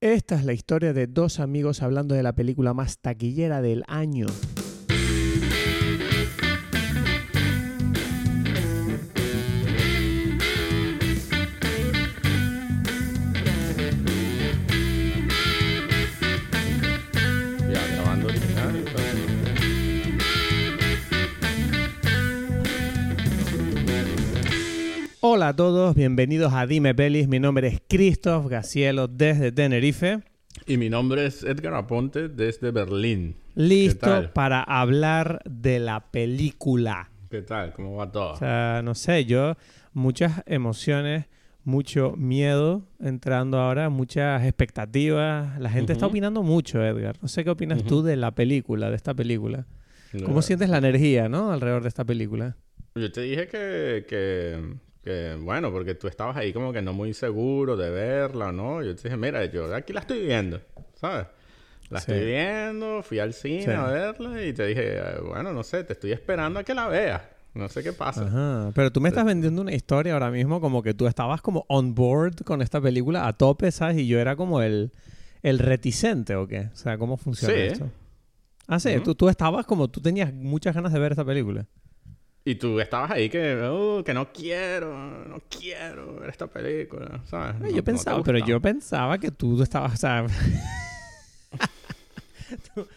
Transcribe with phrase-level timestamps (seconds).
[0.00, 4.26] Esta es la historia de dos amigos hablando de la película más taquillera del año.
[25.48, 27.26] Hola a todos, bienvenidos a Dime Pelis.
[27.26, 30.20] Mi nombre es Christoph Gacielo desde Tenerife.
[30.66, 33.34] Y mi nombre es Edgar Aponte desde Berlín.
[33.54, 37.08] Listo para hablar de la película.
[37.30, 37.72] ¿Qué tal?
[37.72, 38.34] ¿Cómo va todo?
[38.34, 39.56] O sea, no sé, yo
[39.94, 41.24] muchas emociones,
[41.64, 45.58] mucho miedo entrando ahora, muchas expectativas.
[45.58, 46.12] La gente está Ujú.
[46.12, 47.16] opinando mucho, Edgar.
[47.22, 48.08] No sé qué opinas tú Ujú.
[48.08, 49.64] de la película, de esta película.
[50.12, 51.52] ¿Cómo No, sientes la energía, no?
[51.52, 52.54] Alrededor de esta película.
[52.94, 57.14] Yo te dije que, que, que, bueno, porque tú estabas ahí como que no muy
[57.14, 58.82] seguro de verla, ¿no?
[58.82, 60.60] Yo te dije, mira, yo aquí la estoy viendo,
[60.94, 61.26] ¿sabes?
[61.90, 62.12] La Sí.
[62.12, 63.70] estoy viendo, fui al cine Sí.
[63.70, 67.22] a verla y te dije, bueno, no sé, te estoy esperando a que la veas.
[67.54, 68.24] No sé qué pasa.
[68.26, 68.70] Ajá.
[68.74, 71.94] Pero tú me estás vendiendo una historia ahora mismo como que tú estabas como on
[71.94, 73.96] board con esta película a tope, ¿sabes?
[73.96, 74.92] Y yo era como el,
[75.42, 76.68] el reticente, ¿o qué?
[76.72, 77.60] O sea, ¿cómo funciona Sí.
[77.62, 77.90] esto?
[78.66, 79.02] Ah, sí, Ujú.
[79.02, 81.64] tú, tú estabas como, tú tenías muchas ganas de ver esta película.
[82.50, 87.56] Y tú estabas ahí que, "Uh, que no quiero, no quiero ver esta película, ¿sabes?
[87.60, 90.24] No- yo no pensaba, pero yo pensaba que tú estabas, o sea...
[92.74, 92.88] tú-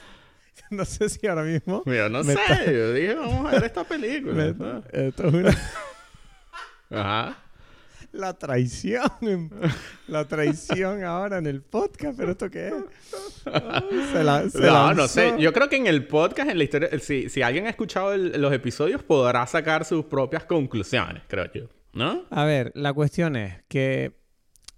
[0.70, 1.82] no sé si ahora mismo...
[1.86, 4.82] Yo no sé, está- yo dije, vamos a ver esta película.
[4.92, 5.56] esto es una-
[6.90, 7.38] Ajá.
[8.12, 9.50] La traición,
[10.08, 12.74] la traición ahora en el podcast, pero ¿esto qué es?
[14.12, 15.34] Se la- se No, no sé.
[15.38, 18.40] Yo creo que en el podcast, en la historia, si, si alguien ha escuchado el-
[18.40, 21.68] los episodios, podrá sacar sus propias conclusiones, creo yo.
[21.92, 22.24] ¿No?
[22.30, 24.12] A ver, la cuestión es que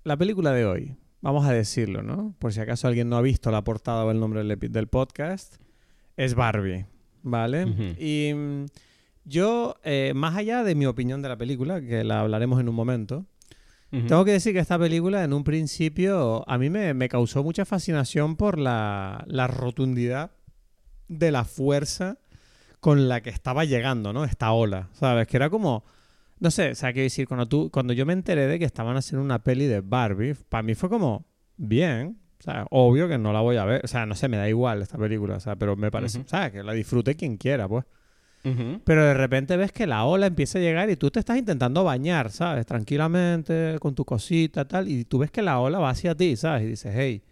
[0.04, 2.34] la película de hoy, vamos a decirlo, ¿no?
[2.38, 5.56] Por si acaso alguien no ha visto la portada o el nombre del, podcast,
[6.16, 6.86] es Barbie,
[7.22, 7.66] ¿vale?
[7.98, 8.66] Y mm,
[9.24, 12.74] yo, eh, más allá de mi opinión de la película, que la hablaremos en un
[12.74, 13.26] momento,
[13.92, 14.06] Ujú.
[14.06, 17.64] tengo que decir que esta película en un principio a mí me, me causó mucha
[17.64, 20.30] fascinación por la, la rotundidad
[21.08, 22.18] de la fuerza
[22.80, 24.24] con la que estaba llegando, ¿no?
[24.24, 25.26] Esta ola, ¿sabes?
[25.28, 25.84] Que era como...
[26.40, 28.96] No sé, o sea, quiero decir, cuando, tú, cuando yo me enteré de que estaban
[28.96, 31.24] haciendo una peli de Barbie, para mí fue como,
[31.56, 34.36] bien, o sea, obvio que no la voy a ver, o sea, no sé, me
[34.38, 36.26] da igual esta película, o sea, pero me parece, Ujú.
[36.26, 37.84] o sea, que la disfrute quien quiera, pues.
[38.84, 41.84] Pero de repente ves que la ola empieza a llegar y tú te estás intentando
[41.84, 42.66] bañar, ¿sabes?
[42.66, 44.88] Tranquilamente, con tu cosita, tal.
[44.88, 46.64] Y tú ves que la ola va hacia ti, ¿sabes?
[46.64, 47.22] Y dices, hey,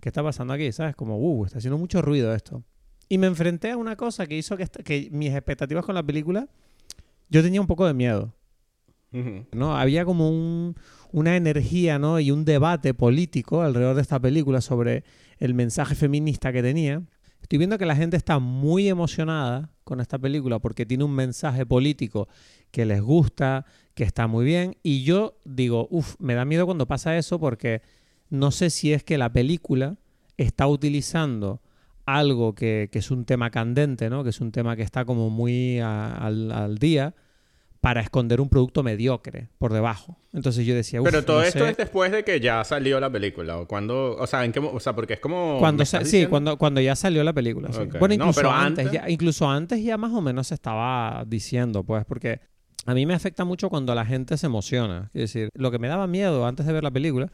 [0.00, 0.72] ¿qué está pasando aquí?
[0.72, 0.96] ¿Sabes?
[0.96, 2.64] Como, uh, está haciendo mucho ruido esto.
[3.08, 6.48] Y me enfrenté a una cosa que hizo que, que mis expectativas con la película,
[7.28, 8.34] yo tenía un poco de miedo.
[9.52, 9.76] ¿no?
[9.76, 10.74] Había como un-
[11.12, 12.18] una energía, ¿no?
[12.18, 15.04] Y un debate político alrededor de esta película sobre
[15.38, 17.02] el mensaje feminista que tenía.
[17.46, 21.64] Estoy viendo que la gente está muy emocionada con esta película porque tiene un mensaje
[21.64, 22.26] político
[22.72, 24.78] que les gusta, que está muy bien.
[24.82, 27.82] Y yo digo, uff, me da miedo cuando pasa eso porque
[28.30, 29.96] no sé si es que la película
[30.36, 31.60] está utilizando
[32.04, 34.24] algo que, que es un tema candente, ¿no?
[34.24, 37.14] Que es un tema que está como muy al, al día
[37.80, 40.18] para esconder un producto mediocre por debajo.
[40.32, 41.70] Entonces yo decía, Pero todo no esto sé.
[41.70, 43.58] es después de que ya salió la película.
[43.58, 45.58] O cuando, o sea, ¿en qué o sea, porque es como.
[45.58, 46.30] Cuando ¿me sa- estás sí, diciendo?
[46.30, 47.68] cuando, cuando ya salió la película.
[47.72, 47.78] sí.
[47.98, 51.24] Bueno, No, incluso pero antes, antes- ya, incluso antes ya más o menos se estaba
[51.26, 52.40] diciendo, pues, porque
[52.86, 55.10] a mí me afecta mucho cuando la gente se emociona.
[55.14, 57.30] Es decir, lo que me daba miedo antes de ver la película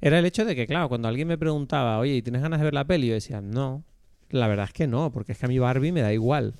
[0.00, 2.64] era el hecho de que, claro, cuando alguien me preguntaba, oye, ¿y tienes ganas de
[2.64, 3.08] ver la peli?
[3.08, 3.84] Yo decía, no,
[4.28, 6.54] la verdad es que no, porque es que a mí Barbie me da igual.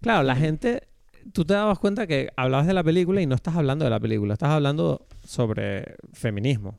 [0.00, 0.88] Claro, la gente,
[1.32, 4.00] tú te dabas cuenta que hablabas de la película y no estás hablando de la
[4.00, 6.78] película, estás hablando sobre feminismo.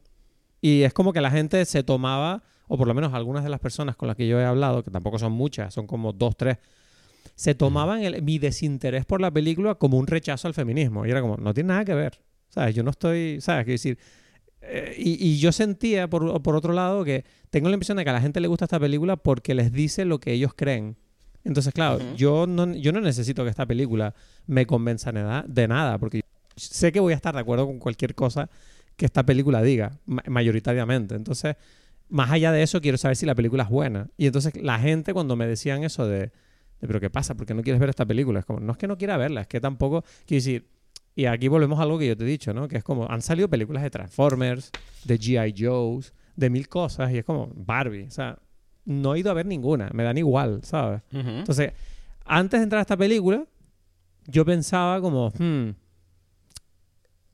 [0.61, 3.59] Y es como que la gente se tomaba, o por lo menos algunas de las
[3.59, 6.57] personas con las que yo he hablado, que tampoco son muchas, son como dos, tres,
[7.35, 11.05] se tomaban el- mi desinterés por la película como un rechazo al feminismo.
[11.05, 12.19] Y era como, no tiene nada que ver.
[12.49, 12.75] ¿Sabes?
[12.75, 13.63] Yo no estoy, ¿sabes?
[13.65, 13.97] Quiero decir,
[14.61, 18.11] eh, y, y yo sentía, por, por otro lado, que tengo la impresión de que
[18.11, 20.95] a la gente le gusta esta película porque les dice lo que ellos creen.
[21.43, 24.13] Entonces, claro, yo, no, yo no necesito que esta película
[24.47, 26.21] me convenza de nada, de nada, porque
[26.55, 28.49] sé que voy a estar de acuerdo con cualquier cosa
[28.95, 31.15] que esta película diga, ma- mayoritariamente.
[31.15, 31.55] Entonces,
[32.09, 34.07] más allá de eso, quiero saber si la película es buena.
[34.17, 36.31] Y entonces, la gente cuando me decían eso de, de,
[36.87, 37.35] pero ¿qué pasa?
[37.35, 38.39] ¿Por qué no quieres ver esta película?
[38.39, 40.67] Es como, no es que no quiera verla, es que tampoco, quiero decir,
[41.15, 42.67] y aquí volvemos a algo que yo te he dicho, ¿no?
[42.67, 44.71] Que es como, han salido películas de Transformers,
[45.03, 45.53] de G.I.
[45.57, 48.39] Joe's, de mil cosas, y es como Barbie, o sea,
[48.85, 51.01] no he ido a ver ninguna, me dan igual, ¿sabes?
[51.11, 51.73] Entonces,
[52.25, 53.45] antes de entrar a esta película,
[54.27, 55.71] yo pensaba como, hmm,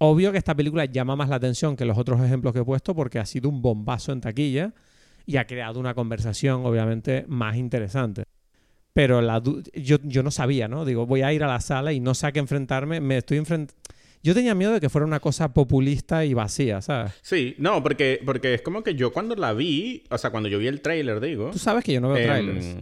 [0.01, 2.96] Obvio que esta película llama más la atención que los otros ejemplos que he puesto
[2.96, 4.74] porque ha sido un bombazo en taquilla
[5.25, 8.24] y ha creado una conversación obviamente más interesante.
[8.94, 9.44] Pero la
[9.74, 10.86] yo, yo no sabía, ¿no?
[10.86, 13.02] Digo, voy a ir a la sala y no sé a qué enfrentarme.
[13.02, 13.74] Me estoy enfrentando...
[14.21, 17.13] Yo tenía miedo de que fuera una cosa populista y vacía, ¿sabes?
[17.21, 20.60] Sí, no, porque, porque es como que yo cuando la vi, o sea, cuando yo
[20.60, 21.51] vi el tráiler, digo...
[21.51, 22.75] Tú sabes que yo no veo em, trailers.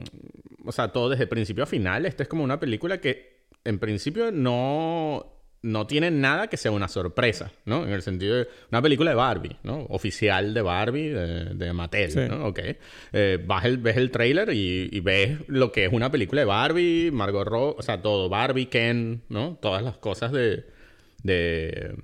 [0.65, 2.05] O sea, todo desde principio a final.
[2.05, 6.87] Esta es como una película que en principio no no tiene nada que sea una
[6.87, 7.83] sorpresa, ¿no?
[7.83, 9.85] En el sentido de una película de Barbie, ¿no?
[9.89, 12.47] Oficial de Barbie, de, Mattel, ¿no?
[12.47, 12.59] Ok.
[13.11, 17.11] Eh, vas el, ves el trailer y, ves lo que es una película de Barbie,
[17.11, 19.57] Margot Robbie, o sea, todo, Barbie, Ken, ¿no?
[19.61, 20.65] Todas las cosas de,
[21.23, 21.95] de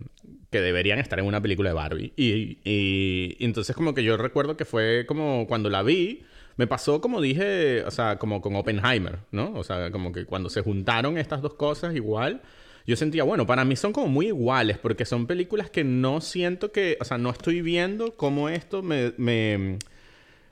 [0.50, 2.14] que deberían estar en una película de Barbie.
[2.16, 6.24] Y, y, entonces como que yo recuerdo que fue como cuando la vi,
[6.58, 9.54] me pasó como dije, o sea, como con Oppenheimer, ¿no?
[9.56, 12.42] O sea, como que cuando se juntaron estas dos cosas igual
[12.86, 16.72] yo sentía, bueno, para mí son como muy iguales, porque son películas que no siento
[16.72, 19.78] que, o sea, no estoy viendo cómo esto me, me,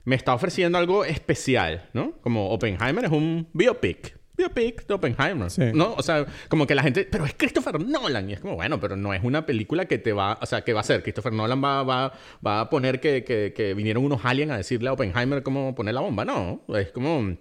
[0.04, 2.12] me está ofreciendo algo especial, ¿no?
[2.22, 4.16] Como Oppenheimer es un biopic.
[4.42, 5.94] Biopic de Oppenheimer, ¿no?
[5.94, 8.30] O sea, como que la gente, pero es Christopher Nolan.
[8.30, 10.72] Y es como, bueno, pero no es una película que te va, o sea, que
[10.72, 11.02] va a ser.
[11.02, 12.12] Christopher Nolan va, va,
[12.44, 15.94] va a poner que, que, que vinieron unos aliens a decirle a Oppenheimer cómo poner
[15.94, 16.24] la bomba.
[16.24, 17.36] No, es como,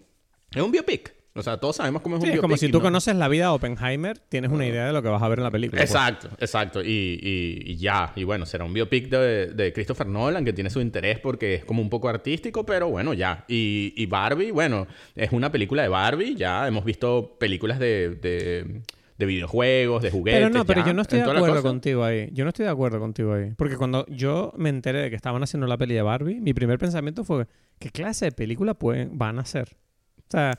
[0.53, 1.20] es un biopic.
[1.33, 2.35] O sea, todos sabemos cómo es un biopic.
[2.37, 5.07] Es como si tú conoces la vida de Oppenheimer, tienes una idea de lo que
[5.07, 5.79] vas a ver en la película.
[5.79, 5.89] Pues.
[5.89, 6.83] Exacto, exacto.
[6.83, 7.19] Y,
[7.65, 8.11] y, ya.
[8.15, 11.65] Y bueno, será un biopic de, de, Christopher Nolan que tiene su interés porque es
[11.65, 13.45] como un poco artístico, pero bueno, ya.
[13.47, 16.35] Y, y Barbie, bueno, es una película de Barbie.
[16.35, 18.81] Ya hemos visto películas de, de
[19.21, 20.41] de videojuegos, de juguetes.
[20.41, 22.29] Pero no, pero yo no estoy de acuerdo contigo ahí.
[22.33, 23.53] Yo no estoy de acuerdo contigo ahí.
[23.55, 26.79] Porque cuando yo me enteré de que estaban haciendo la peli de Barbie, mi primer
[26.79, 27.45] pensamiento fue,
[27.77, 29.77] ¿qué clase de película pueden, van a hacer?
[30.17, 30.57] O sea,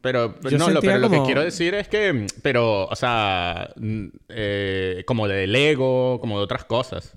[0.00, 3.70] pero, no, lo, pero lo que quiero decir es que, pero, o sea,
[4.28, 7.14] eh, como de Lego, como de otras cosas.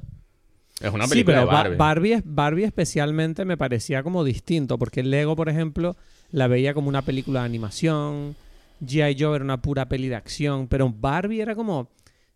[0.81, 1.77] Es una película de Barbie.
[1.77, 2.21] Barbie.
[2.25, 5.95] Barbie especialmente me parecía como distinto, porque Lego, por ejemplo,
[6.31, 8.35] la veía como una película de animación,
[8.81, 9.15] G.I.
[9.19, 11.89] Joe era una pura peli de acción, pero Barbie era como,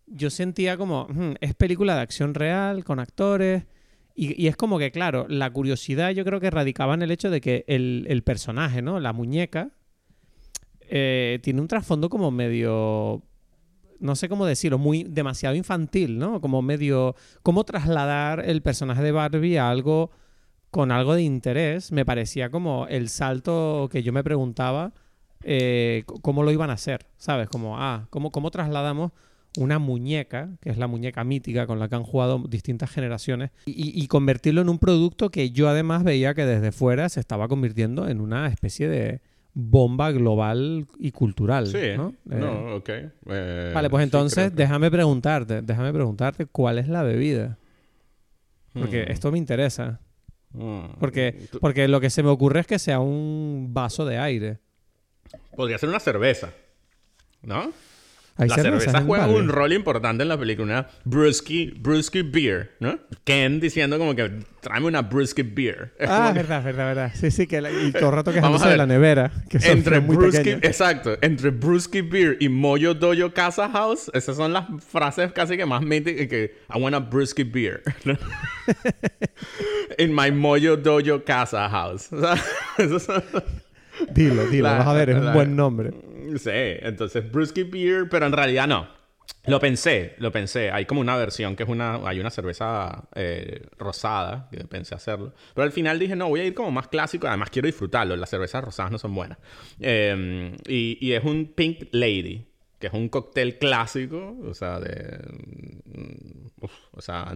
[0.06, 3.64] yo sentía como, hmm, es película de acción real, con actores,
[4.14, 7.30] y, y, es como que, claro, la curiosidad yo creo que radicaba en el hecho
[7.30, 9.02] de que el, el personaje, ¿no?
[9.02, 9.72] La muñeca,
[10.90, 13.24] eh, tiene un trasfondo como medio
[14.00, 16.42] no sé cómo decirlo, muy demasiado infantil, ¿no?
[16.42, 20.12] Como medio cómo trasladar el personaje de Barbie a algo
[20.70, 24.94] con algo de interés, me parecía como el salto que yo me preguntaba
[25.44, 27.48] eh, cómo lo iban a hacer, ¿sabes?
[27.48, 29.12] Como, ah, ¿cómo, ¿cómo trasladamos
[29.58, 34.04] una muñeca, que es la muñeca mítica con la que han jugado distintas generaciones, y,
[34.04, 38.10] y, convertirlo en un producto que yo además veía que desde fuera se estaba convirtiendo
[38.10, 39.22] en una especie de,
[39.56, 41.68] bomba global y cultural.
[41.68, 42.14] Sí, ¿no?
[42.26, 42.90] no eh, ok.
[43.28, 47.58] Eh, vale, pues entonces déjame preguntarte, déjame preguntarte cuál es la bebida.
[48.74, 49.12] Porque hmm.
[49.12, 50.02] esto me interesa.
[50.52, 50.98] Hmm.
[51.00, 54.60] Porque, porque lo que se me ocurre es que sea un vaso de aire.
[55.56, 56.52] Podría ser una cerveza,
[57.42, 57.72] ¿no?
[58.38, 60.66] La cerveza juega un rol importante en la película.
[60.66, 63.00] Una brusky, brusky beer, ¿no?
[63.24, 64.30] Ken diciendo como que
[64.60, 65.94] tráeme una brusky beer.
[66.06, 67.12] ah, verdad, verdad, verdad.
[67.14, 69.32] Sí, sí, que y todo el rato quejándose de la nevera.
[69.50, 74.52] Que entre muy brusky, exacto, entre brusky beer y Moyo Dojo Casa House, esas son
[74.52, 77.84] las frases casi que más míticas que I want a brusky beer.
[79.98, 82.10] In my Moyo Dojo Casa House.
[84.14, 85.92] Dilo, dilo, vas a ver, es un buen nombre.
[86.38, 88.88] Sí, entonces Brewski Beer, pero en realidad no.
[89.48, 90.72] Lo pensé, lo pensé.
[90.72, 92.08] Hay como una versión que es una...
[92.08, 95.34] Hay una cerveza eh, rosada, que pensé hacerlo.
[95.54, 97.28] Pero al final dije, no, voy a ir como más clásico.
[97.28, 98.16] Además quiero disfrutarlo.
[98.16, 99.38] Las cervezas rosadas no son buenas.
[99.80, 102.48] Em, y, es un Pink Lady,
[102.80, 105.20] que es un cóctel clásico, o sea, de...
[105.86, 107.32] Mm, o sea,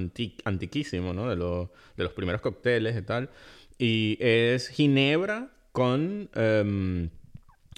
[0.45, 1.29] antiquísimo, ¿no?
[1.29, 3.29] De, de los primeros cócteles y tal.
[3.77, 6.29] Y es ginebra con...
[6.35, 7.09] Em,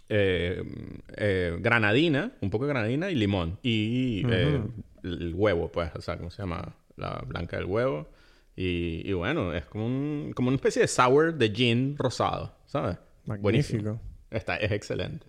[0.09, 0.61] eh,
[1.15, 3.59] eh, granadina, un poco de granadina y limón.
[3.61, 4.59] Y eh,
[5.03, 6.75] el huevo, pues, o sea, ¿cómo se llama?
[6.97, 8.09] La blanca del huevo.
[8.55, 12.97] Y, bueno, es como, un, como una especie de sour de gin rosado, ¿sabes?
[13.25, 14.01] Magnífico.
[14.31, 15.27] Está, es excelente.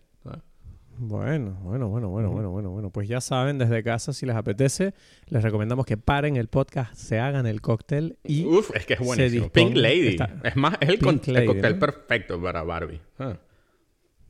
[0.98, 2.90] Bueno, bueno, bueno, bueno, bueno, bueno, bueno.
[2.90, 4.94] Pues ya saben, desde casa, si les apetece,
[5.26, 8.44] les recomendamos que paren el podcast, se hagan el cóctel y.
[8.44, 9.48] Uf, es que es buenísimo.
[9.48, 10.16] Pink Lady.
[10.44, 13.00] es más, es el, cóctel perfecto para Barbie.
[13.18, 13.36] Ah.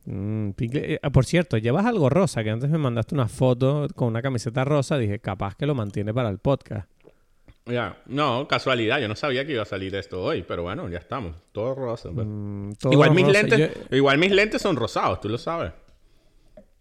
[0.04, 4.22] Mm, eh, por cierto, llevas algo rosa, que antes me mandaste una foto con una
[4.22, 6.88] camiseta rosa, dije, capaz que lo mantiene para el podcast.
[7.66, 10.98] Ya, no, casualidad, yo no sabía que iba a salir esto hoy, pero bueno, ya
[10.98, 12.10] estamos, todo rosa.
[12.12, 12.26] Pues.
[12.28, 15.72] Mm, igual, mis lentes, igual mis lentes son rosados, tú lo sabes.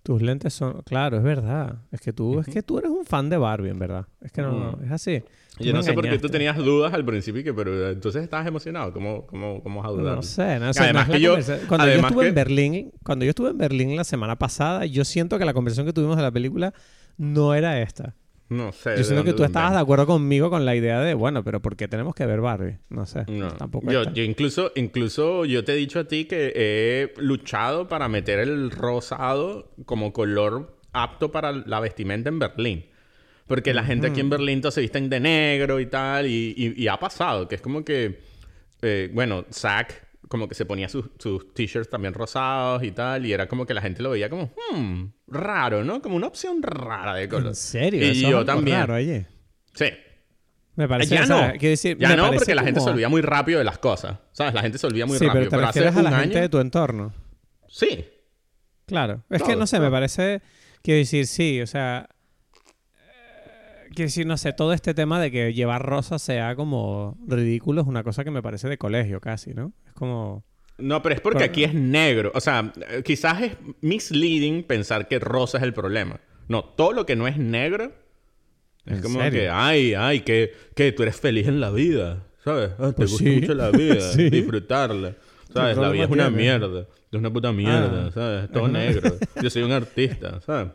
[0.03, 0.81] Tus lentes son...
[0.83, 1.75] Claro, es verdad.
[1.91, 4.07] Es que tú, es que tú eres un fan de Barbie, en verdad.
[4.21, 4.85] Es que no, Mm.
[4.85, 5.23] es así.
[5.57, 8.23] Tú Yo no sé por qué tú tenías dudas al principio, que, pero eh, entonces
[8.23, 8.93] estabas emocionado.
[8.93, 10.15] ¿Cómo, cómo, cómo vas a dudar?
[10.15, 10.83] No sé, no sé.
[10.83, 11.35] Además no que yo-
[11.67, 15.37] Cuando yo estuve en Berlín, cuando yo estuve en Berlín la semana pasada, yo siento
[15.37, 16.73] que la conversación que tuvimos de la película
[17.17, 18.15] no era esta.
[18.51, 18.97] No sé.
[18.97, 21.77] Yo siento que tú estabas de acuerdo conmigo con la idea de, bueno, pero ¿por
[21.77, 22.79] qué tenemos que ver Barbie?
[22.89, 23.23] No sé.
[23.29, 23.53] No.
[23.53, 28.09] Tampoco yo, yo incluso, incluso yo te he dicho a ti que he luchado para
[28.09, 32.85] meter el rosado como color apto para la vestimenta en Berlín.
[33.47, 36.27] Porque la gente aquí en Berlín todos se visten de negro y tal.
[36.27, 38.19] Y, y- y ha pasado, que es como que,
[38.81, 43.25] eh, bueno, Zack como que se ponía sus, sus t-shirts también rosados y tal.
[43.25, 46.01] Y era como que la gente lo veía como, hmm, raro, ¿no?
[46.01, 47.47] Como una opción rara de color.
[47.49, 48.01] ¿En serio?
[48.07, 48.77] Y Eso yo también.
[48.79, 49.27] raro, oye.
[49.73, 49.87] Sí.
[50.75, 51.51] Me parece ya o sea, no.
[51.59, 54.17] quiero decir, ya no, porque la gente se olvida muy rápido de las cosas.
[54.31, 54.53] ¿Sabes?
[54.53, 55.49] La gente se olvida muy sí, rápido.
[55.49, 57.13] pero te hace refieres a la un gente año- de tu entorno.
[57.67, 58.05] Sí.
[58.85, 59.23] Claro.
[59.29, 59.85] Es que no sé, todo.
[59.87, 60.41] me parece.
[60.81, 62.07] Quiero decir, sí, o sea.
[62.95, 67.81] eh, Quiero decir, no sé, todo este tema de que llevar rosa sea como ridículo
[67.81, 69.73] es una cosa que me parece de colegio casi, ¿no?
[70.01, 70.43] Como.
[70.79, 72.31] No, pero es porque aquí es negro.
[72.33, 72.73] O sea,
[73.05, 76.19] quizás es misleading pensar que rosa es el problema.
[76.47, 77.91] No, todo lo que no es negro
[78.87, 79.41] es ¿En como serio?
[79.41, 82.25] que, ay, ay, que, que tú eres feliz en la vida.
[82.43, 82.71] ¿Sabes?
[82.79, 83.35] Ah, te Pues gusta sí.
[83.41, 84.31] mucho la vida, Sí.
[84.31, 85.13] disfrutarla.
[85.53, 85.77] ¿Sabes?
[85.77, 86.87] La vida es una mierda.
[87.11, 88.11] Es una puta mierda, Ah.
[88.11, 88.51] ¿sabes?
[88.51, 89.11] Todo Es negro.
[89.43, 90.71] Yo soy un artista, ¿sabes?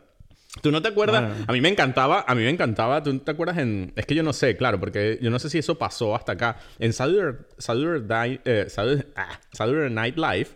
[0.62, 1.22] ¿Tú no te acuerdas?
[1.28, 1.44] Bueno.
[1.48, 3.92] A mí me encantaba, a mí me encantaba, ¿tú te acuerdas en...?
[3.96, 6.56] Es que yo no sé, claro, porque yo no sé si eso pasó hasta acá.
[6.78, 10.48] En Saturday, Saturday, eh, Saturday, ah, Saturday Night Live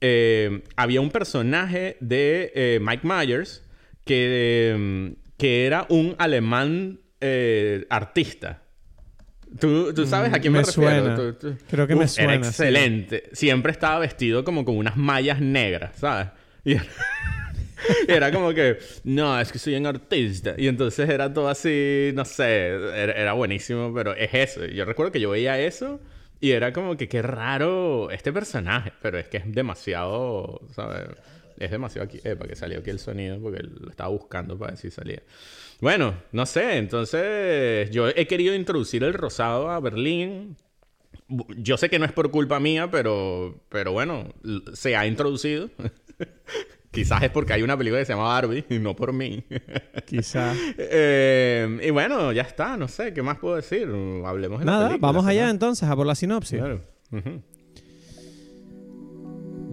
[0.00, 3.62] eh, había un personaje de eh, Mike Myers
[4.04, 8.62] que, eh, que era un alemán eh, artista.
[9.58, 10.90] ¿Tú, tú sabes a quién me, Me refiero?
[10.90, 11.16] suena.
[11.16, 12.48] Tú- tú- Creo que me suena, Era sí.
[12.50, 13.24] excelente.
[13.32, 16.28] Siempre estaba vestido como con unas mallas negras, ¿sabes?
[16.64, 16.74] Y
[18.08, 20.54] era, como que, no, es que soy un artista.
[20.56, 24.66] Y entonces era todo así, no sé, era, era buenísimo, pero es eso.
[24.66, 26.00] Yo recuerdo que yo veía eso
[26.40, 31.08] y era como que qué raro este personaje, pero es que es demasiado, ¿sabes?
[31.58, 32.18] Es demasiado aquí.
[32.24, 35.22] Eh, para que salió aquí el sonido, porque lo estaba buscando para ver si salía.
[35.80, 40.56] Bueno, no sé, entonces yo he querido introducir el rosado a Berlín.
[41.56, 44.32] Yo sé que no es por culpa mía, pero, pero bueno,
[44.72, 45.70] se ha introducido.
[46.90, 49.44] Quizás es porque hay una película que se llama Barbie y no por mí.
[50.06, 50.54] Quizá.
[50.78, 53.88] Eh, y bueno, ya está, no sé, ¿qué más puedo decir?
[54.24, 55.30] Hablemos de la Nada, película, vamos ¿no?
[55.30, 56.58] allá entonces a por la sinopsis.
[56.58, 56.82] Claro.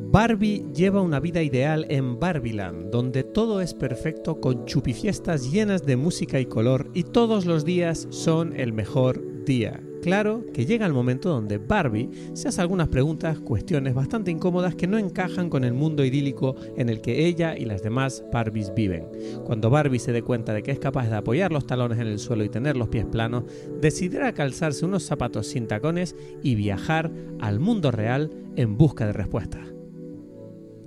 [0.09, 5.97] Barbie lleva una vida ideal en Barbiland, donde todo es perfecto con chupifiestas llenas de
[5.97, 9.81] música y color y todos los días son el mejor día.
[10.01, 14.87] Claro que llega el momento donde Barbie se hace algunas preguntas, cuestiones bastante incómodas que
[14.87, 19.07] no encajan con el mundo idílico en el que ella y las demás Barbies viven.
[19.45, 22.19] Cuando Barbie se dé cuenta de que es capaz de apoyar los talones en el
[22.19, 23.43] suelo y tener los pies planos,
[23.81, 29.67] decidirá calzarse unos zapatos sin tacones y viajar al mundo real en busca de respuestas.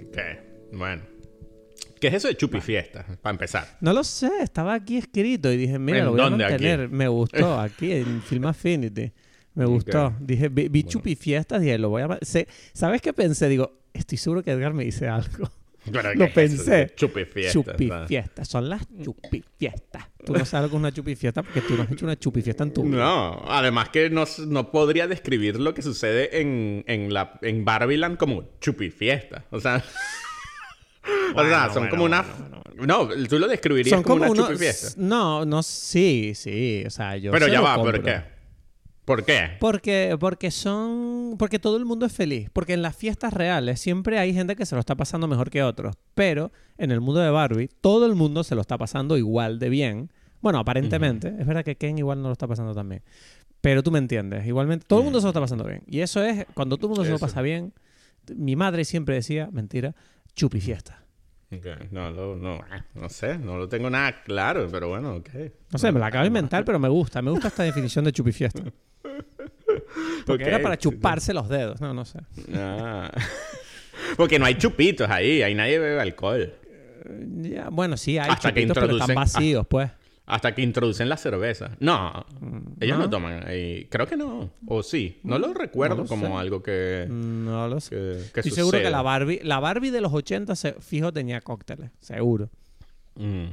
[0.07, 0.19] Ok,
[0.73, 1.10] bueno.
[2.01, 3.05] ¿Qué es eso de chupifiestas?
[3.19, 3.77] Para empezar.
[3.81, 6.53] No lo sé, estaba aquí escrito y dije, mira, ¿En lo voy a dónde aquí?
[6.53, 6.89] mantener.
[6.89, 9.13] Me gustó aquí en Film Affinity.
[9.55, 10.15] Me gustó.
[10.21, 12.19] Dije, vi, vi chupifiestas y dije, lo voy a...
[12.73, 13.49] ¿Sabes qué pensé?
[13.49, 15.51] Digo, estoy seguro que Edgar me dice algo.
[15.87, 16.95] Lo ¿qué es eso de pensé.
[16.95, 17.53] Chupifiestas.
[17.53, 18.49] chupifiestas.
[18.49, 20.05] Son las chupifiestas.
[20.25, 22.65] Tú no sabes lo que es una chupifiesta porque tú no has hecho una chupifiesta
[22.65, 22.99] en tu vida.
[22.99, 28.19] No, además que no, no podría describir lo que sucede en, en, la, en Barbieland
[28.19, 29.47] como chupifiesta.
[29.51, 29.83] O sea,
[31.35, 32.23] o sea, son bueno, como una...
[32.77, 34.47] bueno, No, tú lo describirías Son como, como una unos...
[34.49, 34.95] chupifiesta.
[34.97, 36.83] No, no, sí, sí.
[36.87, 37.93] O sea, yo Pero se ya lo va, compro.
[37.93, 38.23] ¿por qué?
[39.05, 39.51] ¿Por qué?
[39.59, 41.35] Porque, porque son.
[41.39, 42.49] Porque todo el mundo es feliz.
[42.53, 45.63] Porque en las fiestas reales siempre hay gente que se lo está pasando mejor que
[45.65, 45.97] otros.
[46.15, 49.69] Pero en el mundo de Barbie, todo el mundo se lo está pasando igual de
[49.69, 50.13] bien.
[50.41, 51.35] Bueno, aparentemente.
[51.39, 53.03] Es verdad que Ken igual no lo está pasando tan bien.
[53.61, 54.47] Pero tú me entiendes.
[54.47, 55.83] Igualmente, todo el mundo se lo está pasando bien.
[55.87, 57.73] Y eso es, cuando todo el mundo se lo pasa bien.
[58.35, 59.95] Mi madre siempre decía, mentira,
[60.35, 60.97] chupi fiesta.
[61.53, 62.61] Ok, No, no, no,
[62.95, 65.29] no sé, no lo tengo nada claro, pero bueno, ok.
[65.73, 67.21] No sé, me la acabo de inventar, pero me gusta.
[67.23, 68.63] Me gusta esta definición de chupi fiesta.
[70.27, 71.81] Porque Ok, era para chuparse los dedos.
[71.81, 72.21] No, no sé.
[72.55, 73.11] Ah.
[74.17, 76.55] Porque no hay chupitos ahí, ahí nadie bebe alcohol.
[77.43, 79.91] Ya, bueno, sí, hay Hasta que chupitos, pero están vacíos, pues.
[80.31, 81.77] Hasta que introducen la cerveza.
[81.81, 82.25] No,
[82.81, 83.11] ellos no, ¿no?
[83.11, 83.87] toman ahí.
[83.91, 84.51] Creo que no.
[84.67, 85.21] O sí.
[85.25, 86.33] No lo recuerdo lo como sé.
[86.35, 87.91] algo que, No lo sé.
[87.91, 91.41] que, que Estoy seguro que la Barbie, la Barbie de los 80 se, fijo tenía
[91.41, 92.49] cócteles, seguro.
[93.17, 93.47] Mm,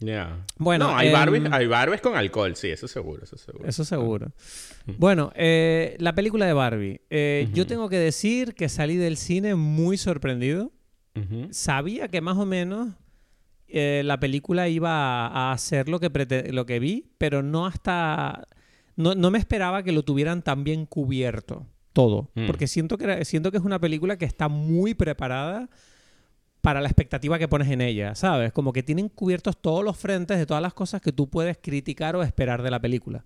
[0.00, 0.44] ya.
[0.58, 3.68] Bueno, no, hay, Barbies, hay Barbies con alcohol, sí, eso seguro, eso seguro.
[3.68, 4.32] Eso seguro.
[4.98, 7.00] Bueno, eh, la película de Barbie.
[7.10, 10.72] Eh, Yo tengo que decir que salí del cine muy sorprendido.
[11.50, 12.88] Sabía que más o menos
[13.76, 16.08] eh, la película iba a hacer lo que,
[16.52, 18.46] lo que vi, pero no hasta...
[18.96, 22.30] No, no me esperaba que lo tuvieran tan bien cubierto todo.
[22.34, 22.46] Mm.
[22.46, 25.68] Porque siento que, siento que es una película que está muy preparada
[26.60, 28.52] para la expectativa que pones en ella, ¿sabes?
[28.52, 32.16] Como que tienen cubiertos todos los frentes de todas las cosas que tú puedes criticar
[32.16, 33.24] o esperar de la película.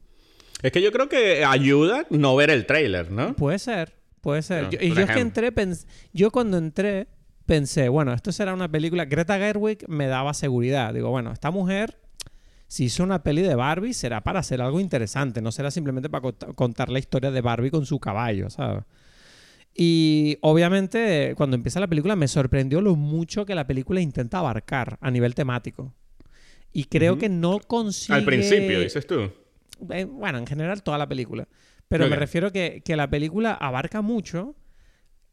[0.62, 3.34] Es que yo creo que ayuda no ver el tráiler, ¿no?
[3.36, 4.64] Puede ser, puede ser.
[4.64, 5.20] No, Yo- y yo es que ejemplo.
[5.20, 7.06] entré, pens- yo cuando entré
[7.48, 9.06] pensé, bueno, esto será una película.
[9.06, 10.94] Greta Gerwig me daba seguridad.
[10.94, 11.98] Digo, bueno, esta mujer,
[12.68, 16.22] si hizo una peli de Barbie, será para hacer algo interesante, no será simplemente para
[16.28, 18.84] cont- contar la historia de Barbie con su caballo, ¿sabes?
[19.74, 24.98] Y obviamente, cuando empieza la película, me sorprendió lo mucho que la película intenta abarcar
[25.00, 25.94] a nivel temático.
[26.72, 28.18] Y creo que no consigue.
[28.18, 29.30] Al principio, dices tú.
[29.90, 31.48] Eh, bueno, en general toda la película.
[31.88, 34.54] Pero me refiero que, que la película abarca mucho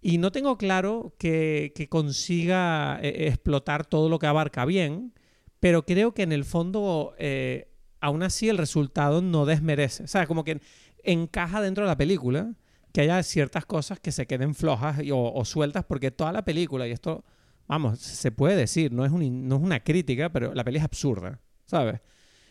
[0.08, 5.16] y no tengo claro que, consiga eh, explotar todo lo que abarca bien,
[5.60, 7.72] pero creo que en el fondo, eh,
[8.02, 10.04] aún así, el resultado no desmerece.
[10.04, 10.62] O sea, como que
[11.04, 12.54] encaja dentro de la película
[12.94, 16.92] que haya ciertas cosas que se queden flojas o, sueltas, porque toda la película, y
[16.92, 17.26] esto,
[17.68, 22.00] vamos, se puede decir, no es, una crítica, pero la peli es absurda, ¿sabes?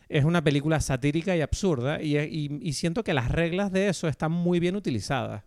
[0.08, 4.58] es una película satírica y absurda y siento que las reglas de eso están muy
[4.58, 5.44] bien utilizadas.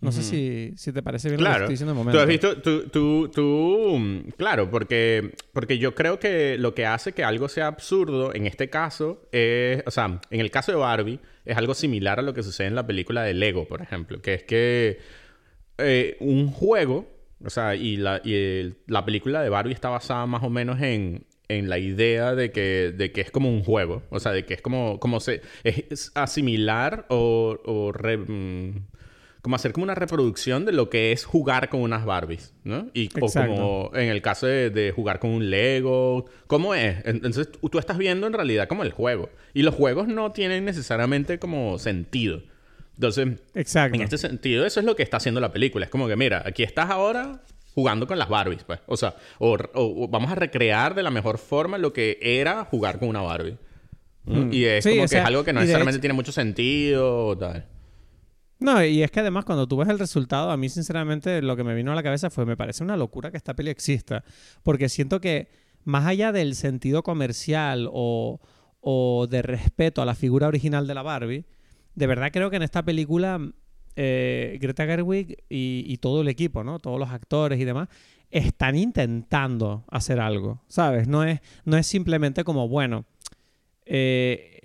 [0.00, 1.64] No sé si, si te parece bien lo que Claro.
[1.64, 2.20] estoy diciendo en el Tú momento.
[2.22, 7.12] has visto, tú, tú, tú, mm, claro, porque, porque yo creo que lo que hace
[7.12, 11.18] que algo sea absurdo en este caso es, o sea, en el caso de Barbie,
[11.44, 14.34] es algo similar a lo que sucede en la película de Lego, por ejemplo, que
[14.34, 14.98] es que
[15.78, 17.08] eh, un juego,
[17.44, 20.80] o sea, y, la, y el- la película de Barbie está basada más o menos
[20.80, 24.44] en, en la idea de que, de que es como un juego, o sea, de
[24.44, 28.86] que es como, como se, es asimilar o, o re- mm,
[29.48, 32.90] como hacer como una reproducción de lo que es jugar con unas Barbies, ¿no?
[32.92, 36.98] Y o como en el caso de, de jugar con un Lego, ¿cómo es?
[37.06, 39.30] Entonces tú, estás viendo en realidad como el juego.
[39.54, 42.42] Y los juegos no tienen necesariamente como sentido.
[42.96, 43.96] Entonces, Exacto.
[43.96, 45.86] en este sentido, eso es lo que está haciendo la película.
[45.86, 47.40] Es como que, mira, aquí estás ahora
[47.74, 48.80] jugando con las Barbies, pues.
[48.84, 52.66] O sea, o, o- o vamos a recrear de la mejor forma lo que era
[52.66, 53.56] jugar con una Barbie.
[54.26, 54.44] ¿no?
[54.44, 54.52] Mm.
[54.52, 57.28] Y es Sí, como que sea, es algo que no necesariamente hecho- tiene mucho sentido
[57.28, 57.64] o tal.
[58.60, 61.64] No, y es que además cuando tú ves el resultado, a mí sinceramente lo que
[61.64, 64.24] me vino a la cabeza fue, me parece una locura que esta peli exista,
[64.62, 65.48] porque siento que
[65.84, 68.40] más allá del sentido comercial o,
[68.80, 71.44] o de respeto a la figura original de la Barbie,
[71.94, 73.40] de verdad creo que en esta película
[74.00, 76.78] eh, Greta Gerwig y, todo el equipo, ¿no?
[76.78, 77.88] Todos los actores y demás,
[78.30, 81.08] están intentando hacer algo, ¿sabes?
[81.08, 83.06] No es, no es simplemente como, bueno,
[83.86, 84.57] eh,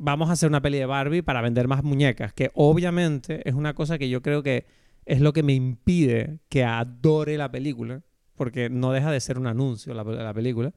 [0.00, 3.74] vamos a hacer una peli de Barbie para vender más muñecas, que obviamente es una
[3.74, 4.66] cosa que yo creo que
[5.06, 8.02] es lo que me impide que adore la película,
[8.36, 10.72] porque no deja de ser un anuncio la, la película.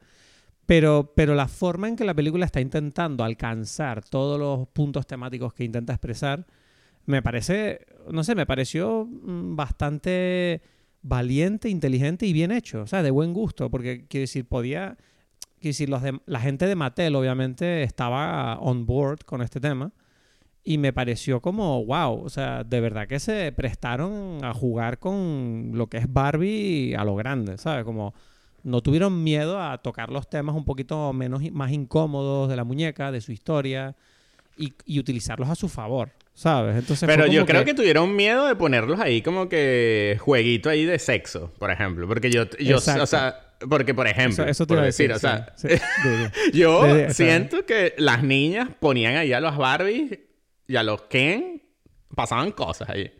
[0.65, 5.53] Pero, pero la forma en que la película está intentando alcanzar todos los puntos temáticos
[5.53, 6.45] que intenta expresar,
[7.05, 10.61] me parece, no sé, me pareció mm, bastante
[11.01, 14.97] valiente, inteligente y bien hecho, o sea, de buen gusto, porque quiero decir, podía,
[15.61, 19.91] quiero decir, los de- la gente de Mattel obviamente estaba on board con este tema
[20.63, 25.71] y me pareció como, wow, o sea, de verdad que se prestaron a jugar con
[25.73, 27.83] lo que es Barbie a lo grande, ¿sabes?
[27.85, 28.13] Como
[28.63, 33.11] no tuvieron miedo a tocar los temas un poquito menos, más incómodos de la muñeca,
[33.11, 33.95] de su historia
[34.57, 36.75] y, y utilizarlos a su favor, ¿sabes?
[36.77, 37.73] Entonces Pero yo creo que...
[37.73, 42.07] tuvieron miedo de ponerlos ahí como que jueguito ahí de sexo, por ejemplo.
[42.07, 43.01] Porque yo, yo Exacto.
[43.03, 45.53] o sea, porque por ejemplo, Eso, eso te por iba a decir, decir, o sea,
[45.55, 46.51] sí, sí.
[46.57, 50.19] Yo Sí, o siento que las niñas ponían ahí a los Barbies
[50.67, 51.61] y a los Ken
[52.15, 53.11] pasaban cosas ahí.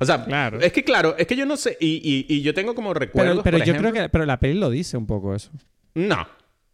[0.00, 0.60] O sea, Claro.
[0.60, 1.96] es que claro, es que yo no sé, y,
[2.28, 3.32] y, y yo tengo como recuerdos.
[3.32, 5.50] Pero, pero por yo ejemplo- creo que pero la peli lo dice un poco eso.
[5.94, 6.26] No.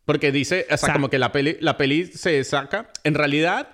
[0.04, 2.90] Porque dice, o sea, sea- como que la peli, la peli se saca.
[3.04, 3.68] En realidad,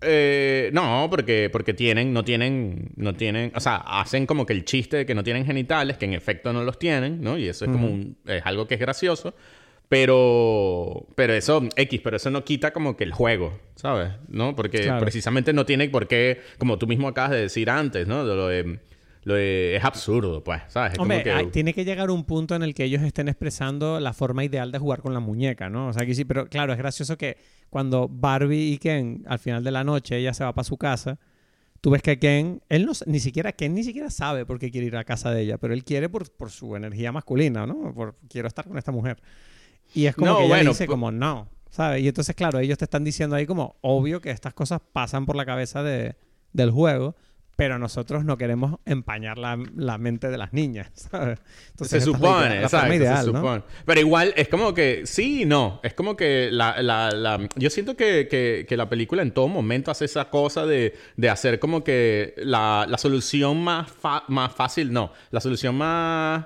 [0.00, 4.64] eh, no, porque, porque tienen, no tienen, no tienen, o sea, hacen como que el
[4.64, 7.36] chiste de que no tienen genitales, que en efecto no los tienen, ¿no?
[7.38, 9.34] Y eso es como un, es algo que es gracioso.
[9.90, 14.10] Pero, pero eso, X, pero eso no quita como que el juego, ¿sabes?
[14.28, 14.54] ¿No?
[14.54, 15.00] Porque Claro.
[15.00, 18.26] precisamente no tiene por qué, como tú mismo acabas de decir antes, ¿no?
[18.26, 18.80] De lo de,
[19.28, 20.94] lo de- es absurdo, pues, ¿sabes?
[20.94, 21.30] Es Hombre, como que...
[21.32, 24.72] hay- tiene que llegar un punto en el que ellos estén expresando la forma ideal
[24.72, 25.88] de jugar con la muñeca, ¿no?
[25.88, 27.36] O sea, que sí, pero claro, es gracioso que
[27.70, 31.18] cuando Barbie y Ken, al final de la noche, ella se va para su casa,
[31.80, 34.86] tú ves que Ken, él no, ni siquiera, Ken ni siquiera sabe por qué quiere
[34.86, 37.92] ir a casa de ella, pero él quiere por, por su energía masculina, ¿no?
[37.94, 39.18] Por quiero estar con esta mujer.
[39.94, 42.02] Y es como No, que ella bueno, dice pu- como no, ¿sabes?
[42.02, 45.36] Y entonces, claro, ellos te están diciendo ahí como obvio que estas cosas pasan por
[45.36, 46.16] la cabeza de,
[46.52, 47.14] del juego,
[47.58, 51.40] pero nosotros no queremos empañar la, la mente de las niñas, ¿sabes?
[51.82, 53.64] se supone, exacto, se supone.
[53.84, 55.80] Pero igual es como que sí y no.
[55.82, 57.48] Es como que la, la, la...
[57.56, 61.30] yo siento que, que, que, la película en todo momento hace esa cosa de, de
[61.30, 63.88] hacer como que la, la solución más,
[64.28, 66.44] más fácil, no, la solución más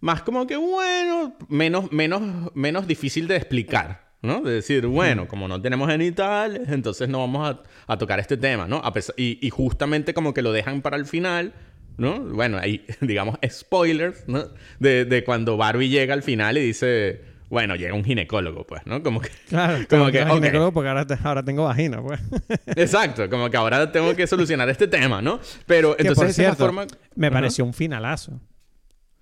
[0.00, 2.22] más como que bueno, menos, menos,
[2.54, 4.07] menos difícil de explicar.
[4.22, 4.40] ¿No?
[4.40, 8.82] De decir, bueno, como no tenemos genitales, entonces no vamos a, tocar este tema, ¿no?
[9.16, 11.52] y, justamente como que lo dejan para el final,
[11.96, 12.20] ¿no?
[12.20, 14.44] Bueno, ahí, digamos, spoilers, ¿no?
[14.78, 19.02] De, cuando Barbie llega al final y dice, bueno, llega un ginecólogo, pues, ¿no?
[19.02, 19.30] Como que...
[19.48, 20.24] Claro, como que...
[20.24, 22.20] ginecólogo porque ahora, tengo vagina, pues.
[22.66, 25.40] Exacto, como que ahora tengo que solucionar este tema, ¿no?
[25.66, 26.86] Pero entonces de esa forma...
[27.14, 28.40] Me pareció un finalazo.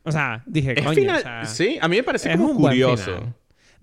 [0.03, 3.35] O sea, dije, coño, Sí, a mí me parece como curioso.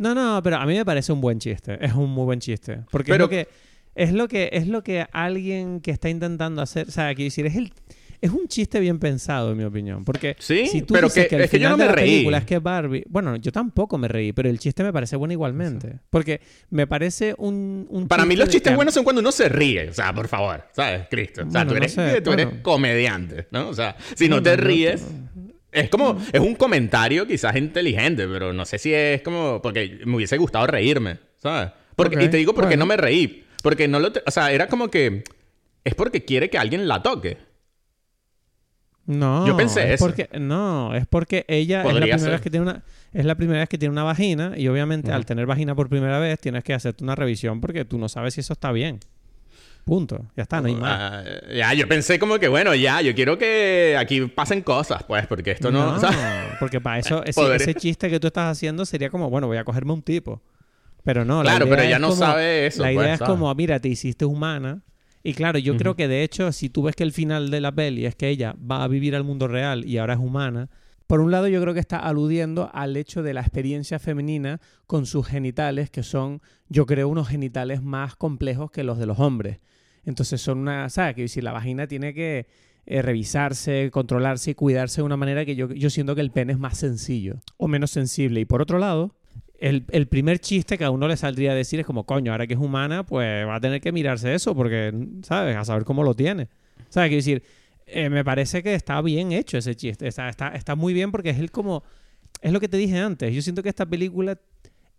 [0.04, 1.78] No, no, pero a mí me parece un buen chiste.
[1.84, 2.82] Es un muy buen chiste.
[2.92, 3.48] Porque es lo que
[3.96, 7.46] es lo que es lo que alguien que está intentando hacer, o sea, quiero decir,
[7.46, 7.72] es el
[8.24, 10.06] es un chiste bien pensado, en mi opinión.
[10.06, 10.68] Porque ¿Sí?
[10.68, 12.26] si tú pero dices que, el es que yo no me reí.
[12.26, 13.04] es que Barbie.
[13.10, 16.00] Bueno, yo tampoco me reí, pero el chiste me parece bueno igualmente.
[16.10, 16.40] Porque
[16.70, 17.86] me parece un.
[17.90, 19.90] un Para mí, los chistes buenos son cuando uno se ríe.
[19.90, 21.08] O sea, por favor, ¿sabes?
[21.10, 21.44] Cristo.
[21.46, 23.68] O sea, tú, eres, tú eres comediante, ¿no?
[23.68, 25.06] O sea, si no te ríes.
[25.74, 30.16] Es como, es un comentario quizás inteligente, pero no sé si es como, porque me
[30.16, 31.72] hubiese gustado reírme, ¿sabes?
[31.96, 33.46] Porque, y te digo porque no me reí.
[33.62, 35.24] Porque no lo, o sea, era como que,
[35.84, 37.38] es porque quiere que alguien la toque.
[39.06, 39.46] No.
[39.46, 40.06] Yo pensé es eso.
[40.06, 43.60] Porque, no, es porque ella es la primera vez que tiene una es la primera
[43.60, 46.74] vez que tiene una vagina y obviamente al tener vagina por primera vez tienes que
[46.74, 49.00] hacerte una revisión porque tú no sabes si eso está bien.
[49.84, 50.28] Punto.
[50.36, 51.00] Ya está, no hay más.
[51.00, 55.28] Ah, ya, yo pensé como que, bueno, ya, yo quiero que aquí pasen cosas, pues,
[55.28, 55.98] porque esto no...
[55.98, 56.10] No,
[56.60, 59.92] porque para eso, ese, chiste que tú estás haciendo sería como, bueno, voy a cogerme
[59.92, 60.42] un tipo.
[61.04, 62.82] Pero no, Claro, pero ella no sabe eso.
[62.82, 64.84] La idea pues, es como, mira, te hiciste humana.
[65.22, 67.72] Y claro, yo creo que de hecho, si tú ves que el final de la
[67.72, 70.70] peli es que ella va a vivir al mundo real y ahora es humana,
[71.08, 75.06] por un lado, yo creo que está aludiendo al hecho de la experiencia femenina con
[75.06, 79.60] sus genitales, que son, yo creo, unos genitales más complejos que los de los hombres.
[80.06, 81.16] Entonces son una, ¿sabes?
[81.16, 82.48] Que decir, la vagina tiene que
[82.86, 86.54] eh, revisarse, controlarse y cuidarse de una manera que yo, yo siento que el pene
[86.54, 88.42] es más sencillo o menos sensible.
[88.42, 89.16] Y por otro lado,
[89.58, 92.46] el, el, primer chiste que a uno le saldría a decir es como, coño, ahora
[92.46, 95.56] que es humana, pues va a tener que mirarse eso porque, ¿sabes?
[95.56, 96.50] A saber cómo lo tiene.
[96.90, 97.08] ¿Sabes?
[97.08, 97.44] Quiero decir,
[97.86, 100.08] eh, me parece que está bien hecho ese chiste.
[100.08, 101.84] Está, está, está muy bien porque es el como...
[102.42, 103.34] Es lo que te dije antes.
[103.34, 104.38] Yo siento que esta película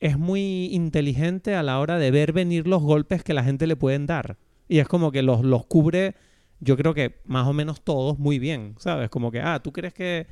[0.01, 3.77] es muy inteligente a la hora de ver venir los golpes que la gente le
[3.77, 4.39] pueden dar.
[4.69, 6.15] Y es como que los, los cubre,
[6.61, 9.11] yo creo que más o menos todos muy bien, ¿sabes?
[9.11, 10.27] Como que, ah, tú crees que,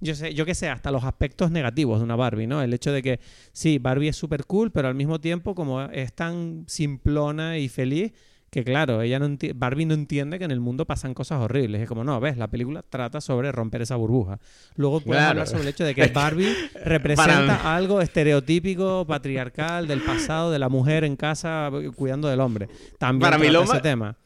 [0.00, 2.62] yo sé, yo qué sé, hasta los aspectos negativos de una Barbie, ¿no?
[2.62, 3.20] El hecho de que,
[3.52, 8.12] sí, Barbie es súper cool, pero al mismo tiempo como es tan simplona y feliz,
[8.50, 11.82] que claro, ella no Barbie no entiende que en el mundo pasan cosas horribles.
[11.82, 14.38] Es como, no, ves, la película trata sobre romper esa burbuja.
[14.76, 20.50] Luego puedes hablar sobre el hecho de que Barbie representa algo estereotípico, patriarcal, del pasado,
[20.50, 22.68] de la mujer en casa cuidando del hombre.
[22.98, 24.16] También para mí lo ese tema.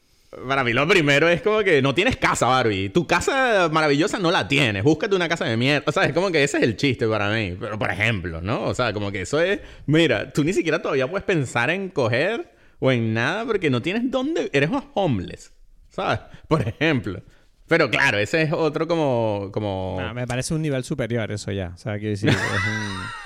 [0.47, 2.89] Para mí lo primero es como que no tienes casa, Barbie.
[2.89, 4.83] Tu casa maravillosa no la tienes.
[4.83, 5.83] Búscate una casa de mierda.
[5.85, 7.55] O sea, es como que ese es el chiste para mí.
[7.59, 8.63] Pero, por ejemplo, ¿no?
[8.63, 9.59] O sea, como que eso es...
[9.85, 12.52] Mira, tú ni siquiera todavía puedes pensar en coger
[12.83, 14.49] o en nada porque no tienes dónde.
[14.51, 15.53] Eres más homeless,
[15.87, 16.19] ¿sabes?
[16.49, 17.23] Por ejemplo.
[17.65, 19.49] Pero claro, ese es otro como.
[19.53, 20.01] como...
[20.13, 21.71] me parece un nivel superior eso ya.
[21.73, 22.43] O sea, quiero decir, es un.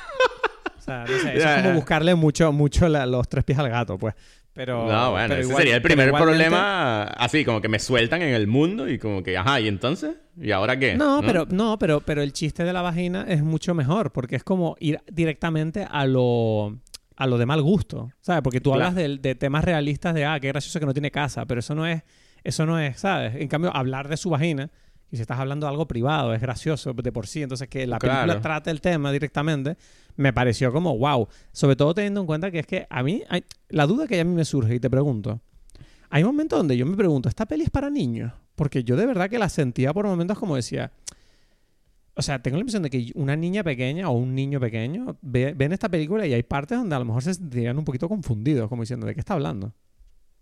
[0.78, 3.98] O sea, no sé, eso es como buscarle mucho, mucho los tres pies al gato,
[3.98, 4.16] pues.
[4.54, 8.48] Pero, no, bueno, ese sería el primer problema, así, como que me sueltan en el
[8.48, 10.16] mundo y como que, ajá, ¿y entonces?
[10.40, 10.96] ¿Y ahora qué?
[10.96, 14.46] No, pero, no, pero, pero el chiste de la vagina es mucho mejor, porque es
[14.46, 16.80] como ir directamente a lo,
[17.18, 18.44] a lo de mal gusto, ¿sabes?
[18.44, 21.60] Porque tú hablas de, temas realistas de, ah, qué gracioso que no tiene casa, pero
[21.60, 22.04] eso no es,
[22.44, 23.36] eso no es, ¿sabes?
[23.36, 24.70] En cambio, hablar de su vagina,
[25.10, 27.98] y si estás hablando de algo privado, es gracioso de por sí, entonces que la
[27.98, 29.78] película trate el tema directamente,
[30.16, 33.44] me pareció como, wow, sobre todo teniendo en cuenta que es que a mí, hay,
[33.70, 35.42] la duda que a mí me surge y te pregunto,
[36.10, 38.32] hay momentos donde yo me pregunto, ¿esta peli es para niños?
[38.56, 40.92] Porque yo de verdad que la sentía por momentos como decía,
[42.18, 45.72] o sea, tengo la impresión de que una niña pequeña o un niño pequeño ven
[45.72, 48.82] esta película y hay partes donde a lo mejor se sentirían un poquito confundidos, como
[48.82, 49.74] diciendo, ¿de qué está hablando?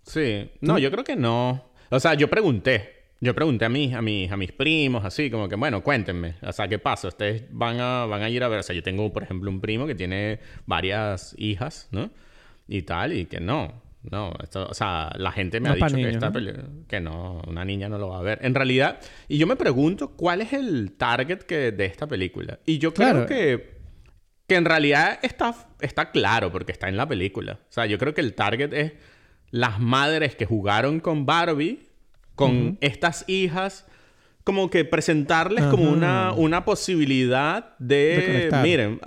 [0.04, 0.50] Sí.
[0.62, 1.66] No, yo creo que no.
[1.90, 2.94] O sea, yo pregunté.
[3.22, 6.36] Yo pregunté a mí, a mis, a mis primos, así, como que, bueno, cuéntenme.
[6.42, 7.08] O sea, ¿qué pasa?
[7.08, 8.60] Ustedes van a, van a ir a ver.
[8.60, 12.12] O sea, yo tengo, por ejemplo, un primo que tiene varias hijas, ¿no?
[12.68, 13.82] Y tal, y que no.
[14.12, 16.32] No, esto, o sea, la gente me ha dicho que esta
[16.88, 18.40] que no, una niña no lo va a ver.
[18.42, 22.60] En realidad, y yo me pregunto cuál es el target que, de esta película.
[22.66, 23.80] Y yo creo que,
[24.48, 27.60] que en realidad está, está claro porque está en la película.
[27.70, 28.94] O sea, yo creo que el target es
[29.52, 31.86] las madres que jugaron con Barbie
[32.36, 33.86] con estas hijas,
[34.44, 39.00] como que presentarles como una, una posibilidad de, miren,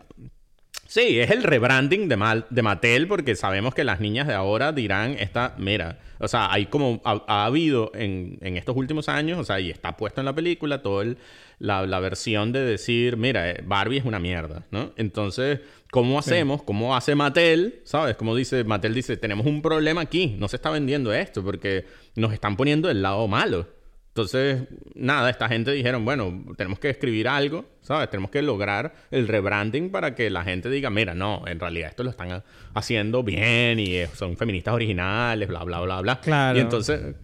[0.89, 4.73] sí, es el rebranding de, Mal, de Mattel porque sabemos que las niñas de ahora
[4.73, 9.45] dirán, esta, mira, o sea, hay como, ha, habido en, en, estos últimos años, o
[9.45, 11.19] sea, y está puesto en la película todo el,
[11.59, 14.93] la, la versión de decir, mira, eh, Barbie es una mierda, ¿no?
[14.97, 16.63] Entonces, ¿cómo hacemos?
[16.63, 17.81] ¿Cómo hace Mattel?
[17.85, 18.17] ¿Sabes?
[18.17, 21.85] Como dice, Mattel dice, tenemos un problema aquí, no se está vendiendo esto porque
[22.17, 23.78] nos están poniendo el lado malo.
[24.19, 24.65] Entonces,
[24.97, 28.11] nada, esta gente dijeron, bueno, tenemos que escribir algo, ¿sabes?
[28.11, 32.03] Tenemos que lograr el rebranding para que la gente diga, mira, no, en realidad esto
[32.03, 32.43] lo están
[32.75, 36.21] haciendo bien y son feministas originales, bla, bla, bla, bla.
[36.21, 36.59] Claro.
[36.59, 37.15] Y entonces,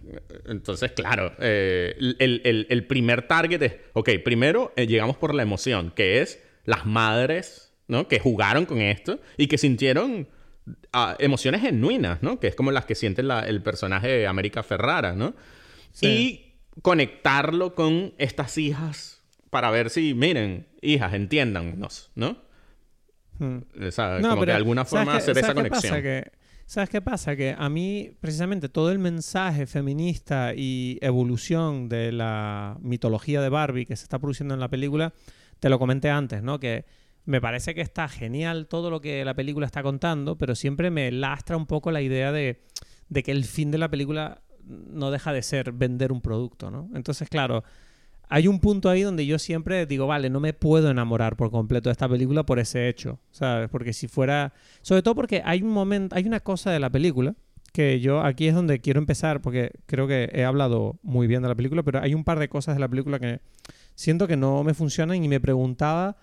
[0.45, 6.21] entonces claro, eh, el, primer target es, ok, primero eh, llegamos por la emoción, que
[6.21, 8.07] es las madres, ¿no?
[8.07, 10.29] Que jugaron con esto y que sintieron
[10.93, 12.39] ah, emociones genuinas, ¿no?
[12.39, 15.35] Que es como las que siente el personaje de América Ferrara, ¿no?
[15.91, 16.07] Sí.
[16.07, 16.44] Y
[16.81, 22.37] conectarlo con estas hijas para ver si, miren, hijas, entiéndannos, ¿no?
[23.39, 23.59] Hmm.
[23.81, 26.25] O sea, como que de alguna forma hacer esa conexión.
[26.67, 27.35] ¿Sabes qué pasa?
[27.35, 33.85] Que a mí, precisamente, todo el mensaje feminista y evolución de la mitología de Barbie
[33.85, 35.13] que se está produciendo en la película,
[35.59, 36.59] te lo comenté antes, ¿no?
[36.59, 36.85] Que
[37.25, 41.11] me parece que está genial todo lo que la película está contando, pero siempre me
[41.11, 42.63] lastra un poco la idea de,
[43.09, 46.89] de que el fin de la película no deja de ser vender un producto, ¿no?
[46.93, 47.63] Entonces, claro,
[48.29, 51.89] hay un punto ahí donde yo siempre digo, vale, no me puedo enamorar por completo
[51.89, 53.69] de esta película por ese hecho, ¿sabes?
[53.69, 54.53] Porque si fuera...
[54.81, 57.35] Sobre todo porque hay un momento, hay una cosa de la película
[57.71, 61.49] que yo aquí es donde quiero empezar porque creo que he hablado muy bien de
[61.49, 63.41] la película, pero hay un par de cosas de la película que
[63.95, 66.15] siento que no me funcionan y me preguntaba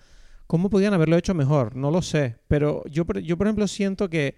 [0.47, 4.35] cómo podían haberlo hecho mejor, no lo sé, pero yo, yo por ejemplo siento que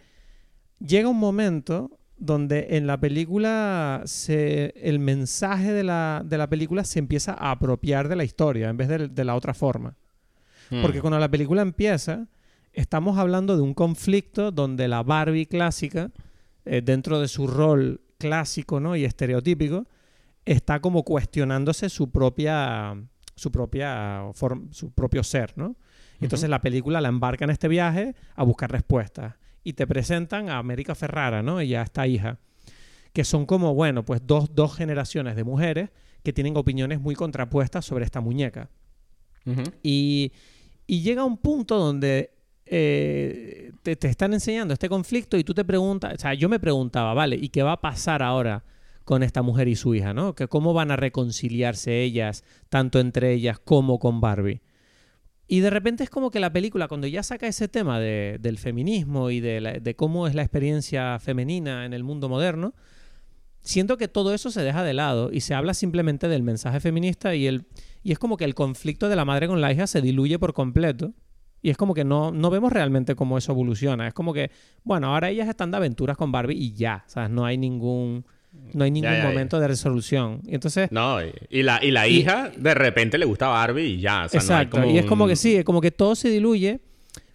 [0.80, 6.84] llega un momento donde en la película se, el mensaje de la, de la, película
[6.84, 9.98] se empieza a apropiar de la historia en vez de, la otra forma.
[10.70, 10.82] Hmm.
[10.82, 12.28] Porque cuando la película empieza,
[12.74, 16.12] estamos hablando de un conflicto donde la Barbie clásica,
[16.64, 18.96] eh, dentro de su rol clásico ¿no?
[18.96, 19.86] y estereotípico,
[20.46, 22.96] está como cuestionándose su propia
[23.38, 24.22] su propia
[24.72, 25.76] su propio ser, ¿no?
[26.22, 29.34] Entonces la película la embarca en este viaje a buscar respuestas
[29.66, 31.60] y te presentan a América Ferrara, ¿no?
[31.60, 32.40] Ella, esta hija,
[33.12, 35.90] que son como, bueno, pues dos, dos generaciones de mujeres
[36.24, 38.70] que tienen opiniones muy contrapuestas sobre esta muñeca.
[39.84, 40.32] y,
[40.88, 42.32] y, llega un punto donde
[42.66, 46.60] eh, te, te, están enseñando este conflicto y tú te preguntas, o sea, yo me
[46.60, 48.64] preguntaba, vale, ¿y qué va a pasar ahora
[49.04, 50.36] con esta mujer y su hija, ¿no?
[50.36, 54.62] Que cómo van a reconciliarse ellas, tanto entre ellas como con Barbie.
[55.48, 59.30] Y de repente es como que la película, cuando ya saca ese tema del feminismo
[59.30, 62.74] y de, cómo es la experiencia femenina en el mundo moderno,
[63.62, 67.36] siento que todo eso se deja de lado y se habla simplemente del mensaje feminista
[67.36, 67.66] y, el,
[68.04, 70.54] y es como que el conflicto de la madre con la hija se diluye por
[70.54, 71.14] completo.
[71.62, 74.08] Y es como que no, no vemos realmente cómo eso evoluciona.
[74.08, 74.52] Es como que,
[74.84, 77.32] bueno, ahora ellas están de aventuras con Barbie y ya, ¿sabes?
[77.32, 78.24] No hay ningún
[78.76, 80.42] no hay ningún momento de resolución.
[80.46, 80.92] Y entonces...
[80.92, 84.26] No, y, la, y la hija de repente le gusta Barbie y ya.
[84.26, 84.86] exacto.
[84.86, 86.82] y es como que sí, es como que todo se diluye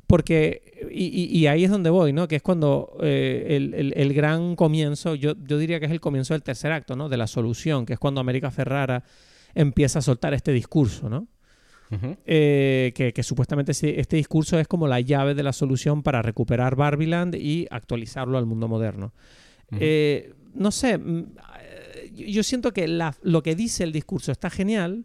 [0.06, 0.88] porque...
[0.90, 2.26] Y, ahí es donde voy, ¿no?
[2.26, 6.42] Que es cuando eh, el, gran comienzo, yo, yo diría que es el comienzo del
[6.42, 7.08] tercer acto, ¿no?
[7.08, 9.04] De la solución, que es cuando América Ferrara
[9.54, 11.26] empieza a soltar este discurso, ¿no?
[12.24, 16.76] Eh, que, que, supuestamente este discurso es como la llave de la solución para recuperar
[16.76, 19.12] Barbieland y actualizarlo al mundo moderno.
[19.72, 21.34] eh, no sé, mm,
[22.12, 22.86] yo siento que
[23.22, 25.04] lo que dice el discurso está genial,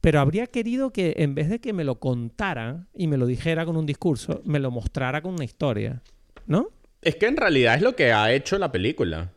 [0.00, 3.64] pero habría querido que en vez de que me lo contara y me lo dijera
[3.64, 6.02] con un discurso, me lo mostrara con una historia,
[6.46, 6.70] ¿no?
[7.02, 9.32] Es que en realidad es lo que ha hecho la película.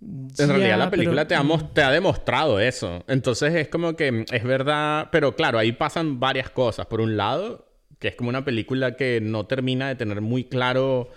[0.00, 1.72] En realidad la película te, ha, mm.
[1.72, 3.02] te ha demostrado eso.
[3.08, 6.86] Entonces es como que mm, es verdad, pero claro, ahí pasan varias cosas.
[6.86, 7.66] Por un lado,
[7.98, 11.08] que es como una película que no termina de tener muy claro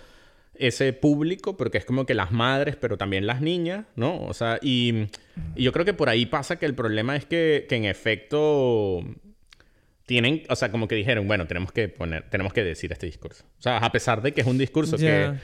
[0.60, 4.22] ese público, porque es como que las madres, pero también las niñas, ¿no?
[4.24, 5.06] O sea, y,
[5.56, 9.02] yo creo que por ahí pasa que el problema es que, en efecto
[10.06, 13.44] tienen, o sea, como que dijeron, bueno, tenemos que poner, tenemos que decir este discurso.
[13.58, 15.34] O sea, a pesar de que es un discurso que,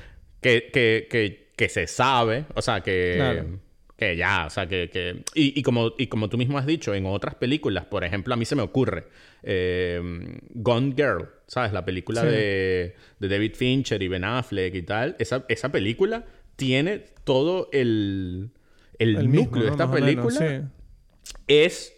[0.41, 3.59] que, que, se sabe, o sea, que,
[3.97, 5.25] que ya, o sea, que...
[5.35, 8.45] Y, como, y como tú mismo has dicho, en otras películas, por ejemplo, a mí
[8.45, 9.07] se me ocurre
[9.43, 10.01] eh,
[10.51, 11.73] Gone Girl, ¿sabes?
[11.73, 15.17] La película de, David Fincher y Ben Affleck y tal.
[15.19, 18.51] Esa, esa película tiene todo el,
[18.99, 20.71] el, núcleo de esta película.
[21.47, 21.95] Es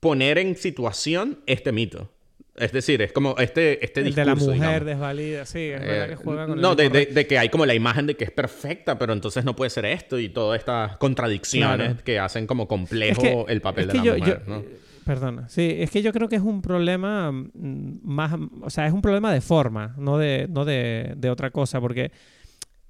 [0.00, 2.12] poner en situación este mito.
[2.60, 4.86] Es decir, es como este, este El discurso, de la mujer digamos.
[4.86, 7.48] desvalida, sí, es verdad Eh, que juega con el no, de, de- de que hay
[7.48, 10.58] como la imagen de que es perfecta, pero entonces no puede ser esto y todas
[10.58, 12.04] estas contradicciones Claro.
[12.04, 14.64] que hacen como complejo Es que- el papel es de la yo- mujer, yo- ¿no?
[15.04, 15.48] Perdona.
[15.48, 19.00] Sí, es que yo creo que es un problema mm, más, o sea, es un
[19.00, 22.10] problema de forma, no de, no de, de otra cosa, porque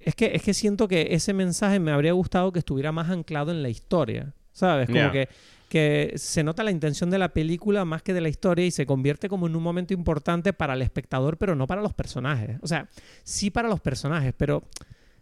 [0.01, 3.51] es que, es que siento que ese mensaje me habría gustado que estuviera más anclado
[3.51, 4.87] en la historia, ¿sabes?
[4.89, 5.29] Como que,
[5.69, 8.85] que se nota la intención de la película más que de la historia y se
[8.85, 12.57] convierte como en un momento importante para el espectador, pero no para los personajes.
[12.61, 12.89] O sea,
[13.23, 14.63] sí para los personajes, pero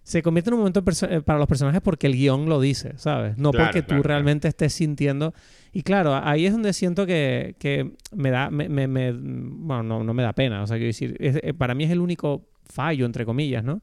[0.03, 3.37] se convierte en un momento eh, para los personajes porque el guion lo dice, ¿sabes?
[3.37, 4.07] No Claro, porque tú claro, claro.
[4.07, 5.33] realmente estés sintiendo.
[5.73, 8.49] Y claro, ahí es donde siento que, que me da.
[8.49, 10.63] Me, me- me- bueno, no, no me da pena.
[10.63, 13.81] O sea, quiero decir, es- eh, para mí es el único fallo, entre comillas, ¿no?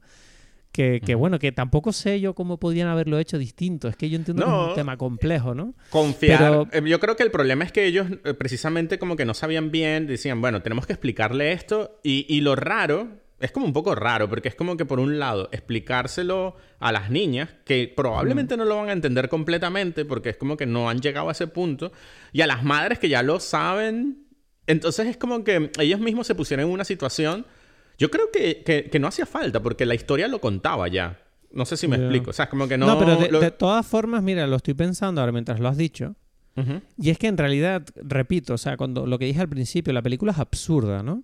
[0.75, 3.87] Que, bueno, que tampoco sé yo cómo podían haberlo hecho distinto.
[3.87, 5.73] Es que yo entiendo que es un tema complejo, ¿no?
[5.89, 6.37] Confiar.
[6.39, 9.33] Pero- eh, Yo creo que el problema es que ellos eh, precisamente como que no
[9.33, 11.99] sabían bien, decían, bueno, tenemos que explicarle esto.
[12.03, 13.07] Y, y lo raro,
[13.39, 17.09] es como un poco raro, porque es como que por un lado, explicárselo a las
[17.09, 20.99] niñas, que probablemente no lo van a entender completamente, porque es como que no han
[21.01, 21.91] llegado a ese punto,
[22.33, 24.25] y a las madres que ya lo saben.
[24.67, 27.45] Entonces es como que ellos mismos se pusieron en una situación.
[27.97, 31.19] Yo creo que, que- que no hacía falta, porque la historia lo contaba ya.
[31.51, 32.31] No sé si me explico.
[32.31, 32.85] O sea, como que no.
[32.85, 35.77] No, pero de, lo- de todas formas, mira, lo estoy pensando ahora mientras lo has
[35.77, 36.15] dicho.
[36.97, 40.01] Y es que en realidad, repito, o sea, cuando lo que dije al principio, la
[40.01, 41.23] película es absurda, ¿no?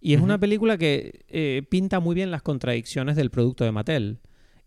[0.00, 4.18] Y es una película que eh, pinta muy bien las contradicciones del producto de Mattel.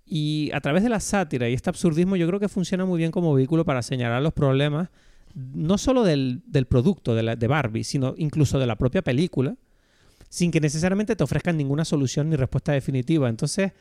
[0.05, 3.11] Y a través de la sátira y este absurdismo, yo creo que funciona muy bien
[3.11, 4.89] como vehículo para señalar los problemas,
[5.35, 9.57] no solo del, del producto de, la- de Barbie, sino incluso de la propia película,
[10.29, 13.29] sin que necesariamente te ofrezcan ninguna solución ni respuesta definitiva.
[13.29, 13.71] Entonces,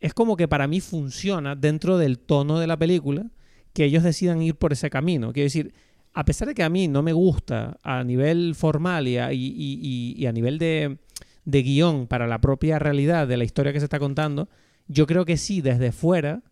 [0.00, 3.26] es como que para mí funciona dentro del tono de la película
[3.72, 5.32] que ellos decidan ir por ese camino.
[5.32, 5.72] Quiero decir,
[6.12, 10.24] a pesar de que a mí no me gusta a nivel formal y a, y-
[10.26, 10.98] a nivel de,
[11.44, 14.48] de guion para la propia realidad de la historia que se está contando,
[14.86, 16.42] yo creo que sí, desde fuera,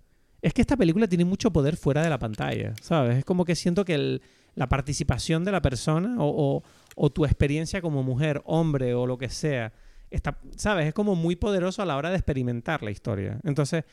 [0.40, 3.18] es que esta película tiene mucho poder fuera de la pantalla, ¿sabes?
[3.18, 4.22] Es como que siento que el-
[4.54, 6.62] la participación de la persona o,
[7.12, 9.72] tu experiencia como mujer, hombre o lo que sea,
[10.10, 10.86] está, ¿sabes?
[10.86, 13.40] Es como muy poderoso a la hora de experimentar la historia.
[13.44, 13.84] Entonces,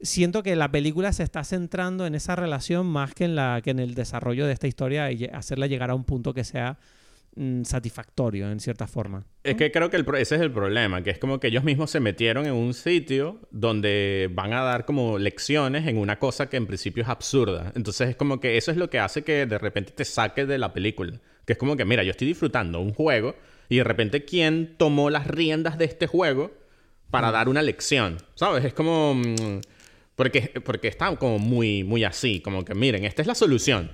[0.00, 3.70] siento que la película se está centrando en esa relación más que en, la, que
[3.70, 6.78] en el desarrollo de esta historia y hacerla llegar a un punto que sea
[7.64, 9.26] satisfactorio en cierta forma.
[9.42, 11.64] Es que creo que el pro- ese es el problema, que es como que ellos
[11.64, 16.48] mismos se metieron en un sitio donde van a dar como lecciones en una cosa
[16.48, 17.72] que en principio es absurda.
[17.74, 20.58] Entonces es como que eso es lo que hace que de repente te saque de
[20.58, 21.20] la película.
[21.44, 23.34] Que es como que, mira, yo estoy disfrutando un juego
[23.68, 26.52] y de repente quién tomó las riendas de este juego
[27.10, 28.64] para dar una lección, ¿sabes?
[28.64, 29.14] Es como...
[29.14, 29.60] mm,
[30.16, 33.90] porque, porque está como muy, muy así, como que miren, esta es la solución.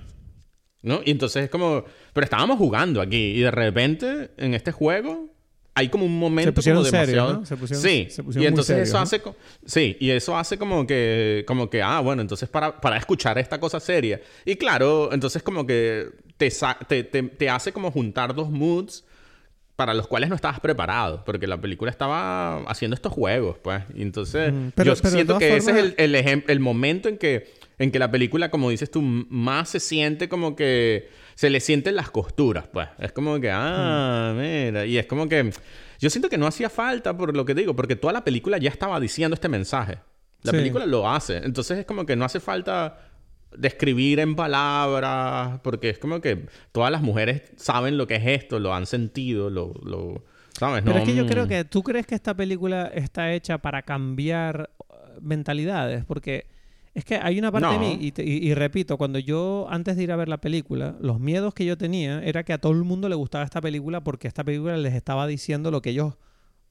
[0.83, 1.01] ¿No?
[1.05, 1.83] Y entonces es como...
[2.13, 5.29] Pero estábamos jugando aquí y de repente en este juego
[5.73, 7.33] hay como un momento pusieron como demasiado...
[7.33, 7.45] ¿no?
[7.45, 9.03] Se pusieron- sí, se pusieron y muy entonces eso ¿no?
[9.03, 9.21] hace...
[9.65, 11.43] Sí, y eso hace como que...
[11.47, 14.19] Como que, ah, bueno, entonces para, para escuchar esta cosa seria.
[14.43, 16.51] Y claro, entonces como que te,
[16.87, 19.05] te, te, te hace como juntar dos moods
[19.75, 23.81] para los cuales no estabas preparado, porque la película estaba haciendo estos juegos, pues.
[23.95, 27.17] Y entonces, Mm, pero- yo pero siento que ese es el, el, el momento en
[27.17, 31.59] que, en que la película, como dices tú, más se siente como que se le
[31.59, 32.87] sienten las costuras, pues.
[32.99, 34.85] Es como que, ah, mira.
[34.85, 35.51] Y es como que
[35.99, 38.69] yo siento que no hacía falta por lo que digo, porque toda la película ya
[38.69, 39.97] estaba diciendo este mensaje.
[40.43, 40.57] La Sí.
[40.57, 41.37] película lo hace.
[41.37, 42.97] Entonces es como que no hace falta
[43.57, 48.59] describir en palabras, porque es como que todas las mujeres saben lo que es esto,
[48.59, 49.73] lo han sentido, lo...
[49.83, 50.23] lo
[50.57, 50.83] ¿Sabes?
[50.83, 53.57] Pero No, es que yo creo mm, que tú crees que esta película está hecha
[53.59, 56.45] para cambiar eh, mentalidades, porque
[56.93, 59.95] es que hay una parte de mí, y, te- y- y repito, cuando yo antes
[59.95, 62.73] de ir a ver la película, los miedos que yo tenía era que a todo
[62.73, 66.15] el mundo le gustaba esta película porque esta película les estaba diciendo lo que ellos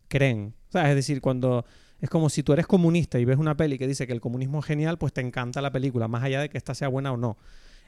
[0.08, 0.54] creen.
[0.68, 1.64] O sea, es decir, cuando
[2.00, 4.58] es como si tú eres comunista y ves una peli que dice que el comunismo
[4.60, 7.16] es genial, pues te encanta la película, más allá de que esta sea buena o
[7.16, 7.36] no,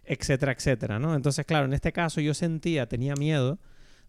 [0.05, 1.15] etcétera, etcétera, ¿no?
[1.15, 3.59] Entonces, claro, en este caso yo sentía, tenía miedo,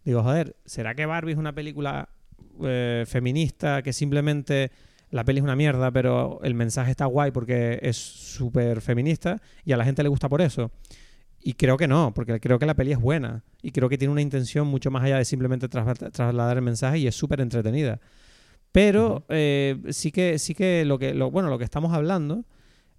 [0.04, 2.08] digo, joder, ¿será que Barbie es una película
[2.62, 4.70] eh, feminista que simplemente
[5.14, 9.70] la peli es una mierda, pero el mensaje está guay porque es súper feminista y
[9.70, 10.72] a la gente le gusta por eso?
[11.40, 14.10] Y creo que no, porque creo que la peli es buena y creo que tiene
[14.10, 18.00] una intención mucho más allá de simplemente tras- trasladar el mensaje y es súper entretenida.
[18.72, 22.44] Pero eh, sí que, sí que lo que, lo, bueno, lo que estamos hablando,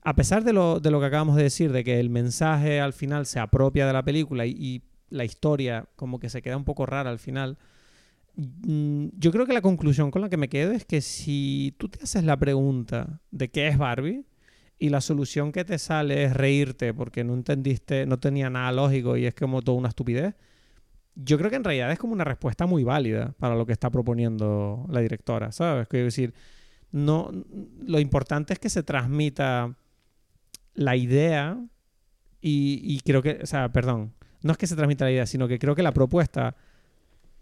[0.03, 2.93] a pesar de lo, de lo que acabamos de decir, de que el mensaje al
[2.93, 6.63] final se apropia de la película y, y la historia como que se queda un
[6.63, 7.57] poco rara al final,
[8.37, 12.03] yo creo que la conclusión con la que me quedo es que si tú te
[12.03, 14.25] haces la pregunta de qué es Barbie
[14.77, 19.15] y la solución que te sale es reírte porque no entendiste, no tenía nada lógico
[19.15, 20.35] y es como toda una estupidez,
[21.15, 23.89] yo creo que en realidad es como una respuesta muy válida para lo que está
[23.89, 25.87] proponiendo la directora, ¿sabes?
[25.87, 26.33] Quiero decir,
[26.91, 27.31] no,
[27.85, 29.77] lo importante es que se transmita
[30.73, 31.57] la idea
[32.41, 35.47] y, y creo que, o sea, perdón, no es que se transmita la idea, sino
[35.47, 36.57] que creo que la propuesta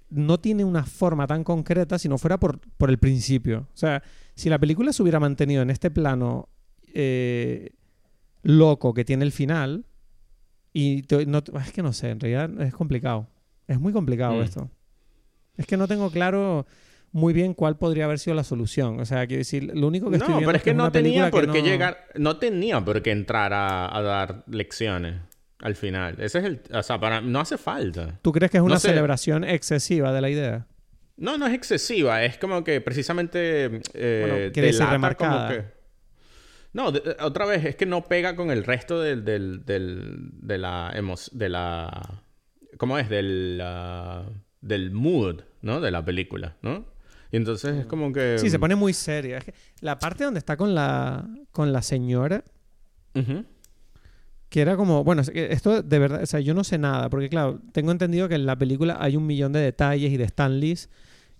[0.10, 3.68] no tiene una forma tan concreta si no fuera por, por el principio.
[3.74, 4.04] O sea,
[4.36, 6.50] si la película se hubiera mantenido en este plano
[6.94, 7.72] eh,
[8.44, 9.86] loco que tiene el final,
[10.74, 13.28] y te- no, es que no sé, en realidad es complicado.
[13.68, 14.42] Es muy complicado Mm.
[14.42, 14.70] esto.
[15.56, 16.66] Es que no tengo claro
[17.12, 19.00] muy bien cuál podría haber sido la solución.
[19.00, 21.30] O sea, quiero decir, lo único que estoy No, pero es que una no tenía
[21.30, 25.22] por que qué no- llegar, no tenía por qué entrar a, a dar lecciones
[25.64, 26.16] al final.
[26.20, 28.20] Ese es el, o sea, para, no hace falta.
[28.22, 28.90] ¿Tú crees que es una No sé.
[28.90, 30.68] celebración excesiva de la idea?
[31.18, 35.48] No, no es excesiva, es como que precisamente eh, Bueno, decir remarcada.
[35.48, 35.66] como que...
[36.74, 40.32] No, de- de- otra vez, es que no pega con el resto del, del, del-
[40.34, 42.24] de la emo- de la
[42.78, 43.10] ¿cómo es?
[43.10, 44.26] Del ah,
[44.60, 45.80] del mood, ¿no?
[45.82, 46.86] De la película, ¿no?
[47.32, 49.38] Y entonces es como que Sí, se pone muy seria.
[49.38, 52.44] Es que la parte donde está con la, con la señora,
[53.14, 53.46] Ujú.
[54.54, 57.60] Que era como, bueno, esto de verdad, o sea, yo no sé nada, porque claro,
[57.72, 60.92] tengo entendido que en la película hay un millón de detalles y de Stanleys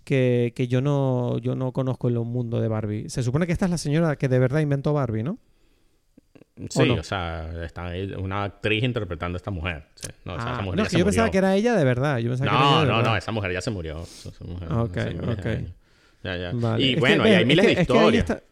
[0.02, 3.08] que, que yo no yo no conozco en el mundo de Barbie.
[3.08, 5.38] Se supone que esta es la señora que de verdad inventó Barbie, ¿no?
[6.68, 7.02] Sí, o, no?
[7.04, 9.84] sea, está ahí una actriz interpretando a esta mujer.
[9.94, 10.08] Sí.
[10.24, 11.74] No, o sea, Ah, esa mujer no, ya es se yo pensaba que era ella
[11.76, 12.18] de verdad.
[12.18, 14.02] Yo pensaba que era ella No, no, no, esa mujer ya se murió.
[14.02, 14.96] Esa mujer Ah, ok,
[15.38, 15.46] ok.
[16.24, 16.50] Ya, ya.
[16.52, 16.82] Vale.
[16.84, 18.24] Y Es que, bueno, y hay es miles que- de historias.
[18.24, 18.42] está-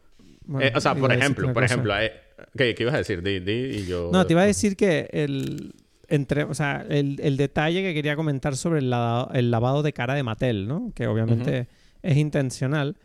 [0.45, 1.67] bueno, Eh, o sea, por ejemplo, por cosa.
[1.67, 2.13] ejemplo, eh,
[2.57, 3.23] ¿qué, qué ibas a decir?
[3.23, 4.11] Di, di, y yo...
[4.13, 5.75] No, te iba a decir que el,
[6.09, 9.93] entre, o sea, el, el detalle que quería comentar sobre el lavado, el lavado de
[9.93, 10.93] cara de Mattel, ¿no?
[10.95, 11.69] Que obviamente
[12.03, 12.97] es intencional.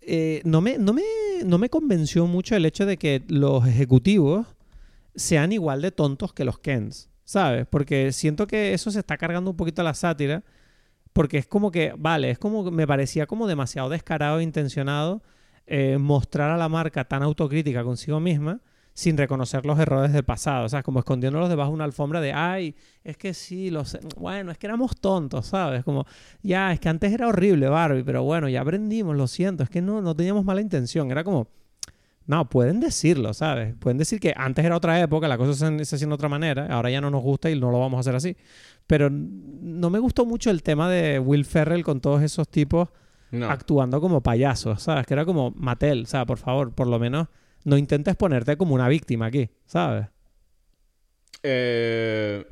[0.00, 1.02] Eh, no, me, no, me,
[1.44, 4.46] no me convenció mucho el hecho de que los ejecutivos
[5.14, 7.66] sean igual de tontos que los Kens, ¿sabes?
[7.68, 10.44] Porque siento que eso se está cargando un poquito a la sátira.
[11.14, 15.22] Porque es como que, vale, es como me parecía como demasiado descarado e intencionado
[15.70, 18.60] eh, mostrar a la marca tan autocrítica consigo misma
[18.94, 22.32] sin reconocer los errores del pasado, o sea, como escondiéndolos debajo de una alfombra de,
[22.32, 25.84] ay, es que sí, los, bueno, es que éramos tontos, ¿sabes?
[25.84, 26.04] Como,
[26.42, 29.80] ya, es que antes era horrible Barbie, pero bueno, ya aprendimos, lo siento, es que
[29.80, 31.46] no, no teníamos mala intención, era como,
[32.26, 33.76] no, pueden decirlo, ¿sabes?
[33.78, 36.66] Pueden decir que antes era otra época, la cosa se, se hacía de otra manera,
[36.66, 38.36] ahora ya no nos gusta y no lo vamos a hacer así.
[38.88, 42.88] Pero no me gustó mucho el tema de Will Ferrell con todos esos tipos
[43.30, 43.50] No.
[43.50, 45.06] actuando como payasos, ¿sabes?
[45.06, 47.28] Que era como Mattel, o sea, por favor, por lo menos
[47.64, 50.06] no intentes ponerte como una víctima aquí, ¿sabes?
[51.42, 52.44] Eh,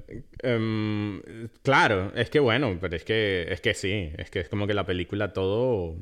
[0.42, 1.20] em,
[1.62, 4.74] claro, es que bueno, pero es que, es que sí, es que es como que
[4.74, 5.96] la película todo...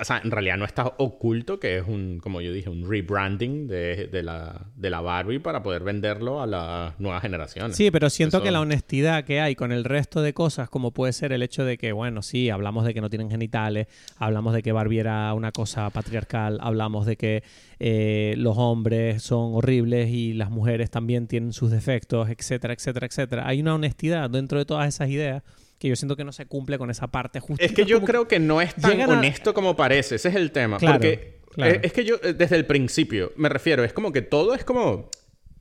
[0.00, 3.66] O sea, en realidad no está oculto que es un, como yo dije, un rebranding
[3.68, 7.76] de, de la, de la Barbie para poder venderlo a las nuevas generaciones.
[7.76, 10.92] Sí, pero siento Eso- que la honestidad que hay con el resto de cosas, como
[10.92, 13.86] puede ser el hecho de que, bueno, sí, hablamos de que no tienen genitales,
[14.16, 17.42] hablamos de que Barbie era una cosa patriarcal, hablamos de que
[17.78, 23.46] eh, los hombres son horribles y las mujeres también tienen sus defectos, etcétera, etcétera, etcétera.
[23.46, 25.42] Hay una honestidad dentro de todas esas ideas
[25.82, 27.64] que yo siento que no se cumple con esa parte justa.
[27.64, 30.14] Es que yo creo que no es tan llegan a- honesto como parece.
[30.14, 30.78] Ese es el tema.
[30.78, 31.74] Claro, porque claro.
[31.74, 34.64] eh, es que yo, eh, desde el principio, me refiero, es como que todo es
[34.64, 35.10] como.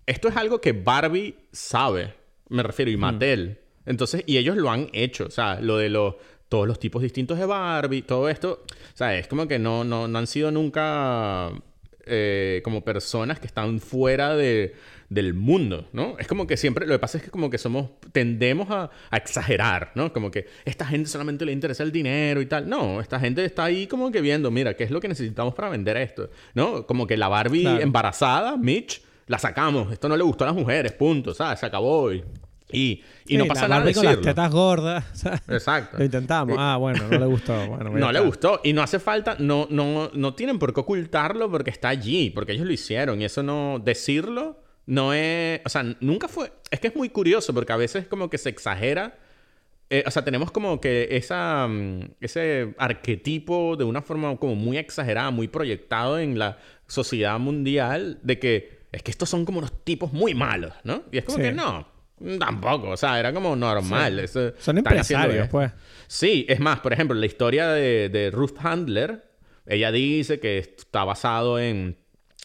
[0.06, 2.14] Esto es algo que Barbie sabe.
[2.50, 3.00] Me refiero, y Mm.
[3.00, 3.60] Mattel.
[3.86, 5.26] Entonces, y ellos lo han hecho.
[5.26, 6.16] O sea, lo de los.
[6.50, 8.64] Todos los tipos distintos de Barbie, todo esto.
[8.94, 11.52] O sea, es como que no, no, no han sido nunca.
[12.06, 14.74] eh, como personas que están fuera de,
[15.12, 16.16] del mundo, ¿no?
[16.20, 19.18] Es como que siempre, lo que pasa es que como que somos, tendemos a, a
[19.18, 20.14] exagerar, ¿no?
[20.14, 22.70] Como que esta gente solamente le interesa el dinero y tal.
[22.70, 25.68] No, esta gente está ahí como que viendo, mira, ¿qué es lo que necesitamos para
[25.68, 26.30] vender esto?
[26.54, 26.88] ¿No?
[26.88, 27.82] Como que la Barbie Claro.
[27.82, 31.60] embarazada, Mitch, la sacamos, esto no le gustó a las mujeres, punto, ¿sabes?
[31.60, 32.24] Se acabó y,
[32.72, 35.06] y, y no Sí, pasa la nada Barbie con las tetas gordas.
[35.14, 35.42] ¿sabes?
[35.50, 35.98] Exacto.
[35.98, 36.56] Lo intentamos.
[36.58, 37.68] Ah, bueno, no le gustó.
[37.68, 38.62] Bueno, No le gustó.
[38.64, 42.54] Y no hace falta, no, no, no tienen por qué ocultarlo porque está allí, porque
[42.54, 43.22] ellos lo hicieron.
[43.22, 44.61] Y eso no, decirlo
[44.92, 48.30] no es, o sea, nunca fue, es que es muy curioso porque a veces como
[48.30, 49.18] que se exagera.
[49.90, 54.78] Eh, o sea, tenemos como que esa, mm, ese arquetipo de una forma como muy
[54.78, 59.84] exagerada, muy proyectado en la sociedad mundial de que es que estos son como unos
[59.86, 61.04] tipos muy malos, ¿no?
[61.12, 61.44] Y es como Sí.
[61.44, 61.88] que no,
[62.40, 64.20] tampoco, o sea, era como normal.
[64.20, 65.72] eso- Son empresarios, pues.
[66.08, 69.24] Sí, es más, por ejemplo, la historia de, de Ruth Handler,
[69.66, 71.98] ella dice que está basado en,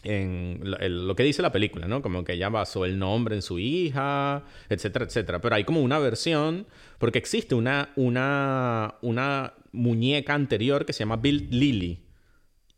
[0.03, 2.01] en lo, que dice la película, ¿no?
[2.01, 5.41] Como que ella basó el nombre en su hija, etcétera, etcétera.
[5.41, 6.67] Pero hay como una versión,
[6.99, 12.03] porque existe una, una, una muñeca anterior que se llama Bill Lily.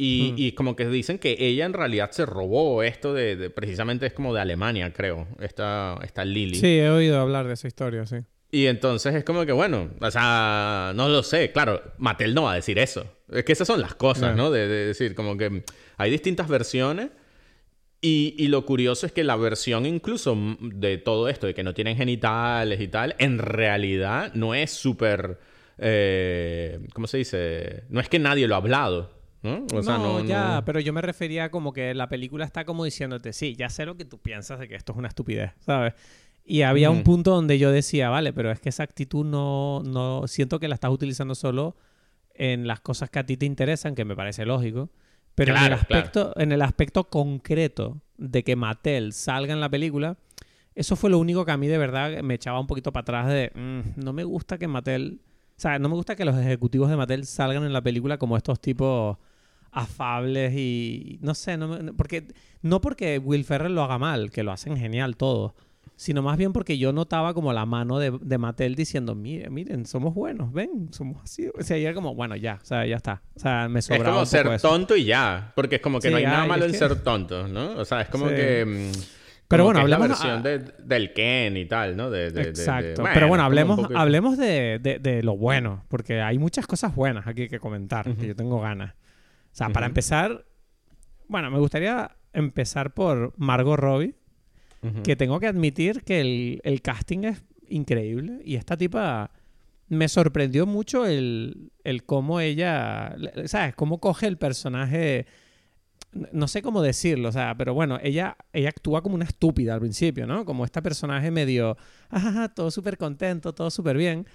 [0.02, 4.06] Y, y como que dicen que ella en realidad se robó esto de, de- precisamente
[4.06, 6.56] es como de Alemania, creo, esta, esta Lily.
[6.56, 8.16] Sí, he oído hablar de esa historia, sí.
[8.52, 11.52] Y entonces es como que, bueno, o sea, no lo sé.
[11.52, 13.06] Claro, Mattel no va a decir eso.
[13.32, 14.50] Es que esas son las cosas, ¿no?
[14.50, 15.64] De, de decir, como que
[15.98, 17.10] hay distintas versiones.
[18.02, 21.74] Y, y, lo curioso es que la versión incluso de todo esto, de que no
[21.74, 25.38] tienen genitales y tal, en realidad no es súper...
[25.78, 27.84] Eh, ¿Cómo se dice?
[27.90, 29.20] No es que nadie lo ha hablado.
[29.42, 29.66] ¿no?
[29.74, 33.34] O sea, no, ya, pero yo me refería como que la película está como diciéndote,
[33.34, 35.94] sí, ya sé lo que tú piensas de que esto es una estupidez, ¿sabes?
[36.50, 40.28] Y había un punto donde yo decía, vale, pero es que esa actitud no, no,
[40.28, 41.76] siento que la estás utilizando solo
[42.34, 44.90] en las cosas que a ti te interesan, que me parece lógico.
[45.36, 50.18] Pero en, el aspecto, en el aspecto concreto de que Mattel salga en la película,
[50.74, 53.28] eso fue lo único que a mí de verdad me echaba un poquito para atrás
[53.28, 55.22] de, mm, no me gusta que Mattel,
[55.56, 58.36] o sea, no me gusta que los ejecutivos de Mattel salgan en la película como
[58.36, 59.18] estos tipos
[59.70, 62.26] afables y no sé, no, porque,
[62.64, 65.54] no porque Will Ferrell lo haga mal, que lo hacen genial todo,
[66.00, 69.86] sino más bien porque yo notaba como la mano de, de Mattel diciendo, miren, miren,
[69.86, 71.50] somos buenos, ven, somos así.
[71.54, 73.22] O sea, y era como, bueno, ya, o sea, ya está.
[73.36, 76.16] O sea, me sobraba Es como ser tonto y ya, porque es como que no
[76.16, 77.72] hay nada malo en ser tonto, ¿no?
[77.72, 78.66] O sea, es como que...
[78.66, 78.98] Mm,
[79.50, 80.08] pero bueno, hablemos...
[80.08, 82.10] la versión del Ken y tal, ¿no?
[82.10, 83.04] De, Exacto.
[83.14, 88.16] Pero bueno, hablemos, hablemos de, lo bueno, porque hay muchas cosas buenas aquí que comentar,
[88.16, 88.94] que yo tengo ganas.
[89.52, 90.46] O sea, para empezar,
[91.28, 94.16] bueno, me gustaría empezar por Margot Robbie
[95.04, 99.32] que tengo que admitir que el, casting es increíble y esta tipa
[99.88, 103.16] me sorprendió mucho el, el cómo ella,
[103.46, 103.76] ¿sabes?
[103.76, 105.26] Cómo coge el personaje,
[106.32, 109.80] no sé cómo decirlo, o sea, pero bueno, ella, ella actúa como una estúpida al
[109.80, 110.46] principio, ¿no?
[110.46, 111.78] Como este personaje medio,
[112.10, 114.26] ajá, todo súper contento, todo súper bien.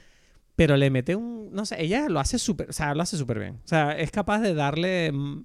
[0.57, 3.41] Pero le mete un, no sé, ella lo hace súper, o sea, lo hace súper
[3.41, 3.61] bien.
[3.65, 5.45] O sea, es capaz de darle mm,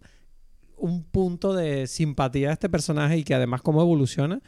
[0.77, 4.41] un punto de simpatía a este personaje y que además cómo evoluciona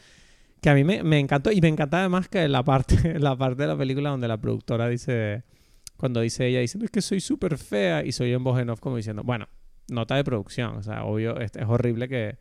[0.61, 3.67] que a mí me, encantó y me encanta además que la parte, la parte de
[3.67, 5.43] la película donde la productora dice,
[5.97, 8.79] cuando dice ella, dice, es que soy súper fea y soy en voz en off
[8.79, 9.47] como diciendo, bueno,
[9.89, 12.37] nota de producción, o sea, obvio, es, es horrible que,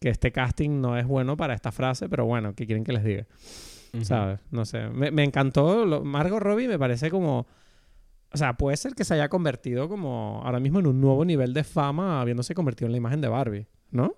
[0.00, 3.04] que, este casting no es bueno para esta frase, pero bueno, ¿qué quieren que les
[3.04, 3.26] diga?
[4.02, 4.40] ¿Sabes?
[4.50, 7.46] No sé, me, me encantó, lo, Margot Robbie me parece como...
[8.30, 11.54] O sea, puede ser que se haya convertido como ahora mismo en un nuevo nivel
[11.54, 14.16] de fama habiéndose convertido en la imagen de Barbie, ¿no?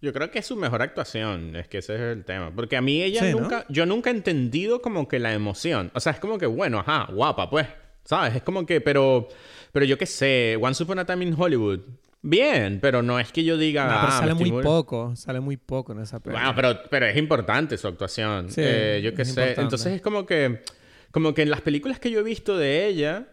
[0.00, 2.52] Yo creo que es su mejor actuación, es que ese es el tema.
[2.54, 5.90] Porque a mí ella nunca, yo nunca he entendido como que la emoción.
[5.94, 7.66] O sea, es como que, bueno, ajá, guapa, pues.
[8.04, 8.36] ¿Sabes?
[8.36, 9.28] Es como que, pero,
[9.72, 11.80] pero yo qué sé, Once Upon a Time in Hollywood.
[12.22, 13.84] Bien, pero no es que yo diga.
[13.84, 16.52] No, pero ah, sale muy poco, sale muy poco en esa película.
[16.52, 18.50] Bueno, pero, pero es importante su actuación.
[18.50, 19.60] Sí, eh, yo qué sé.
[19.60, 20.62] Entonces es como que,
[21.10, 23.28] como que en las películas que yo he visto de ella,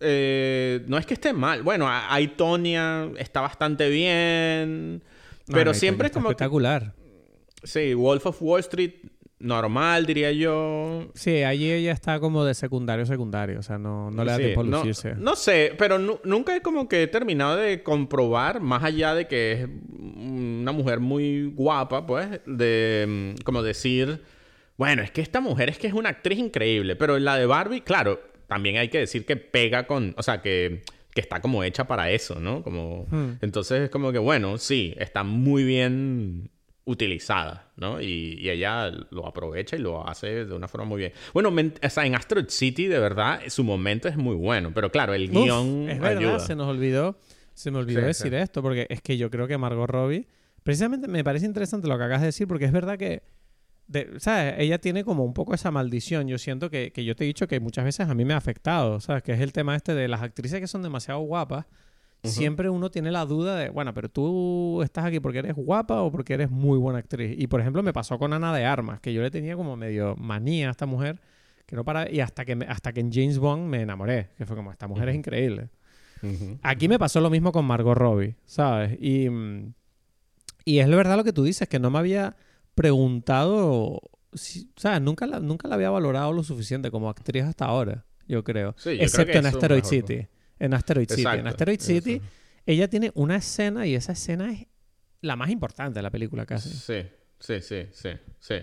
[0.00, 1.62] eh, no es que esté mal.
[1.62, 5.02] Bueno, hay Tonya, está bastante bien.
[5.46, 6.28] Pero siempre es como...
[6.28, 6.94] Espectacular.
[7.62, 8.94] Sí, Wolf of Wall Street
[9.40, 11.08] normal, diría yo.
[11.14, 14.60] Sí, allí ella está como de secundario secundario, o sea, no, no le da tiempo
[14.60, 15.14] a lucirse.
[15.16, 19.52] No, sé, pero nunca he como que he terminado de comprobar, más allá de que
[19.52, 19.68] es
[19.98, 24.22] una mujer muy guapa, pues, de mm, como decir,
[24.76, 27.80] bueno, es que esta mujer es que es una actriz increíble, pero la de Barbie,
[27.80, 30.82] claro, también hay que decir que pega con, o sea, que
[31.14, 32.62] que está como hecha para eso, ¿no?
[32.62, 33.06] Como...
[33.10, 33.32] Hmm.
[33.40, 36.50] Entonces es como que, bueno, sí, está muy bien
[36.84, 38.00] utilizada, ¿no?
[38.00, 41.12] Y, ella lo aprovecha y lo hace de una forma muy bien.
[41.32, 45.14] Bueno, o sea, en Asteroid City, de verdad, su momento es muy bueno, pero claro,
[45.14, 47.18] el guion Es verdad, se nos olvidó,
[47.54, 50.26] se me olvidó decir esto, porque es que yo creo que Margot Robbie,
[50.62, 53.22] precisamente me parece interesante lo que acabas de decir, porque es verdad que
[54.18, 54.54] ¿sabes?
[54.58, 56.28] Ella tiene como un poco esa maldición.
[56.28, 59.00] Yo siento que, yo te he dicho que muchas veces a mí me ha afectado,
[59.00, 59.22] ¿sabes?
[59.22, 61.66] Que es el tema este de las actrices que son demasiado guapas.
[62.22, 66.12] Siempre uno tiene la duda de, bueno, pero tú estás aquí porque eres guapa o
[66.12, 67.34] porque eres muy buena actriz.
[67.38, 70.16] Y por ejemplo, me pasó con Ana de Armas, que yo le tenía como medio
[70.16, 71.18] manía a esta mujer,
[71.64, 72.10] que no para.
[72.10, 75.08] Y hasta que, hasta que en James Bond me enamoré, que fue como, esta mujer
[75.08, 75.70] es increíble.
[76.62, 78.98] Aquí me pasó lo mismo con Margot Robbie, ¿sabes?
[79.00, 79.28] Y,
[80.66, 82.36] y es verdad lo que tú dices, que no me había
[82.80, 88.06] preguntado, o sea, nunca la, nunca la había valorado lo suficiente como actriz hasta ahora,
[88.26, 88.74] yo creo.
[88.86, 90.26] Excepto en Asteroid City.
[90.58, 91.26] En Asteroid City.
[91.26, 92.22] En Asteroid City,
[92.64, 94.66] ella tiene una escena y esa escena es
[95.20, 96.70] la más importante de la película casi.
[96.70, 97.06] Sí,
[97.38, 98.54] sí, sí, sí, sí.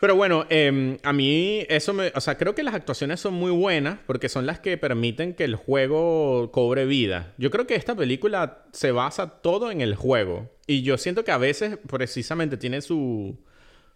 [0.00, 2.10] Pero bueno, em, a mí eso me...
[2.14, 5.44] O sea, creo que las actuaciones son muy buenas porque son las que permiten que
[5.44, 7.34] el juego cobre vida.
[7.36, 10.50] Yo creo que esta película se basa todo en el juego.
[10.66, 13.38] Y yo siento que a veces precisamente tiene su,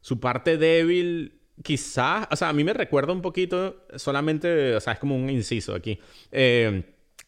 [0.02, 4.94] su parte débil quizás, o sea, a mí me recuerda un poquito, solamente, o sea,
[4.94, 5.98] es como un inciso aquí.
[6.32, 6.82] Eh,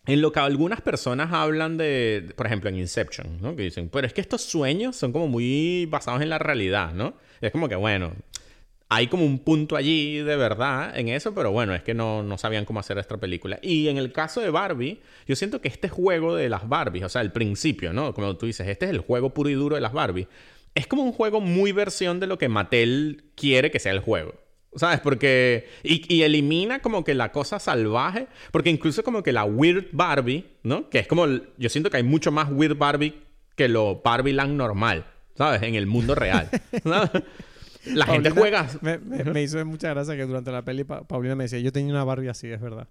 [0.06, 3.56] en lo que algunas personas hablan de, por ejemplo, en Inception, ¿no?
[3.56, 7.14] Que dicen, pero es que estos sueños son como muy basados en la realidad, ¿no?
[7.40, 8.12] es como que, bueno,
[8.88, 12.38] hay como un punto allí de verdad en eso, pero bueno, es que no, no
[12.38, 13.58] sabían cómo hacer esta película.
[13.62, 17.08] Y en el caso de Barbie, yo siento que este juego de las Barbies, o
[17.08, 18.14] sea, el principio, ¿no?
[18.14, 20.28] Como tú dices, este es el juego puro y duro de las Barbies.
[20.74, 24.34] Es como un juego muy versión de lo que Mattel quiere que sea el juego.
[24.76, 25.00] ¿Sabes?
[25.00, 25.68] Porque.
[25.82, 28.26] Y, y, elimina como que la cosa salvaje.
[28.52, 30.90] Porque incluso como que la Weird Barbie, ¿no?
[30.90, 31.26] Que es como.
[31.56, 33.14] Yo siento que hay mucho más Weird Barbie
[33.54, 35.06] que lo Barbie Land normal.
[35.34, 35.62] ¿Sabes?
[35.62, 36.50] En el mundo real.
[37.94, 38.68] La gente juega.
[38.80, 42.28] Me, hizo mucha gracia que durante la peli Paulina me decía, yo tenía una Barbie
[42.28, 42.88] así, es verdad.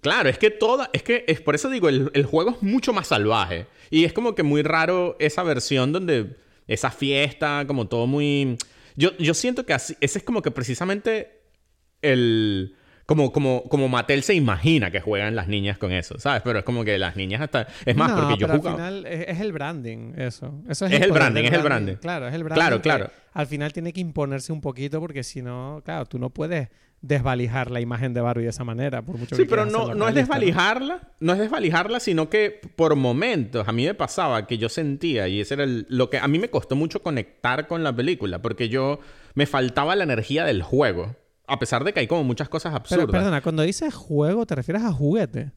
[0.00, 2.92] Claro, es que toda, es que es por eso digo, el, el, juego es mucho
[2.92, 3.66] más salvaje.
[3.90, 6.36] Y es como que muy raro esa versión donde
[6.66, 8.56] esa fiesta, como todo muy
[8.96, 11.40] yo, yo siento que así, ese es como que precisamente
[12.02, 12.76] el...
[13.12, 16.40] Como, como, como Mattel se imagina que juegan las niñas con eso, ¿sabes?
[16.42, 17.66] Pero es como que las niñas hasta...
[17.84, 20.62] Es más, porque yo pero al final es, el branding, eso.
[20.66, 21.96] eso es, el, branding, es el branding.
[21.96, 22.62] Claro, es el branding.
[22.62, 23.10] Claro, claro.
[23.34, 26.70] Al final tiene que imponerse un poquito porque si no, claro, tú no puedes
[27.02, 30.14] desvalijar la imagen de Barbie de esa manera, por mucho Sí, pero no, no es
[30.14, 31.32] desvalijarla, ¿no?
[31.34, 35.54] es desvalijarla, sino que por momentos a mí me pasaba que yo sentía, y ese
[35.54, 39.00] era lo que a mí me costó mucho conectar con la película, porque yo
[39.34, 43.06] me faltaba la energía del juego, a pesar de que hay como muchas cosas absurdas.
[43.06, 45.52] Pero perdona, cuando dices juego, ¿te refieres a juguete?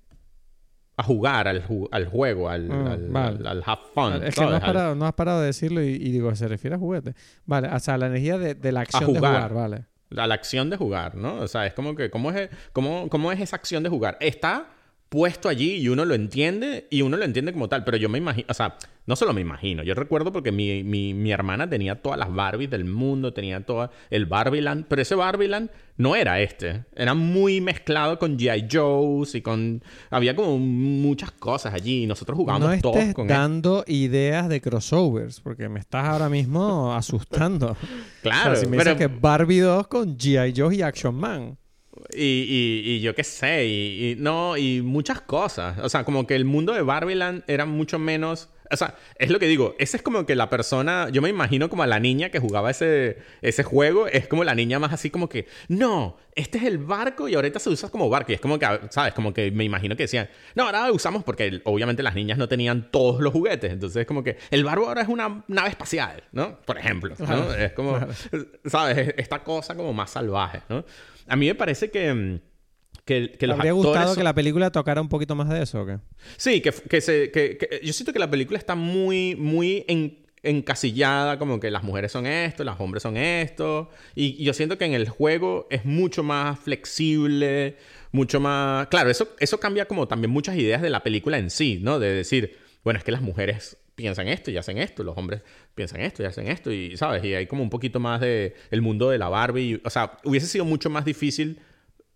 [0.97, 4.23] A jugar al, al juego, al, ah, al, al, have fun.
[4.23, 6.79] Es que no has, parado, no has, parado, de decirlo y, digo, se refiere a
[6.79, 7.15] juguete.
[7.45, 9.85] Vale, o sea, la energía de, de la acción de jugar, vale
[10.17, 11.35] a la acción de jugar, ¿no?
[11.37, 14.17] O sea, es como que, ¿cómo es, cómo, cómo es esa acción de jugar?
[14.19, 14.69] Está
[15.09, 18.17] puesto allí y uno lo entiende y uno lo entiende como tal, pero yo me
[18.17, 22.01] imagino, o sea, no solo me imagino, yo recuerdo porque mi, mi, mi hermana tenía
[22.01, 26.85] todas las Barbies del mundo, tenía todo el Barbieland, pero ese Barbieland no era este,
[26.95, 28.67] era muy mezclado con G.I.
[28.71, 33.83] Joe's y con, había como muchas cosas allí y nosotros jugábamos no todos con dando
[33.87, 37.77] ideas de crossovers, porque me estás ahora mismo asustando.
[38.21, 40.53] claro, si me dices que Barbie 2 con G.I.
[40.55, 41.57] Joe y Action Man.
[42.13, 45.79] Y, y, yo qué sé, y, no, y muchas cosas.
[45.79, 48.49] O sea, como que el mundo de Barbieland era mucho menos.
[48.71, 51.69] O sea, es lo que digo, esa es como que la persona, yo me imagino
[51.69, 55.09] como a la niña que jugaba ese, ese juego, es como la niña más así
[55.09, 58.31] como que, no, este es el barco y ahorita se usa como barco.
[58.31, 59.13] Y es como que, ¿sabes?
[59.13, 62.91] Como que me imagino que decían, no, ahora usamos porque obviamente las niñas no tenían
[62.91, 63.71] todos los juguetes.
[63.71, 66.59] Entonces es como que el barco ahora es una nave espacial, ¿no?
[66.61, 67.53] Por ejemplo, ¿no?
[67.53, 67.99] es como,
[68.65, 69.13] ¿sabes?
[69.17, 70.83] Esta cosa como más salvaje, ¿no?
[71.27, 72.41] A mí me parece que...
[73.05, 75.85] Que, que los habría gustado que la película tocara un poquito más de eso o
[75.85, 75.99] qué?
[76.37, 79.85] Sí, que, que se, que, yo siento que la película está muy, muy
[80.41, 83.89] encasillada, como que las mujeres son esto, los hombres son esto.
[84.15, 87.77] Y, yo siento que en el juego es mucho más flexible,
[88.11, 88.87] mucho más...
[88.87, 91.99] Claro, eso, eso cambia como también muchas ideas de la película en sí, ¿no?
[91.99, 95.41] De decir, bueno, es que las mujeres piensan esto y hacen esto, los hombres
[95.73, 98.81] piensan esto y hacen esto, y sabes, y hay como un poquito más de el
[98.81, 101.59] mundo de la Barbie, o sea, hubiese sido mucho más difícil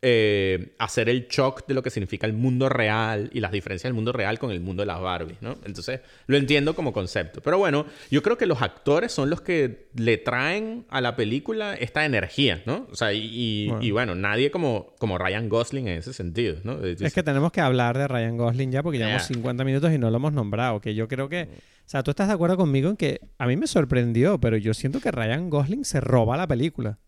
[0.02, 3.93] eh, hacer el shock de lo que significa el mundo real y las diferencias del
[3.93, 5.58] mundo real con el mundo de las Barbie, ¿no?
[5.66, 7.41] Entonces, lo entiendo como concepto.
[7.41, 11.74] Pero bueno, yo creo que los actores son los que le traen a la película
[11.74, 12.88] esta energía, ¿no?
[12.89, 14.16] O sea, y, bueno.
[14.16, 16.82] nadie como, como Ryan Gosling en ese sentido, ¿no?
[16.82, 20.10] Es que tenemos que hablar de Ryan Gosling ya porque llevamos 50 minutos y no
[20.10, 21.50] lo hemos nombrado, que yo creo que...
[21.86, 24.74] O sea, tú estás de acuerdo conmigo en que a mí me sorprendió, pero yo
[24.74, 27.00] siento que Ryan Gosling se roba la película.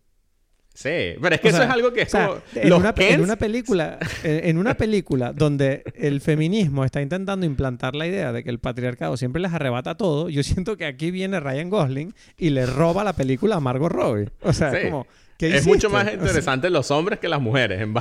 [0.74, 2.94] Sí, pero es que eso es algo que es como en, una,
[3.36, 8.60] película en, una película donde el feminismo está intentando implantar la idea de que el
[8.60, 13.04] patriarcado siempre les arrebata todo, yo siento que aquí viene Ryan Gosling y le roba
[13.04, 14.30] la película a Margot Robbie.
[14.42, 15.06] O sea, es como
[15.40, 17.94] es mucho más interesante los hombres que las mujeres en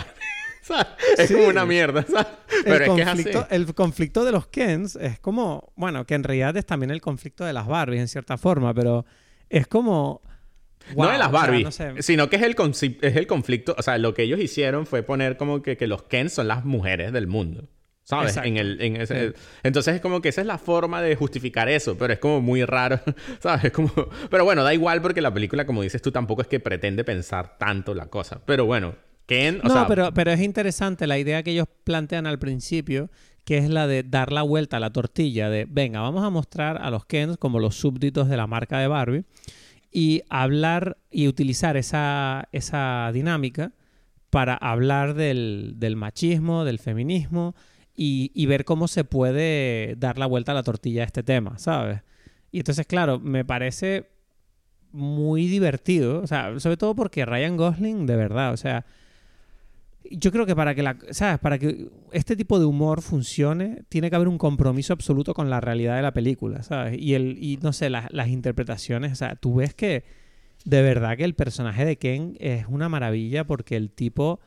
[1.18, 2.04] es como una mierda,
[2.64, 6.22] Pero el, es conflicto, que el conflicto de los Kens es como, bueno, que en
[6.22, 9.04] realidad es también el conflicto de las Barbies en cierta forma, pero
[9.48, 10.22] es como
[10.96, 11.66] no de las Barbie,
[12.00, 12.56] sino que es el,
[13.02, 13.74] es el conflicto.
[13.78, 16.64] O sea, lo que ellos hicieron fue poner como que, que los Ken son las
[16.64, 17.68] mujeres del mundo.
[18.02, 18.36] ¿Sabes?
[18.38, 21.96] En el, en ese, Entonces es como que esa es la forma de justificar eso,
[21.96, 23.00] pero es como muy raro,
[23.40, 23.70] ¿sabes?
[23.70, 23.92] Como...
[24.28, 27.56] Pero bueno, da igual porque la película, como dices tú, tampoco es que pretende pensar
[27.56, 28.40] tanto la cosa.
[28.44, 29.60] Pero bueno, Ken...
[29.62, 33.10] O no, pero, pero es interesante la idea que ellos plantean al principio,
[33.44, 36.78] que es la de dar la vuelta a la tortilla, de, venga, vamos a mostrar
[36.82, 39.24] a los Kens como los súbditos de la marca de Barbie
[39.90, 43.72] y hablar y utilizar esa, esa dinámica
[44.30, 47.54] para hablar del, del machismo, del feminismo
[47.96, 51.58] y, y, ver cómo se puede dar la vuelta a la tortilla a este tema,
[51.58, 52.02] ¿sabes?
[52.52, 54.08] Y entonces, claro, me parece
[54.92, 58.86] muy divertido, o sea, sobre todo porque Ryan Gosling, de verdad, o sea,
[60.10, 61.38] yo creo que para que la, ¿sabes?
[61.38, 65.60] Para que este tipo de humor funcione, tiene que haber un compromiso absoluto con la
[65.60, 67.00] realidad de la película, ¿sabes?
[67.00, 70.04] Y el y no sé, las interpretaciones, o sea, tú ves que
[70.64, 74.40] de verdad que el personaje de Ken es una maravilla porque el tipo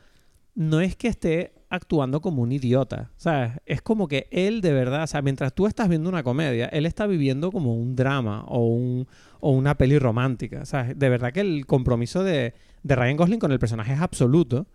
[0.54, 3.52] no es que esté actuando como un idiota, ¿sabes?
[3.66, 6.86] Es como que él de verdad, o sea, mientras tú estás viendo una comedia, él
[6.86, 9.08] está viviendo como un drama o, un,
[9.40, 10.96] o una peli romántica, ¿sabes?
[10.98, 14.66] De verdad que el compromiso de, de Ryan Gosling con el personaje es absoluto.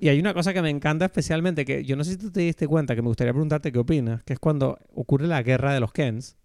[0.00, 2.40] Y hay una cosa que me encanta especialmente, que yo no sé si tú te
[2.40, 5.80] diste cuenta, que me gustaría preguntarte qué opinas, que es cuando ocurre la guerra de
[5.80, 6.36] los Kens.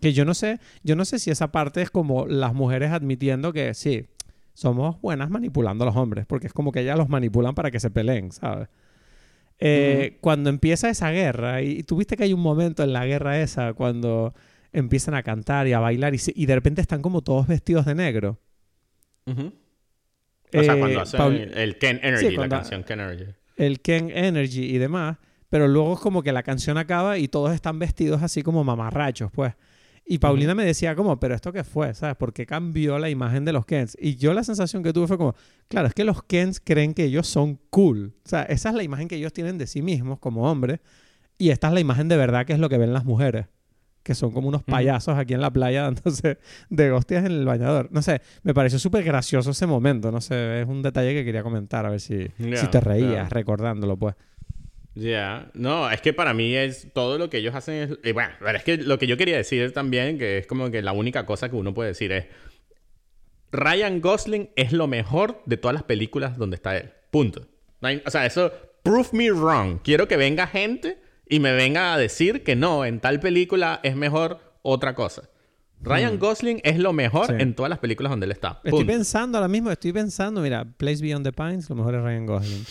[0.00, 3.52] Que yo no sé, yo no sé si esa parte es como las mujeres admitiendo
[3.52, 4.06] que sí,
[4.54, 7.78] somos buenas manipulando a los hombres, porque es como que ellas los manipulan para que
[7.80, 8.68] se peleen, ¿sabes?
[9.58, 13.04] Eh, Cuando empieza esa guerra, y, y tú viste que hay un momento en la
[13.06, 14.34] guerra esa cuando
[14.72, 17.84] empiezan a cantar y a bailar y, se- y de repente están como todos vestidos
[17.84, 18.38] de negro.
[19.26, 19.52] Ujú.
[20.54, 23.24] O sea, Eh, cuando hacen Paul- el, Ken Energy, Sí, cuando- la canción Ken Energy.
[23.56, 25.18] el Ken Energy y demás,
[25.50, 29.30] pero luego es como que la canción acaba y todos están vestidos así como mamarrachos,
[29.32, 29.54] pues.
[30.08, 31.92] Y Paulina me decía como, pero ¿esto qué fue?
[31.92, 32.14] ¿Sabes?
[32.14, 33.96] ¿Por qué cambió la imagen de los Kens?
[34.00, 35.34] Y yo la sensación que tuve fue como,
[35.66, 38.14] claro, es que los Kens creen que ellos son cool.
[38.24, 40.78] O sea, esa es la imagen que ellos tienen de sí mismos como hombres.
[41.38, 43.46] Y esta es la imagen de verdad que es lo que ven las mujeres.
[44.06, 46.38] Que son como unos payasos aquí en la playa dándose
[46.70, 47.88] de hostias en el bañador.
[47.90, 50.12] No sé, me pareció súper gracioso ese momento.
[50.12, 53.96] No sé, es un detalle que quería comentar, a ver si, si te reías recordándolo,
[53.96, 54.14] pues.
[54.94, 58.30] Ya, no, es que para mí es todo lo que ellos hacen es, y bueno,
[58.38, 61.26] pero es que lo que yo quería decir también, que es como que la única
[61.26, 62.26] cosa que uno puede decir es,
[63.50, 67.46] Ryan Gosling es lo mejor de todas las películas donde está él, punto.
[68.04, 68.52] O sea, eso,
[68.84, 69.80] prove me wrong.
[69.82, 70.96] Quiero que venga gente
[71.28, 75.22] y me venga a decir que no, en tal película es mejor otra cosa.
[75.82, 77.34] Ryan Gosling es lo mejor Sí.
[77.38, 78.60] en todas las películas donde él está.
[78.64, 78.86] Estoy punto.
[78.86, 82.64] pensando ahora mismo, estoy pensando, mira, Place Beyond the Pines, lo mejor es Ryan Gosling.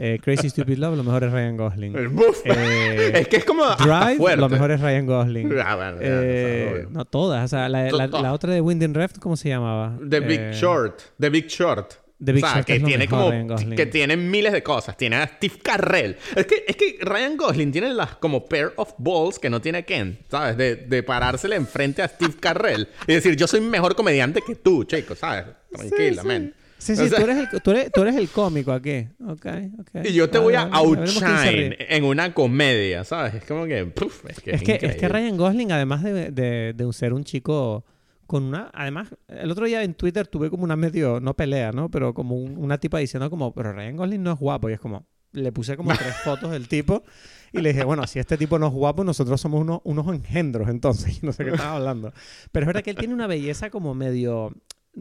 [0.00, 2.14] Eh, Crazy Stupid Love, lo mejor es Ryan Gosling.
[2.14, 2.40] Buf.
[2.44, 5.54] Eh, es que es como Drive, lo mejor es Ryan Gosling.
[5.64, 9.36] Ah, bueno, Eh, no todas, o sea, la, la- la otra de Winding Reft, ¿cómo
[9.36, 9.96] se llamaba?
[10.08, 11.00] The Big Eh, Short.
[11.18, 11.94] The Big Short.
[12.24, 14.62] The Big o sea, Short que es lo tiene mejor, como que tiene miles de
[14.62, 14.96] cosas.
[14.96, 16.16] Tiene a Steve Carrell.
[16.34, 19.84] Es que, es que Ryan Gosling tiene las como pair of balls que no tiene
[19.84, 20.56] Ken, ¿sabes?
[20.56, 24.84] De, de parársele enfrente a Steve Carrell y decir, yo soy mejor comediante que tú,
[24.84, 25.44] chico, ¿sabes?
[25.72, 26.28] Tranquila, sí.
[26.28, 26.54] man.
[26.78, 29.08] Sí, O sí, sea, tú, eres el, tú, eres, tú eres el cómico aquí.
[29.26, 29.46] Ok,
[29.80, 30.04] ok.
[30.04, 33.34] Y yo te Vale, voy a se outshine en una comedia, ¿sabes?
[33.34, 35.08] Es como que, puf, es que Es que, es que increíble.
[35.08, 37.84] Ryan Gosling, además de, de, de ser un chico
[38.28, 38.70] con una...
[38.72, 41.18] Además, el otro día en Twitter tuve como una medio...
[41.18, 41.90] No pelea, ¿no?
[41.90, 43.52] Pero como un- una tipa diciendo como...
[43.52, 44.70] Pero Ryan Gosling no es guapo.
[44.70, 45.04] Y es como...
[45.32, 47.02] Le puse como tres fotos del tipo
[47.52, 50.68] y le dije, bueno, si este tipo no es guapo, nosotros somos unos, unos engendros
[50.68, 51.20] entonces.
[51.24, 52.12] No sé qué estaba hablando.
[52.52, 54.54] Pero es verdad que él tiene una belleza como medio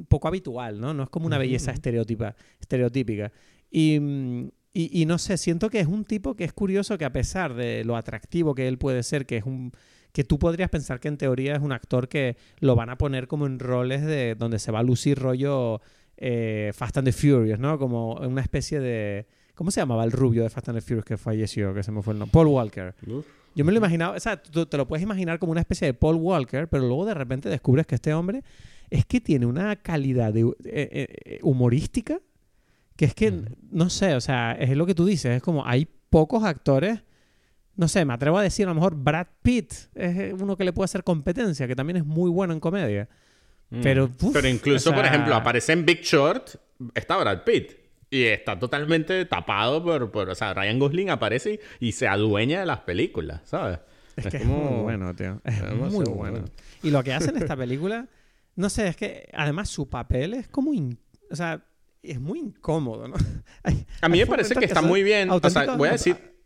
[0.09, 0.93] poco habitual, ¿no?
[0.93, 3.31] No es como una belleza estereotipa, estereotípica.
[3.71, 3.95] Y,
[4.73, 7.53] y, y no sé, siento que es un tipo que es curioso que a pesar
[7.55, 9.71] de lo atractivo que él puede ser, que es un
[10.11, 13.27] que tú podrías pensar que en teoría es un actor que lo van a poner
[13.27, 15.81] como en roles de donde se va a lucir rollo
[16.17, 17.77] eh, Fast and the Furious, ¿no?
[17.77, 21.17] Como una especie de ¿cómo se llamaba el rubio de Fast and the Furious que
[21.17, 22.31] falleció, que se me fue el nombre?
[22.33, 22.95] Paul Walker.
[23.07, 23.25] Uf.
[23.55, 25.93] Yo me lo imaginaba, o sea, tú te lo puedes imaginar como una especie de
[25.95, 28.43] Paul Walker, pero luego de repente descubres que este hombre
[28.91, 32.19] es que tiene una calidad de- eh, eh, humorística
[32.95, 33.31] que es que,
[33.71, 37.01] no sé, o sea, es lo que tú dices, es como hay pocos actores,
[37.77, 40.65] no sé, me atrevo a decir, a lo mejor Brad Pitt es eh, uno que
[40.65, 43.07] le puede hacer competencia, que también es muy bueno en comedia.
[43.69, 43.81] Mm.
[43.81, 46.55] Pero, uf, Pero incluso, o por ejemplo, aparece en Big Short,
[46.95, 47.71] está Brad Pitt.
[48.09, 50.29] Y está totalmente tapado por, por...
[50.29, 53.79] O sea, Ryan Gosling aparece y, y se adueña de las películas, ¿sabes?
[54.15, 55.41] Es que es muy bueno, tío.
[55.43, 56.11] Es muy bueno.
[56.13, 56.45] bueno.
[56.81, 58.07] Y lo que hace en esta película,
[58.55, 60.73] no sé, es que además su papel es como...
[60.73, 60.97] in-
[61.29, 61.61] o sea,
[62.01, 63.15] es muy incómodo, ¿no?
[63.63, 65.29] Hay- A mí me parece momentos que está muy bien.
[65.29, 66.36] O sea, voy a decir...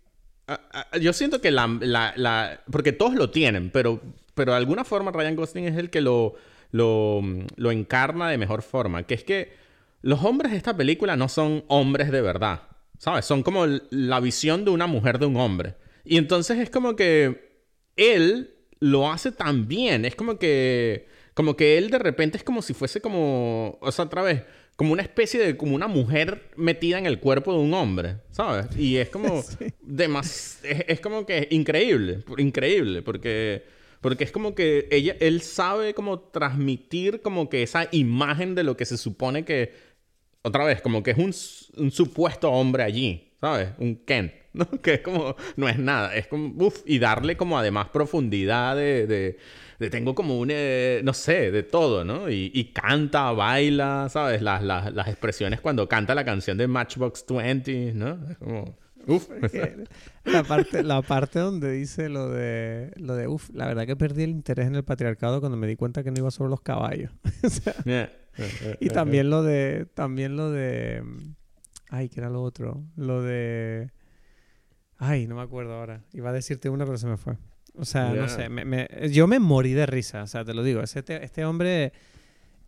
[0.54, 4.02] a- a- yo siento que la, la, Porque todos lo tienen, pero,
[4.34, 6.36] pero de alguna forma Ryan Gosling es el que lo,
[6.72, 7.22] lo,
[7.56, 9.04] lo encarna de mejor forma.
[9.04, 9.54] Que es que
[10.02, 12.64] los hombres de esta película no son hombres de verdad.
[12.97, 13.26] ¿Sabes?
[13.26, 15.76] Son como la visión de una mujer de un hombre.
[16.06, 17.64] Y entonces es como que
[17.95, 20.06] él lo hace tan bien.
[20.06, 21.08] Es como que.
[21.34, 23.78] Como que él de repente es como si fuese como.
[23.82, 24.43] O sea, otra vez.
[24.82, 25.56] Como una especie de.
[25.56, 28.16] Como una mujer metida en el cuerpo de un hombre.
[28.32, 28.66] ¿Sabes?
[28.76, 29.44] Y es como.
[29.86, 32.24] demas- es, es como que increíble.
[32.40, 33.04] Increíble.
[33.04, 33.64] Porque.
[34.02, 38.76] Porque es como que ella, él sabe como transmitir como que esa imagen de lo
[38.76, 39.72] que se supone que
[40.42, 43.70] otra vez, como que es un, supuesto hombre allí, ¿sabes?
[43.78, 44.68] Un Ken, ¿no?
[44.82, 49.38] Que es como, no es nada, es como, uff, y darle como además profundidad de
[49.90, 52.30] tengo como un, eh, no sé, de todo, ¿no?
[52.30, 54.42] Y, y canta, baila, ¿sabes?
[54.42, 58.20] Las, las, las expresiones cuando canta la canción de Matchbox 20, ¿no?
[58.30, 58.78] Es como,
[59.08, 59.28] uff.
[59.52, 59.86] que
[60.26, 64.22] la parte la parte donde dice lo de lo de uf la verdad que perdí
[64.24, 67.12] el interés en el patriarcado cuando me di cuenta que no iba sobre los caballos
[67.44, 68.12] O sea, Yeah.
[68.80, 69.88] y también lo de.
[69.94, 71.04] También lo de.
[71.90, 72.84] Ay, ¿qué era lo otro?
[72.96, 73.92] Lo de.
[74.98, 76.04] Ay, no me acuerdo ahora.
[76.14, 77.38] Iba a decirte una, pero se me fue.
[77.78, 78.50] O sea, no sé.
[79.12, 80.82] yo me morí de risa, o sea, te lo digo.
[80.82, 81.94] Este, este hombre.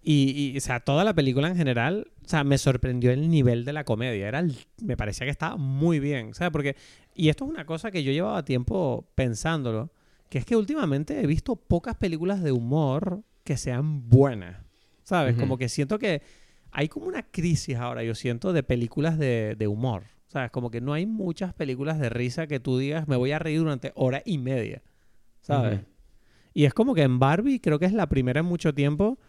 [0.06, 3.72] Y, o sea, toda la película en general, o sea, me sorprendió el nivel de
[3.72, 4.28] la comedia.
[4.28, 4.44] Era
[4.82, 6.52] me parecía que estaba muy bien, ¿sabes?
[6.52, 6.76] Porque,
[7.16, 9.94] y esto es una cosa que yo llevaba tiempo pensándolo,
[10.30, 14.66] que es que últimamente he visto pocas películas de humor que sean buenas,
[15.04, 15.38] ¿sabes?
[15.38, 16.22] Como que siento que
[16.72, 20.52] hay como una crisis ahora, yo siento, de películas de, de humor, ¿sabes?
[20.52, 23.60] Como que no hay muchas películas de risa que tú digas, me voy a reír
[23.60, 24.82] durante hora y media,
[25.44, 25.82] ¿sabes?
[26.54, 29.20] Y es como que en Barbie creo que es la primera en mucho tiempo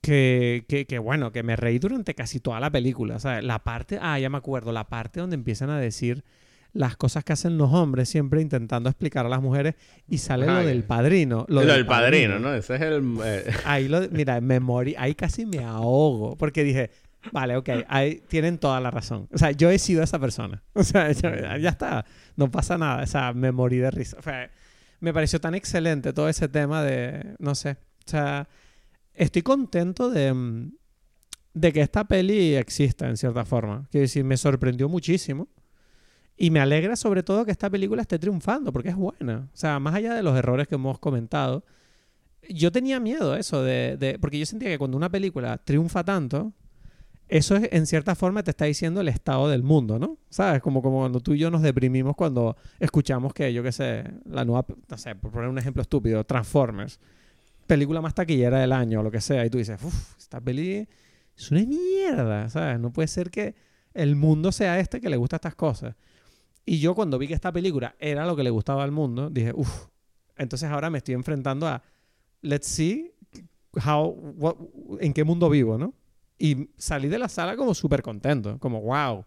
[0.00, 3.18] que, que, que, bueno, que me reí durante casi toda la película.
[3.20, 3.44] ¿sabes?
[3.44, 6.24] La parte, ah, ya me acuerdo, la parte donde empiezan a decir
[6.72, 9.74] las cosas que hacen los hombres siempre intentando explicar a las mujeres
[10.08, 11.44] y sale lo del padrino.
[11.48, 12.54] Lo, del, padrino, ¿no?
[12.54, 13.18] Ese es el...
[13.24, 16.90] Eh, ahí lo, mira, me morí, ahí casi me ahogo porque dije,
[17.30, 19.28] vale, ok, ahí tienen toda la razón.
[19.32, 20.62] O sea, yo he sido esa persona.
[20.74, 23.02] O sea, ya está, no pasa nada.
[23.02, 24.16] O sea, me morí de risa.
[24.18, 24.50] O sea,
[25.02, 27.76] me pareció tan excelente todo ese tema de, no sé,
[28.06, 28.48] o sea
[29.14, 30.72] estoy contento de, mm,
[31.54, 33.86] de que esta peli exista en cierta forma.
[33.90, 35.48] Quiero decir, me sorprendió muchísimo.
[36.36, 39.50] Y me alegra sobre todo que esta película esté triunfando, porque es buena.
[39.52, 41.64] O sea, más allá de los errores que hemos comentado,
[42.48, 46.52] yo tenía miedo eso, de, de, porque yo sentía que cuando una película triunfa tanto,
[47.38, 50.18] eso es, en cierta forma te está diciendo el estado del mundo, ¿no?
[50.28, 50.60] ¿Sabes?
[50.60, 54.44] Como, como cuando tú y yo nos deprimimos cuando escuchamos que, yo qué sé, la
[54.44, 57.00] nueva, no sé, por poner un ejemplo estúpido, Transformers
[57.66, 60.86] película más taquillera del año o lo que sea, y tú dices, uff, esta peli
[61.36, 62.78] es una mierda, ¿sabes?
[62.78, 63.54] No puede ser que
[63.94, 65.94] el mundo sea este que le gusta estas cosas.
[66.64, 69.52] Y yo cuando vi que esta película era lo que le gustaba al mundo, dije,
[69.54, 69.86] uff,
[70.36, 71.82] entonces ahora me estoy enfrentando a,
[72.42, 73.12] let's see
[73.86, 75.94] how, en qué mundo vivo, ¿no?
[76.42, 79.24] Y salí de la sala como súper contento, como, wow,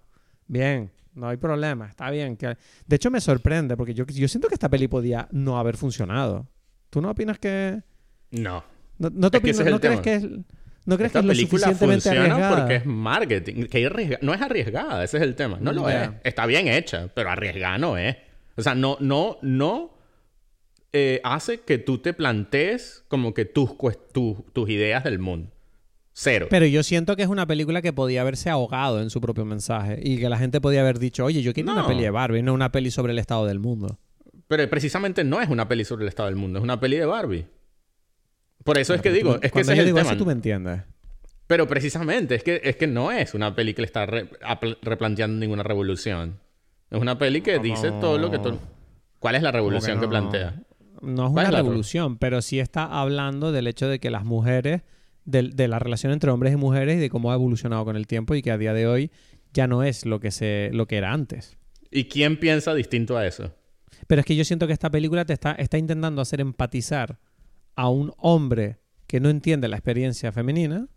[0.47, 2.35] bien, no hay problema, está bien.
[2.35, 2.57] Que...
[2.85, 6.45] De hecho, me sorprende porque yo, yo siento que esta peli podía no haber funcionado.
[6.89, 7.81] ¿Tú no opinas que...?
[8.31, 8.65] No.
[8.97, 9.71] ¿No, no, te crees que es,
[10.83, 12.57] ¿no crees que es lo suficientemente arriesgada?
[12.57, 13.63] porque es marketing.
[13.67, 15.57] Que no es arriesgada, ese es el tema.
[15.61, 16.09] No lo es.
[16.25, 18.17] Está bien hecha, pero arriesgada no es.
[18.57, 19.97] O sea, no, no, no
[20.91, 23.71] eh, hace que tú te plantees como que tus,
[24.11, 25.54] tus ideas del mundo.
[26.17, 26.47] Cero.
[26.49, 29.99] Pero yo siento que es una película que podía haberse ahogado en su propio mensaje
[30.01, 32.53] y que la gente podía haber dicho, oye, yo quiero una peli de Barbie, no
[32.53, 33.99] una peli sobre el estado del mundo.
[34.47, 37.05] Pero precisamente no es una peli sobre el estado del mundo, es una peli de
[37.05, 37.45] Barbie.
[38.63, 40.17] Por eso es que digo, es que ese es el tema.
[40.17, 40.83] tú me entiendes.
[41.47, 45.63] Pero precisamente, es que, es que no es una peli que le está replanteando ninguna
[45.63, 46.39] revolución.
[46.89, 48.57] Es una peli que dice todo lo que todo...
[49.19, 50.61] ¿Cuál es la revolución que, plantea?
[51.01, 54.83] No es una revolución, pero sí está hablando del hecho de que las mujeres,
[55.25, 58.35] de, la relación entre hombres y mujeres y de cómo ha evolucionado con el tiempo
[58.35, 59.11] y que a día de hoy
[59.53, 61.57] ya no es lo que, se, lo que era antes.
[61.91, 63.53] ¿Y quién piensa distinto a eso?
[64.07, 67.19] Pero es que yo siento que esta película te está, está intentando hacer empatizar
[67.75, 70.87] a un hombre que no entiende la experiencia femenina.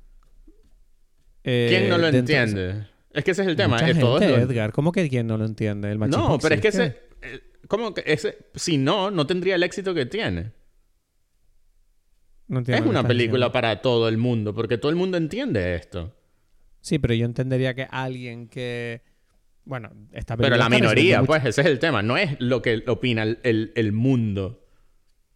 [1.43, 2.87] ¿Quién no lo eh, entiende?
[3.13, 3.79] Es que ese es el tema.
[3.79, 5.91] es todo Edgar, ¿cómo que quién no lo entiende?
[5.91, 9.55] El machismo no, pero es que ese, eh, ¿cómo que ese, si no, no tendría
[9.55, 10.53] el éxito que tiene.
[12.49, 16.15] No es una película para todo el mundo, porque todo el mundo entiende esto.
[16.81, 19.03] Sí, pero yo entendería que alguien que.
[19.65, 20.57] Bueno, esta película.
[20.57, 22.03] Pero la minoría, pues, ese es el tema.
[22.03, 24.69] No es lo que opina el, el mundo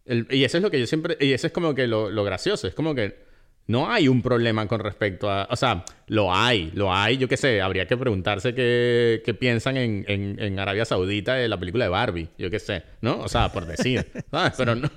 [0.05, 1.17] y eso es lo que yo siempre...
[1.19, 2.67] Y eso es como que lo, lo, gracioso.
[2.67, 3.23] Es como que
[3.67, 5.47] no hay un problema con respecto a...
[5.49, 7.17] O sea, lo hay, lo hay.
[7.17, 11.57] Yo qué sé, habría que preguntarse qué, qué piensan en, en, Arabia Saudita de la
[11.57, 12.29] película de Barbie.
[12.37, 13.19] Yo qué sé, ¿no?
[13.19, 14.05] O sea, por decir.
[14.57, 14.89] Pero no...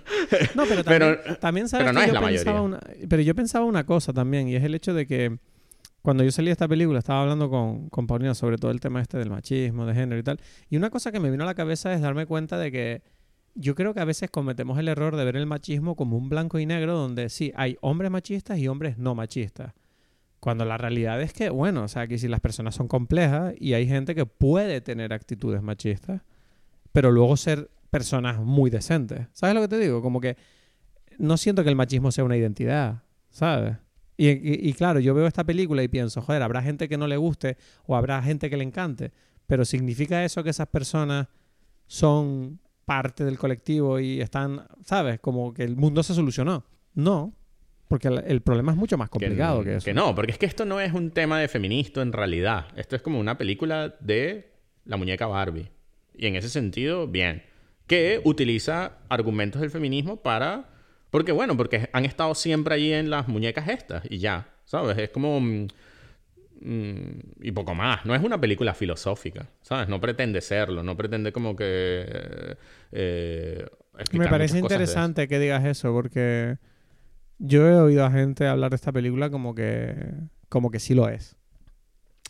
[0.55, 2.61] no, pero también, también sabes pero no es la mayoría.
[2.61, 4.49] Una, pero yo pensaba una cosa también.
[4.49, 5.39] Y es el hecho de que...
[6.03, 9.01] Cuando yo salí de esta película, estaba hablando con, con Paulina sobre todo el tema
[9.01, 10.41] este del machismo, de género y tal.
[10.71, 13.03] Y una cosa que me vino a la cabeza es darme cuenta de que
[13.57, 16.59] yo creo que a veces cometemos el error de ver el machismo como un blanco
[16.59, 19.73] y negro donde sí, hay hombres machistas y hombres no machistas.
[20.41, 23.73] Cuando la realidad es que, bueno, o sea, que si las personas son complejas y
[23.73, 26.21] hay gente que puede tener actitudes machistas,
[26.93, 29.27] pero luego ser personas muy decentes.
[29.33, 30.03] ¿Sabes lo que te digo?
[30.03, 30.37] Como que
[31.19, 33.77] no siento que el machismo sea una identidad, ¿sabes?
[34.19, 34.29] Y,
[34.69, 37.57] y, claro, yo veo esta película y pienso, joder, habrá gente que no le guste
[37.87, 39.13] o habrá gente que le encante,
[39.47, 41.29] pero ¿significa eso que esas personas
[41.87, 45.21] son parte del colectivo y están, ¿sabes?
[45.21, 46.65] Como que el mundo se solucionó.
[46.95, 47.35] No,
[47.89, 49.85] porque el, problema es mucho más complicado que, eso.
[49.85, 52.69] Que no, porque es que esto no es un tema de feminista en realidad.
[52.77, 54.53] Esto es como una película de
[54.85, 55.69] la muñeca Barbie.
[56.15, 57.43] Y en ese sentido, bien.
[57.87, 60.71] Que utiliza argumentos del feminismo para...
[61.11, 64.49] Porque bueno, porque han estado siempre ahí en las muñecas estas y ya.
[64.65, 64.99] ¿sabes?
[64.99, 65.41] Es como...
[66.61, 68.05] mm, y poco más.
[68.07, 69.89] No es una película filosófica, ¿sabes?
[69.89, 72.05] No pretende serlo, no pretende como que...
[72.09, 72.57] eh,
[72.93, 73.67] eh,
[74.13, 76.59] Me parece interesante que digas eso porque
[77.39, 79.95] yo he oído a gente hablar de esta película como que
[80.49, 81.37] como que sí lo es.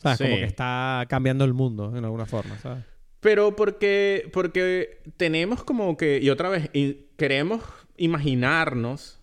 [0.03, 0.19] ¿Sabes?
[0.19, 0.41] Como Sí.
[0.41, 2.85] que está cambiando el mundo en alguna forma, ¿sabes?
[3.21, 7.63] Pero porque, porque tenemos como que, y otra vez, y queremos
[7.97, 9.21] imaginarnos,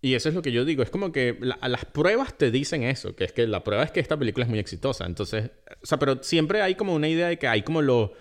[0.00, 2.82] y eso es lo que yo digo, es como que la- las pruebas te dicen
[2.84, 5.06] eso, que es que la prueba es que esta película es muy exitosa.
[5.06, 5.50] Entonces,
[5.82, 8.12] o sea, pero siempre hay como una idea de que hay como lo...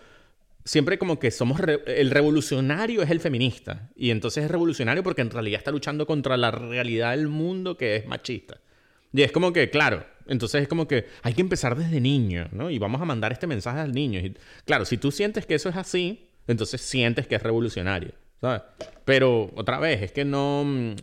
[0.66, 1.60] Siempre como que somos...
[1.60, 3.90] re- el revolucionario es el feminista.
[3.96, 7.96] Y entonces es revolucionario porque en realidad está luchando contra la realidad del mundo que
[7.96, 8.60] es machista.
[9.14, 12.70] Y es como que, claro, entonces es como que hay que empezar desde niño, ¿no?
[12.70, 14.20] Y vamos a mandar este mensaje al niño.
[14.20, 18.12] Y, claro, si tú sientes que eso es así, entonces sientes que es revolucionario,
[18.42, 18.64] ¿sabes?
[19.06, 20.96] Pero otra vez, es que no...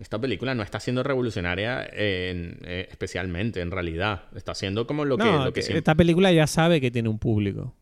[0.00, 4.24] Esta película no está siendo revolucionaria en- eh, especialmente, en realidad.
[4.34, 5.24] Está siendo como lo que...
[5.24, 7.74] no, lo que que siempre- esta película ya sabe que tiene un público.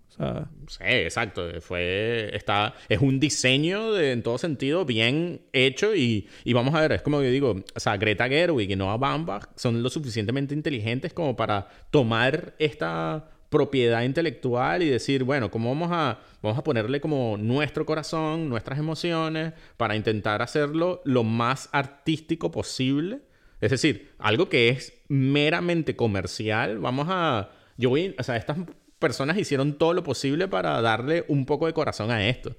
[0.69, 1.49] Sí, exacto.
[1.63, 6.81] Fue, está, es un diseño de, en todo sentido bien hecho y, y vamos a
[6.83, 10.53] ver, es como yo digo, o sea, Greta Gerwig y Noah Baumbach son lo suficientemente
[10.53, 16.65] inteligentes como para tomar esta propiedad intelectual y decir, bueno, ¿cómo vamos a, vamos a
[16.65, 23.21] ponerle como nuestro corazón, nuestras emociones, para intentar hacerlo lo más artístico posible?
[23.61, 27.51] Es decir, algo que es meramente comercial, vamos a...
[27.77, 28.57] Yo voy, o sea, estas
[28.99, 32.57] personas hicieron todo lo posible para darle un poco de corazón a esto.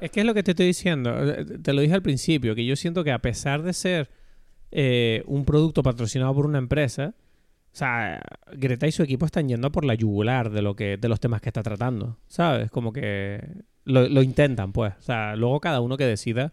[0.00, 1.14] Es que es lo que te estoy diciendo.
[1.32, 4.10] eh, Te lo dije al principio, que yo siento que a pesar de ser
[4.70, 7.14] eh, un producto patrocinado por una empresa,
[7.72, 8.20] o sea,
[8.52, 11.40] Greta y su equipo están yendo por la yugular de lo que, de los temas
[11.40, 12.18] que está tratando.
[12.28, 12.70] ¿Sabes?
[12.70, 13.40] Como que
[13.84, 14.92] lo, lo intentan, pues.
[14.98, 16.52] O sea, luego cada uno que decida.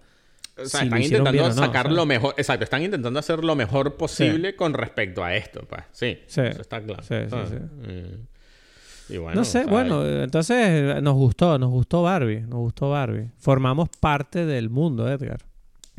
[0.57, 3.95] O sea, si están intentando no, sacar lo mejor, exacto, están intentando hacer lo mejor
[3.95, 5.83] posible con respecto a esto, pues.
[5.91, 6.41] Sí, Sí.
[6.41, 7.03] eso está claro.
[7.03, 7.49] Sí, sí, ¿sabes?
[7.49, 9.13] sí.
[9.13, 12.91] Y bueno, no sé, o sea, bueno, entonces nos gustó, nos gustó Barbie, nos gustó
[12.91, 13.31] Barbie.
[13.39, 15.39] Formamos parte del mundo, Edgar.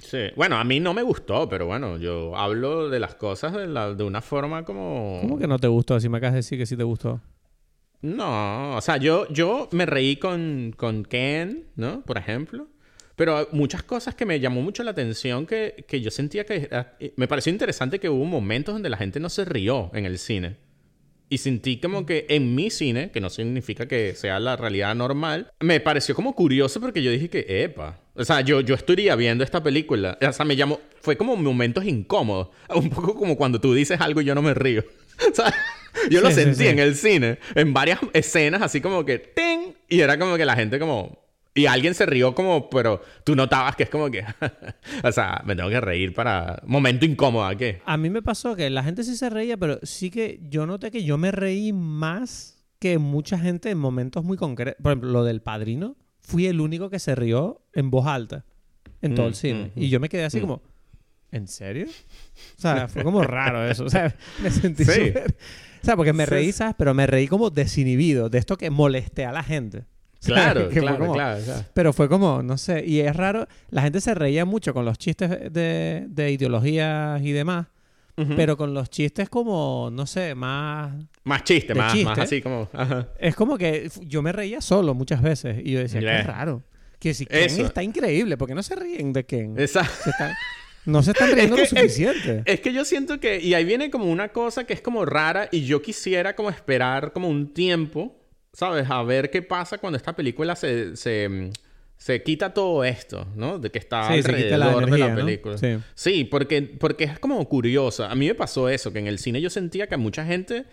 [0.01, 0.18] Sí.
[0.36, 3.94] Bueno, a mí no me gustó, pero bueno, yo hablo de las cosas de, la-
[3.94, 5.18] de una forma como...
[5.20, 6.01] ¿Cómo que no te gustó?
[6.01, 7.20] Si me acabas de decir que sí te gustó.
[8.03, 12.03] No, o sea, yo, yo me reí con, con Ken, ¿no?
[12.03, 12.66] Por ejemplo.
[13.14, 16.57] Pero muchas cosas que me llamó mucho la atención que, que yo sentía que...
[16.70, 20.18] era- Me pareció interesante que hubo momentos donde la gente no se rió en el
[20.18, 20.57] cine.
[21.28, 25.53] Y sentí como que en mi cine, que no significa que sea la realidad normal,
[25.61, 28.01] me pareció como curioso porque yo dije que, epa.
[28.21, 30.18] O sea, yo, yo estaría viendo esta película.
[30.21, 30.79] O sea, me llamó...
[31.01, 32.49] Fue como momentos incómodos.
[32.75, 34.85] Un poco como cuando tú dices algo y yo no me río.
[35.31, 35.53] O sea,
[36.11, 36.66] yo lo Sí, sí, sentí sí.
[36.68, 39.75] en el cine, en varias escenas, así como que ¡ting!
[39.87, 41.18] Y era como que la gente como.
[41.55, 44.25] Y alguien se rió como, pero tú notabas que es como que.
[45.05, 46.62] o sea, me tengo que reír para.
[46.64, 47.83] Momento incómodo, ¿qué?
[47.85, 50.91] A mí me pasó que la gente sí se reía, pero sí que yo noté
[50.91, 54.83] que yo me reí más que mucha gente en momentos muy concretos.
[54.83, 58.45] Por ejemplo, lo del padrino, fui el único que se rió en voz alta
[59.03, 59.73] en todo Mm, el cine.
[59.75, 60.41] mm, y yo me quedé así mm.
[60.43, 60.62] como,
[61.33, 61.87] ¿en serio?
[62.59, 63.85] O sea, fue como raro eso.
[63.85, 65.12] O sea, me sentí Sí.
[65.83, 66.31] O sea, porque me Sí.
[66.31, 66.75] reí, ¿sabes?
[66.79, 69.85] Pero me reí como desinhibido, de esto que molesté a la gente.
[70.23, 71.64] Claro, claro, como- claro, claro.
[71.73, 74.99] pero fue como, no sé, y es raro, la gente se reía mucho con los
[74.99, 77.68] chistes de, de ideologías y demás,
[78.37, 80.93] pero con los chistes como, no sé, más...
[81.25, 82.07] Más chiste, más, chiste.
[82.09, 82.68] más así como.
[82.73, 83.09] Ajá.
[83.18, 86.16] Es como que yo me reía solo muchas veces y yo decía, Yeah.
[86.18, 86.62] qué raro.
[86.99, 87.64] Que si Ken Eso.
[87.66, 89.55] está increíble, porque no se ríen de Ken?
[89.59, 90.35] Esa- Se están-
[90.87, 92.43] no se están riendo que- lo suficiente.
[92.47, 95.49] Es que yo siento que, y ahí viene como una cosa que es como rara
[95.53, 98.16] y yo quisiera como esperar como un tiempo,
[98.53, 98.87] ¿sabes?
[98.91, 101.51] A ver qué pasa cuando esta película se, se,
[101.97, 103.59] se quita todo esto, ¿no?
[103.59, 105.25] De que está Sí, se quita la alrededor de energía, la ¿no?
[105.27, 105.59] película.
[105.59, 105.79] Sí.
[105.95, 108.05] Sí, porque, porque es como curioso.
[108.05, 110.64] A mí me pasó eso, que en el cine yo sentía que a mucha gente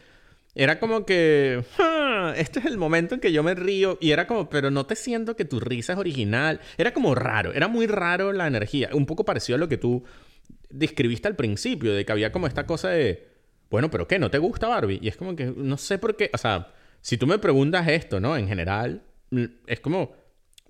[0.57, 3.97] era como que, "Ah, este es el momento en que yo me río.
[4.01, 6.59] Y era como, pero no te siento que tu risa es original.
[6.77, 8.89] Era como raro, era muy raro la energía.
[8.93, 10.03] Un poco parecido a lo que tú
[10.69, 13.27] describiste al principio, de que había como esta cosa de,
[13.69, 14.19] bueno, pero ¿qué?
[14.19, 14.99] ¿No te gusta Barbie?
[15.01, 18.19] Y es como que, no sé por qué, o sea, si tú me preguntas esto,
[18.19, 18.35] ¿no?
[18.35, 20.13] En general, mm, es como,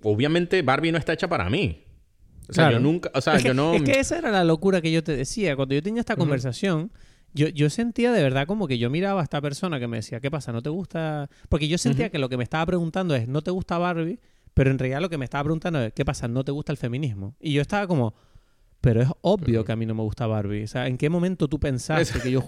[0.02, 1.84] obviamente Barbie no está hecha para mí.
[2.48, 2.76] O sea, Claro.
[2.78, 3.74] yo nunca, o sea, es, que, yo no...
[3.74, 5.54] es que esa era la locura que yo te decía.
[5.56, 6.90] Cuando yo tenía esta conversación,
[7.34, 10.20] yo, yo sentía de verdad como que yo miraba a esta persona que me decía,
[10.20, 10.52] ¿qué pasa?
[10.52, 11.28] ¿No te gusta?
[11.48, 14.18] Porque yo sentía que lo que me estaba preguntando es, ¿no te gusta Barbie?
[14.54, 16.26] Pero en realidad lo que me estaba preguntando es, ¿qué pasa?
[16.28, 17.34] ¿No te gusta el feminismo?
[17.40, 18.14] Y yo estaba como,
[18.80, 20.64] pero es obvio que a mí no me gusta Barbie.
[20.64, 22.44] O sea, ¿en qué momento tú pensaste que yo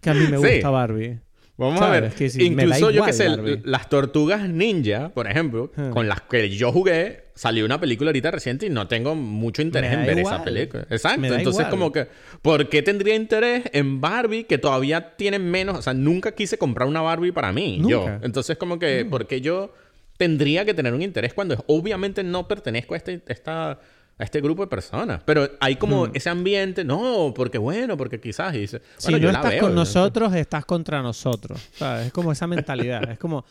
[0.00, 0.54] que a mí me Sí.
[0.54, 1.20] gusta Barbie?
[1.58, 2.12] Vamos a ver.
[2.14, 3.60] Que da Incluso yo que sé, Barbie.
[3.64, 8.66] las tortugas ninja, por ejemplo, con las que yo jugué, salió una película ahorita reciente
[8.66, 10.86] y no tengo mucho interés en ver esa película.
[10.90, 11.34] Exacto.
[11.34, 12.06] Entonces, como que,
[12.42, 15.78] ¿por qué tendría interés en Barbie que todavía tiene menos?
[15.78, 18.06] O sea, nunca quise comprar una Barbie para mí, yo.
[18.22, 19.72] Entonces, como que, ¿por qué yo
[20.16, 23.80] tendría que tener un interés cuando obviamente no pertenezco a este, esta
[24.18, 25.22] a este grupo de personas.
[25.24, 28.52] Pero hay como ese ambiente, no, porque bueno, porque quizás.
[28.52, 31.60] dice, si no estás con nosotros, estás contra nosotros.
[32.04, 33.10] Es como esa mentalidad.
[33.10, 33.44] es como.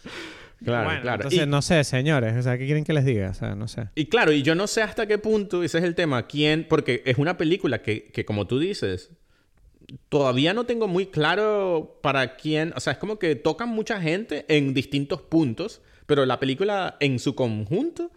[0.64, 1.24] Claro, claro.
[1.24, 3.30] Entonces, no sé, señores, o sea, ¿qué quieren que les diga?
[3.30, 3.88] O sea, no sé.
[3.96, 7.02] Y claro, y yo no sé hasta qué punto, ese es el tema, quién, porque
[7.06, 9.10] es una película que, que como tú dices,
[10.10, 14.46] todavía no tengo muy claro para quién, o sea, es como que tocan mucha gente
[14.48, 18.12] en distintos puntos, pero la película en su conjunto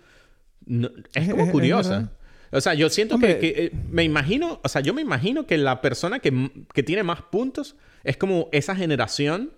[1.14, 2.12] es como curiosa.
[2.51, 5.80] o sea, yo siento que, eh, me imagino, o sea, yo me imagino que la
[5.80, 9.53] persona que, que tiene más puntos es como esa generación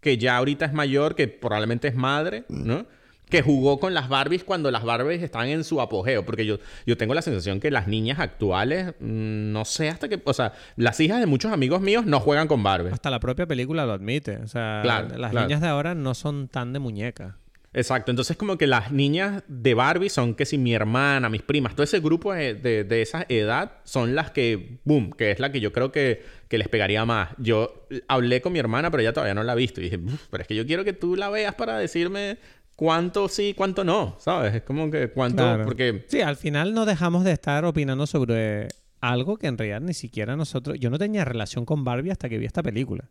[0.00, 2.86] que ya ahorita es mayor, que probablemente es madre, ¿no?
[3.28, 6.24] Que jugó con las Barbies cuando las Barbies están en su apogeo.
[6.24, 10.20] Porque yo, yo tengo la sensación que las niñas actuales, mm, no sé hasta qué.
[10.24, 12.92] O sea, las hijas de muchos amigos míos no juegan con Barbies.
[12.92, 14.38] Hasta la propia película lo admite.
[14.38, 17.39] O sea, las niñas de ahora no son tan de muñeca.
[17.72, 21.74] Exacto, entonces como que las niñas de Barbie son que si mi hermana, mis primas,
[21.74, 25.60] todo ese grupo de, de, esa edad son las que, boom, que es la que
[25.60, 27.30] yo creo que, que, les pegaría más.
[27.38, 30.00] Yo hablé con mi hermana, pero ella todavía no la ha visto y dije,
[30.30, 32.38] pero es que yo quiero que tú la veas para decirme
[32.74, 34.52] cuánto sí, cuánto no, ¿sabes?
[34.56, 36.06] Es como que cuánto, porque...
[36.08, 38.66] Sí, al final no dejamos de estar opinando sobre
[39.00, 40.76] algo que en realidad ni siquiera nosotros...
[40.80, 43.10] Yo no tenía relación con Barbie hasta que vi esta película.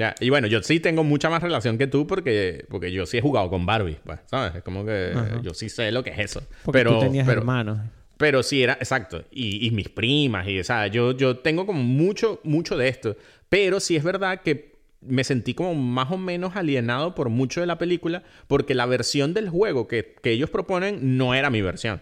[0.00, 3.18] Ya, y bueno, yo sí tengo mucha más relación que tú porque, porque yo sí
[3.18, 4.54] he jugado con Barbie, pues, ¿sabes?
[4.54, 6.42] Es como que yo sí sé lo que es eso.
[6.72, 7.80] pero, tú tenías hermanos.
[8.16, 9.24] Pero sí era, exacto.
[9.30, 13.14] Y, y mis primas, y, o sea, yo, yo tengo como mucho, mucho de esto.
[13.50, 17.66] Pero sí es verdad que me sentí como más o menos alienado por mucho de
[17.66, 22.00] la película porque la versión del juego que, que ellos proponen no era mi versión.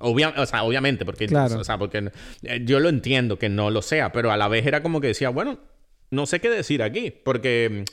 [0.00, 2.10] o sea, obviamente, porque, o sea, porque
[2.42, 5.06] eh, yo lo entiendo que no lo sea, pero a la vez era como que
[5.08, 5.58] decía, bueno,
[6.10, 7.84] no sé qué decir aquí, porque...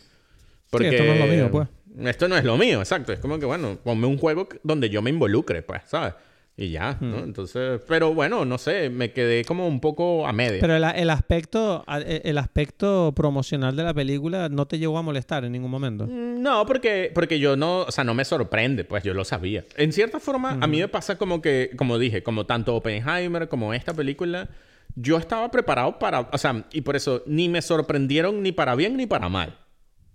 [0.70, 1.68] porque esto no es lo mío, pues.
[2.06, 3.14] Esto no es lo mío, exacto.
[3.14, 6.14] Es como que, bueno, ponme un juego donde yo me involucre, pues, ¿sabes?
[6.56, 7.18] Y ya, ¿no?
[7.18, 7.24] Hmm.
[7.24, 10.60] Entonces, pero bueno, no sé, me quedé como un poco a medio.
[10.62, 15.46] Pero el, aspecto, e, el aspecto promocional de la película no te llegó a molestar
[15.46, 16.06] en ningún momento.
[16.06, 19.64] Mm, no, porque, porque yo no, o sea, no me sorprende, pues yo lo sabía.
[19.78, 23.74] En cierta forma, a mí me pasa como que, como dije, como tanto Oppenheimer como
[23.74, 24.48] esta película,
[24.96, 28.98] yo estaba preparado para, o sea, y por eso ni me sorprendieron ni para bien
[28.98, 29.58] ni para mal.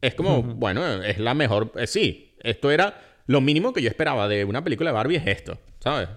[0.01, 4.27] Es como, bueno, es la mejor, eh, sí, esto era lo mínimo que yo esperaba
[4.27, 6.09] de una película de Barbie es esto, ¿sabes?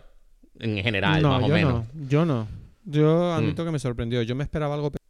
[0.59, 1.86] En general, más o menos.
[1.93, 2.47] No, yo no.
[2.86, 3.66] Yo admito mm.
[3.66, 4.22] que me sorprendió.
[4.22, 5.01] Yo me esperaba algo peor.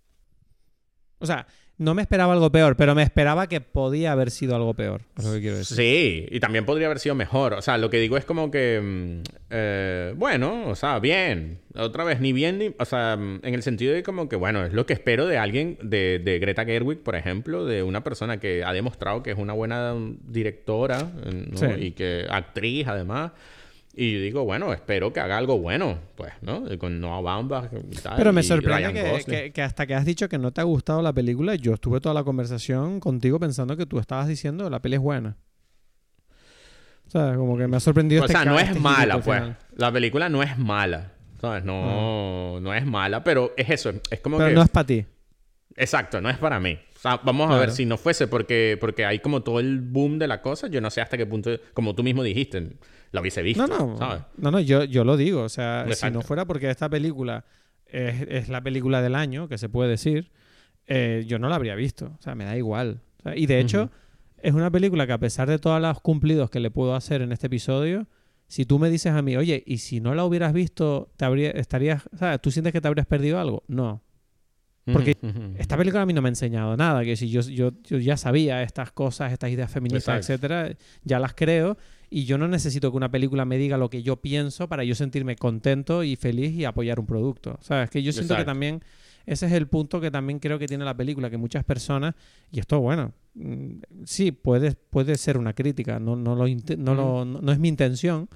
[1.20, 1.46] O sea,
[1.82, 5.02] no me esperaba algo peor, pero me esperaba que podía haber sido algo peor.
[5.18, 5.78] Es lo que quiero decir.
[5.78, 7.54] Sí, y también podría haber sido mejor.
[7.54, 8.80] O sea, lo que digo es como que.
[8.80, 11.58] Mm, eh, bueno, o sea, bien.
[11.76, 12.72] Otra vez, ni bien ni.
[12.78, 15.40] O sea, mm, en el sentido de como que, bueno, es lo que espero de
[15.40, 19.38] alguien, de, de Greta Gerwig, por ejemplo, de una persona que ha demostrado que es
[19.40, 19.96] una buena
[20.28, 21.78] directora ¿no?
[21.78, 23.32] y que actriz, además.
[23.94, 26.64] Y digo, bueno, espero que haga algo bueno, pues, ¿no?
[26.80, 28.16] Con Noah Baumbach y tal.
[28.16, 28.94] Pero me sorprende
[29.26, 32.00] que, que, hasta que has dicho que no te ha gustado la película, yo estuve
[32.00, 35.36] toda la conversación contigo pensando que tú estabas diciendo la peli es buena.
[37.08, 38.22] O sea, como que me ha sorprendido.
[38.22, 39.44] O este sea, no es este mala, pues.
[39.76, 41.12] La película no es mala.
[41.42, 41.66] ¿Sabes?
[41.66, 43.92] No, no es mala, pero es eso.
[44.10, 44.56] Es como pero que...
[44.56, 45.06] no es para ti.
[45.76, 46.78] Exacto, no es para mí.
[46.96, 50.20] O sea, vamos a ver si no fuese porque, porque hay como todo el boom
[50.20, 50.68] de la cosa.
[50.68, 52.78] Yo no sé hasta qué punto, como tú mismo dijiste,
[53.12, 53.66] lo hubiese visto.
[53.66, 53.98] No, no.
[53.98, 54.24] ¿sabes?
[54.38, 55.42] No, no, yo, yo lo digo.
[55.44, 57.46] O sea, si no fuera porque esta película
[57.86, 60.32] es, la película del año, que se puede decir,
[60.88, 62.16] eh, yo no la habría visto.
[62.20, 63.02] O sea, me da igual.
[63.36, 63.90] y de hecho,
[64.38, 67.32] es una película que a pesar de todos los cumplidos que le puedo hacer en
[67.32, 68.08] este episodio,
[68.48, 71.52] si tú me dices a mí, oye, y si no la hubieras visto, te habría,
[71.52, 72.42] estarías, ¿sabes?
[72.42, 73.64] ¿Tú sientes que te habrías perdido algo?
[73.68, 74.04] No.
[74.86, 75.16] Porque
[75.58, 78.18] esta película a mí no me ha enseñado nada, que si yo, yo, yo ya
[78.18, 81.78] sabía estas cosas, estas ideas feministas, etcétera, ya las creo
[82.10, 84.96] y yo no necesito que una película me diga lo que yo pienso para yo
[84.96, 87.58] sentirme contento y feliz y apoyar un producto.
[87.62, 87.90] ¿Sabes?
[87.90, 88.82] Que yo siento que también
[89.26, 92.16] ese es el punto que también creo que tiene la película, que muchas personas,
[92.52, 96.46] y esto bueno, mm, sí, puede, puede ser una crítica, no, no, lo,
[96.78, 98.28] no, no, es mi intención,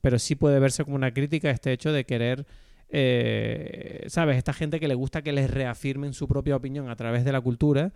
[0.00, 2.46] pero sí puede verse como una crítica este hecho de querer
[2.94, 4.36] eh, ¿sabes?
[4.36, 7.40] Esta gente que le gusta que les reafirmen su propia opinión a través de la
[7.40, 7.90] cultura.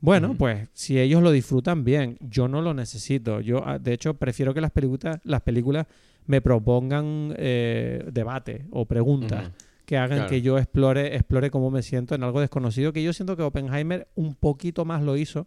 [0.00, 3.40] Bueno, pues si ellos lo disfrutan bien, yo no lo necesito.
[3.40, 5.86] Yo, ah, de hecho, prefiero que las películas, las películas
[6.26, 9.50] me propongan eh, debate o preguntas.
[9.84, 13.36] que hagan que yo explore, explore cómo me siento en algo desconocido, que yo siento
[13.36, 15.46] que Oppenheimer un poquito más lo hizo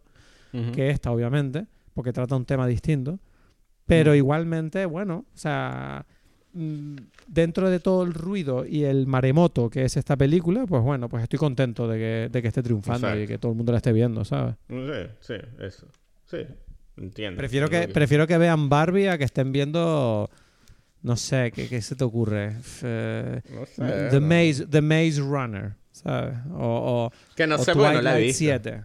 [0.73, 3.19] que esta, obviamente, porque trata un tema distinto.
[3.85, 6.05] Pero igualmente, bueno, o sea,
[6.53, 11.23] dentro de todo el ruido y el maremoto que es esta película, pues bueno, pues
[11.23, 13.93] estoy contento de que, de que esté triunfando y que todo el mundo la esté
[13.93, 14.55] viendo, ¿sabes?
[14.69, 14.75] Sí,
[15.21, 15.87] sí, eso.
[16.25, 16.37] Sí,
[16.97, 17.37] entiendo.
[17.37, 20.29] Prefiero que, prefiero que vean Barbie a que estén viendo,
[21.03, 22.53] no sé, ¿qué, qué se te ocurre?
[22.83, 24.27] Eh, No sé, The, no.
[24.27, 26.37] Maze, The Maze Runner, ¿sabes?
[26.53, 28.39] O, o, Que no o sé porque no la he Twilight visto.
[28.39, 28.83] 7.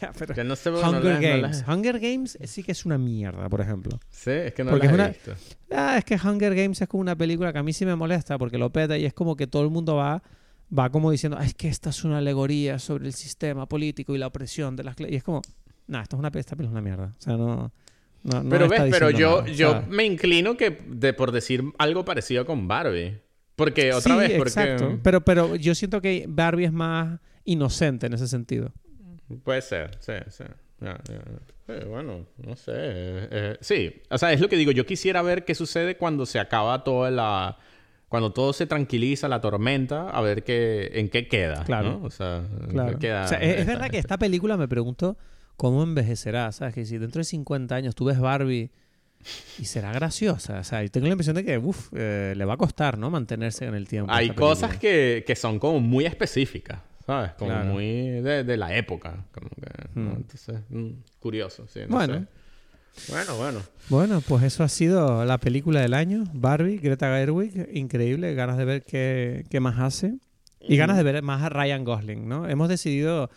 [0.00, 1.64] Ya, pero- Que no sé no Hunger no la- Games.
[1.66, 3.98] Hunger Games sí que es una mierda, por ejemplo.
[4.10, 5.32] Sí, es que no Porque la he una- visto.
[5.70, 8.38] Ah, es que Hunger Games es como una película que a mí sí me molesta
[8.38, 10.22] porque lo peta y es como que todo el mundo va,
[10.76, 14.18] va como diciendo, "Ah, es que esta es una alegoría sobre el sistema político y
[14.18, 15.12] la opresión de las clases.
[15.14, 15.42] Y es como,
[15.86, 17.14] nah, esto es una, esta película es una mierda.
[17.18, 17.72] O sea, no.
[18.22, 19.88] no, no pero ves, pero yo, nada, yo ¿sabes?
[19.88, 23.20] me inclino que de, por decir algo parecido con Barbie.
[23.54, 24.98] Porque otra sí, vez, porque exacto.
[25.02, 28.72] Pero, pero yo siento que Barbie es más inocente en ese sentido.
[29.44, 30.44] Puede ser, sí, sí.
[30.80, 31.78] Ya, ya, ya.
[31.80, 32.72] Sí, bueno, no sé.
[32.74, 34.72] eh, eh, sí, o sea, es lo que digo.
[34.72, 37.58] Yo quisiera ver qué sucede cuando se acaba toda la.
[38.08, 41.64] Cuando todo se tranquiliza, la tormenta, a ver qué, en qué queda.
[41.64, 41.98] Claro.
[41.98, 42.06] ¿no?
[42.06, 42.92] O sea, Claro.
[42.92, 45.16] qué queda O sea, es, es verdad que esta película me pregunto
[45.56, 46.72] cómo envejecerá, ¿sabes?
[46.74, 48.70] Que si dentro de 50 años tú ves Barbie
[49.58, 52.54] y será graciosa, o sea, yo tengo la impresión de que, uf, eh, le va
[52.54, 53.10] a costar, ¿no?
[53.10, 54.12] Mantenerse en el tiempo.
[54.12, 57.32] Hay cosas que, que son como muy específicas, ¿sabes?
[57.38, 57.72] Como Claro.
[57.72, 57.86] muy
[58.20, 59.24] de, de la época.
[59.32, 60.10] Como que, ¿no?
[60.12, 60.16] Hmm.
[60.16, 60.88] Entonces, mm,
[61.20, 61.80] curioso, sí.
[61.88, 62.14] no Bueno.
[62.14, 62.26] sé.
[63.12, 63.60] Bueno, bueno.
[63.90, 68.64] Bueno, pues eso ha sido la película del año, Barbie, Greta Gerwig, increíble, ganas de
[68.64, 70.14] ver qué, qué más hace
[70.60, 72.48] y ganas de ver más a Ryan Gosling, ¿no?
[72.48, 73.30] Hemos decidido,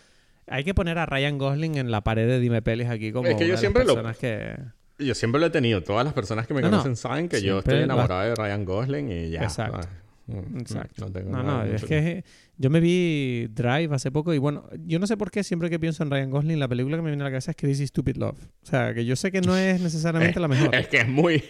[0.46, 3.36] hay que poner a Ryan Gosling en la pared de Dime Pelis aquí como Es
[3.36, 4.56] que yo siempre lo- que...
[4.98, 5.82] Yo siempre lo he tenido.
[5.82, 6.70] Todas las personas que me No, no.
[6.78, 9.42] conocen saben que yo Siempre estoy va- enamorado de Ryan Gosling y ya.
[9.42, 9.82] Exacto.
[9.82, 9.88] ¿sabes?
[10.30, 11.06] Mm, mm, Exacto.
[11.06, 12.24] No, tengo No, nada no, es que
[12.56, 15.78] yo me vi Drive hace poco y bueno, yo no sé por qué siempre que
[15.78, 18.16] pienso en Ryan Gosling, la película que me viene a la cabeza es Crazy Stupid
[18.16, 18.38] Love.
[18.62, 21.42] O sea, que yo sé que no es necesariamente la mejor, Es que es muy...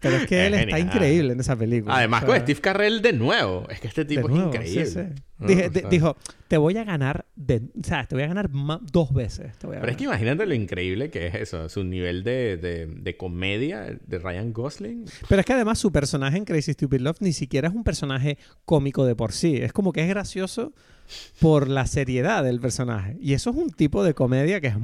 [0.00, 1.94] pero es que es él está increíble en esa película.
[1.96, 3.66] Además, O con Steve Carrell de nuevo.
[3.70, 4.86] Es que este tipo nuevo, es increíble.
[4.86, 5.22] sí, sí.
[5.38, 5.46] ¿no?
[5.46, 6.16] Dije- O de- sea, dijo,
[6.48, 9.56] te voy a ganar, de, o sea, te voy a ganar dos veces.
[9.58, 11.68] Te voy a Pero es que imagínate lo increíble que es eso.
[11.68, 15.04] Su nivel de, de, de comedia de Ryan Gosling.
[15.28, 18.36] Pero es que además su personaje en Crazy Stupid Love ni siquiera es un personaje
[18.64, 19.56] cómico de por sí.
[19.56, 20.72] Es como que es gracioso
[21.40, 23.16] por la seriedad del personaje.
[23.20, 24.74] Y eso es un tipo de comedia que es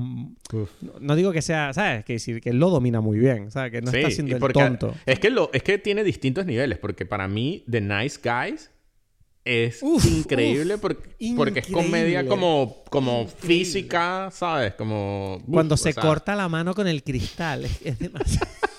[0.52, 0.70] Uf.
[1.00, 2.04] No, digo que sea, ¿sabes?
[2.04, 3.72] Que decir que lo domina muy bien, ¿sabes?
[3.72, 4.94] Que no Sí, está siendo el tonto.
[5.06, 8.70] Es que, lo, es que tiene distintos niveles, porque para mí The Nice Guys
[9.44, 13.46] es Uf, increíble uf, porque, porque es comedia como, como Increíble.
[13.46, 14.74] física, ¿sabes?
[14.74, 15.40] Como...
[15.48, 18.50] Cuando se sea, corta la mano con el cristal, es, es demasiado.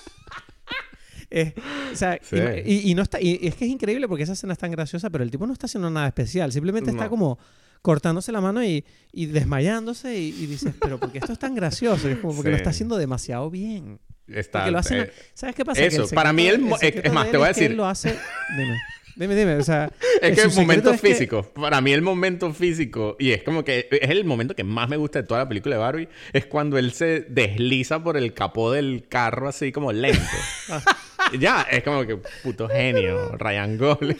[1.30, 1.52] Es-
[1.92, 2.36] o sea, Sí.
[2.64, 4.70] y, y- no está, y, y es que es increíble porque esa escena es tan
[4.70, 6.52] graciosa, pero el tipo no está haciendo nada especial.
[6.52, 7.10] Simplemente está No.
[7.10, 7.38] como
[7.82, 12.08] cortándose la mano y, y desmayándose y, dices, pero ¿por qué esto es tan gracioso?
[12.08, 14.00] Y es como porque lo está haciendo demasiado bien.
[14.26, 15.00] Está, Porque lo hacen...
[15.02, 15.82] eh, ¿Sabes qué pasa?
[15.82, 17.76] Eso, el para mí el mo- es- más, te voy a que él decir.
[17.76, 18.14] lo hace...
[18.58, 18.76] Dime,
[19.16, 19.54] dime, dime.
[19.56, 19.90] O sea,
[20.22, 23.64] Es que el momento es que- físico, para mí el momento físico, y es como
[23.64, 26.44] que es el momento que más me gusta de toda la película de Barbie, es
[26.46, 30.20] cuando él se desliza por el capó del carro así como lento.
[31.38, 34.18] ya, es como que puto genio, Ryan Gosling.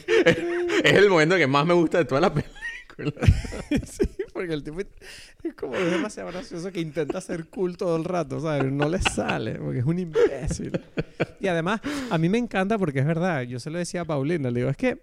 [0.85, 2.59] es el momento que más me gusta de toda la película.
[3.85, 8.41] Sí, porque el tipo es como demasiado gracioso que intenta ser cool todo el rato,
[8.41, 8.73] ¿sabes?
[8.73, 10.81] No le sale, porque es un imbécil.
[11.39, 11.81] Y además,
[12.11, 14.71] a mí me encanta porque es verdad, yo se lo decía a Paulina, le digo,
[14.71, 15.01] es que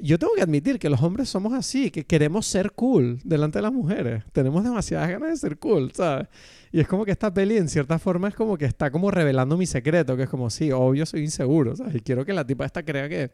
[0.00, 3.62] yo tengo que admitir que los hombres somos así, que queremos ser cool delante de
[3.62, 4.24] las mujeres.
[4.32, 6.28] Tenemos demasiadas ganas de ser cool, ¿sabes?
[6.72, 9.56] Y es como que esta peli, en cierta forma, es como que está como revelando
[9.56, 11.94] mi secreto, que es como, sí, obvio soy inseguro, ¿sabes?
[11.94, 13.30] Y quiero que la tipa esta crea que...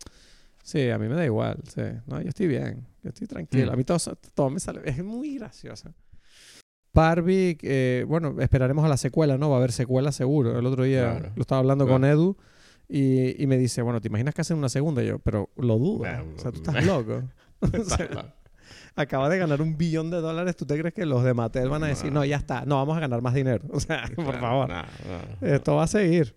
[0.62, 1.80] Sí, a mí me da igual, sí.
[2.06, 3.70] No, yo estoy bien, yo estoy tranquilo.
[3.70, 3.74] Mm.
[3.74, 3.98] A mí todo,
[4.34, 4.82] todo me sale...
[4.84, 5.94] Es muy graciosa.
[6.92, 9.48] Barbie, eh, bueno, esperaremos a la secuela, ¿no?
[9.48, 10.58] Va a haber secuela seguro.
[10.58, 11.32] El otro día Claro.
[11.34, 11.94] lo estaba hablando Claro.
[12.00, 12.36] con Edu
[12.90, 15.02] y, y me dice, bueno, ¿te imaginas que hacen una segunda?
[15.02, 16.02] Y yo, pero lo dudo.
[16.02, 17.22] O sea, tú estás loco.
[17.60, 18.34] O sea,
[18.94, 20.56] acaba de ganar un billón de dólares.
[20.56, 22.96] ¿Tú te crees que los de Mattel van a decir, no, ya está, no, vamos
[22.96, 23.64] a ganar más dinero?
[23.70, 24.68] O sea, por favor.
[24.68, 26.34] No, no, Esto va a seguir.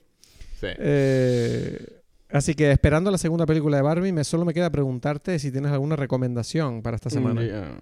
[0.59, 0.67] Sí.
[0.69, 5.51] Eh, así que esperando la segunda película de Barbie, me solo me queda preguntarte si
[5.51, 7.43] tienes alguna recomendación para esta semana.
[7.43, 7.77] Ya.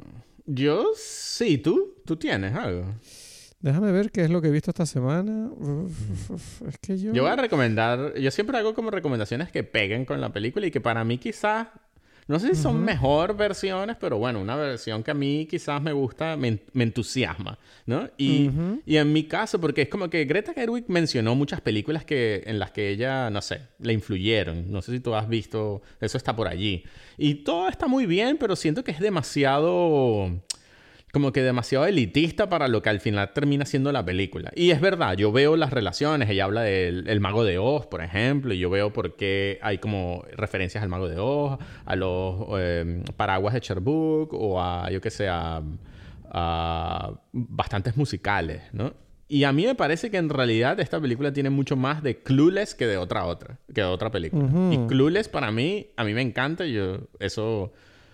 [0.45, 1.95] Yo sí, ¿tú?
[2.05, 2.85] ¿Tú tienes algo?
[3.61, 5.49] Déjame ver qué es lo que he visto esta semana.
[6.67, 7.13] Es que yo...
[7.13, 10.71] Yo voy a recomendar, yo siempre hago como recomendaciones que peguen con la película y
[10.71, 11.67] que para mí quizás,
[12.27, 15.91] no sé si son mejor versiones, pero bueno, una versión que a mí quizás me
[15.93, 18.09] gusta, me, en- me entusiasma, ¿no?
[18.17, 18.49] Y,
[18.85, 22.57] y en mi caso, porque es como que Greta Gerwig mencionó muchas películas que, en
[22.57, 24.71] las que ella, no sé, le influyeron.
[24.71, 26.83] No sé si tú has visto, eso está por allí.
[27.17, 30.41] Y todo está muy bien, pero siento que es demasiado
[31.11, 34.51] como que demasiado elitista para lo que al final termina siendo la película.
[34.55, 38.01] Y es verdad, yo veo las relaciones, ella habla del el mago de Oz, por
[38.01, 42.47] ejemplo, y yo veo por qué hay como referencias al mago de Oz, a los
[42.57, 45.61] eh, paraguas de Cherbourg o a, yo qué sé, a,
[46.31, 48.93] a bastantes musicales, ¿no?
[49.27, 52.75] Y a mí me parece que en realidad esta película tiene mucho más de Clueless
[52.75, 54.49] que de otra otra, que de otra película.
[54.71, 57.71] Y Clueless para mí, a mí me encanta, yo eso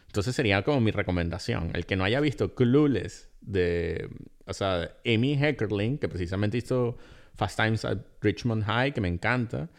[0.07, 1.71] entonces sería como mi recomendación.
[1.73, 4.09] El que no haya visto Clueless de,
[4.45, 6.97] o sea, Amy Heckerling, que precisamente hizo
[7.35, 9.69] Fast Times at Richmond High, que me encanta.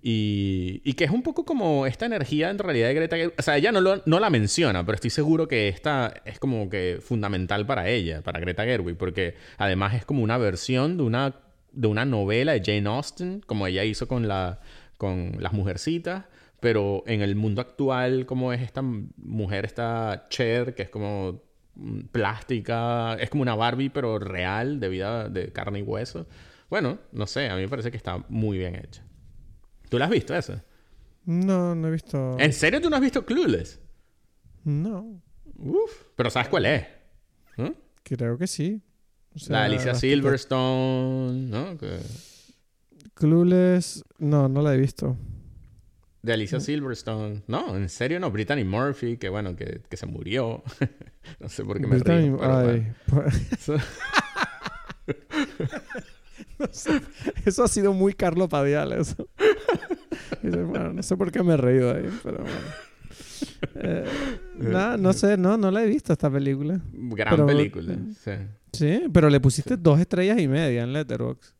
[0.00, 3.16] Y, y, que es un poco como esta energía en realidad de Greta.
[3.36, 6.70] O sea, ella no, lo, no la menciona, pero estoy seguro que esta es como
[6.70, 11.34] que fundamental para ella, para Greta Gerwig, porque además es como una versión de una,
[11.72, 14.60] de una novela de Jane Austen, como ella hizo con, la,
[14.98, 16.26] con Las Mujercitas.
[16.60, 21.42] Pero en el mundo actual, como es esta mujer, esta Cher, que es como
[21.74, 26.26] mm, plástica, es como una Barbie, pero real, de vida de carne y hueso.
[26.68, 29.04] Bueno, no sé, a mí me parece que está muy bien hecha.
[29.88, 30.64] ¿Tú la has visto esa?
[31.24, 32.36] No, no he visto.
[32.38, 33.80] ¿En serio tú no has visto Clueless?
[34.64, 35.22] No.
[35.56, 36.86] Uf, pero ¿sabes cuál es?
[38.02, 38.80] Creo que sí.
[39.48, 41.76] la Alicia Silverstone, ¿no?
[43.12, 45.16] Clueless, no, no la he visto.
[46.28, 47.42] De Alicia Silverstone.
[47.46, 48.30] No, en serio no.
[48.30, 50.62] Brittany Murphy, que bueno, que, que se murió.
[51.40, 52.28] no sé por qué me Brittany...
[52.28, 52.38] río.
[52.42, 52.86] Ay,
[56.58, 57.00] no sé.
[57.46, 59.26] Eso ha sido muy Carlos Padial, eso.
[60.42, 62.58] bueno, no sé por qué me he reído ahí, pero bueno.
[63.76, 64.04] Eh,
[64.98, 66.78] no sé, no, no la he visto esta película.
[66.92, 68.32] Gran película, sí.
[68.74, 71.54] Sí, pero le pusiste dos estrellas y media en Letterboxd.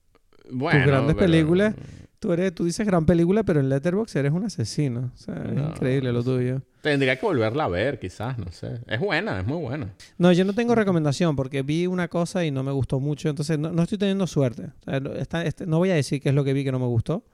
[0.50, 1.74] Bueno, Tus grandes películas
[2.18, 5.12] Tú, eres, tú dices gran película, pero en Letterboxd eres un asesino.
[5.14, 6.62] O sea, es increíble lo tuyo.
[6.82, 8.80] Tendría que volverla a ver, quizás, no sé.
[8.88, 9.94] Es buena, es muy buena.
[10.16, 13.28] No, yo no tengo recomendación porque vi una cosa y no me gustó mucho.
[13.28, 14.70] Entonces, no, estoy teniendo suerte.
[15.44, 17.24] Este, no voy a decir qué es lo que vi que no me gustó.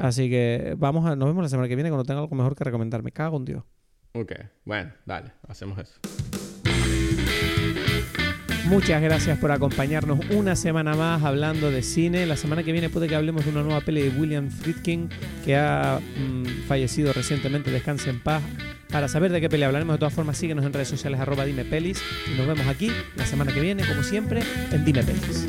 [0.00, 2.64] Así que vamos a, nos vemos la semana que viene cuando tenga algo mejor que
[2.64, 3.02] recomendar.
[3.02, 3.64] Me cago en Dios.
[4.12, 4.32] Ok,
[4.64, 6.45] bueno, dale, hacemos eso.
[8.68, 12.26] Muchas gracias por acompañarnos una semana más hablando de cine.
[12.26, 15.08] La semana que viene puede que hablemos de una nueva peli de William Friedkin
[15.44, 17.70] que ha mm, fallecido recientemente.
[17.70, 18.42] Descanse en paz.
[18.90, 21.64] Para saber de qué peli hablaremos, de todas formas, síguenos en redes sociales arroba Dime
[21.64, 22.02] Pelis.
[22.32, 25.46] Y nos vemos aquí la semana que viene, como siempre, en Dime Pelis.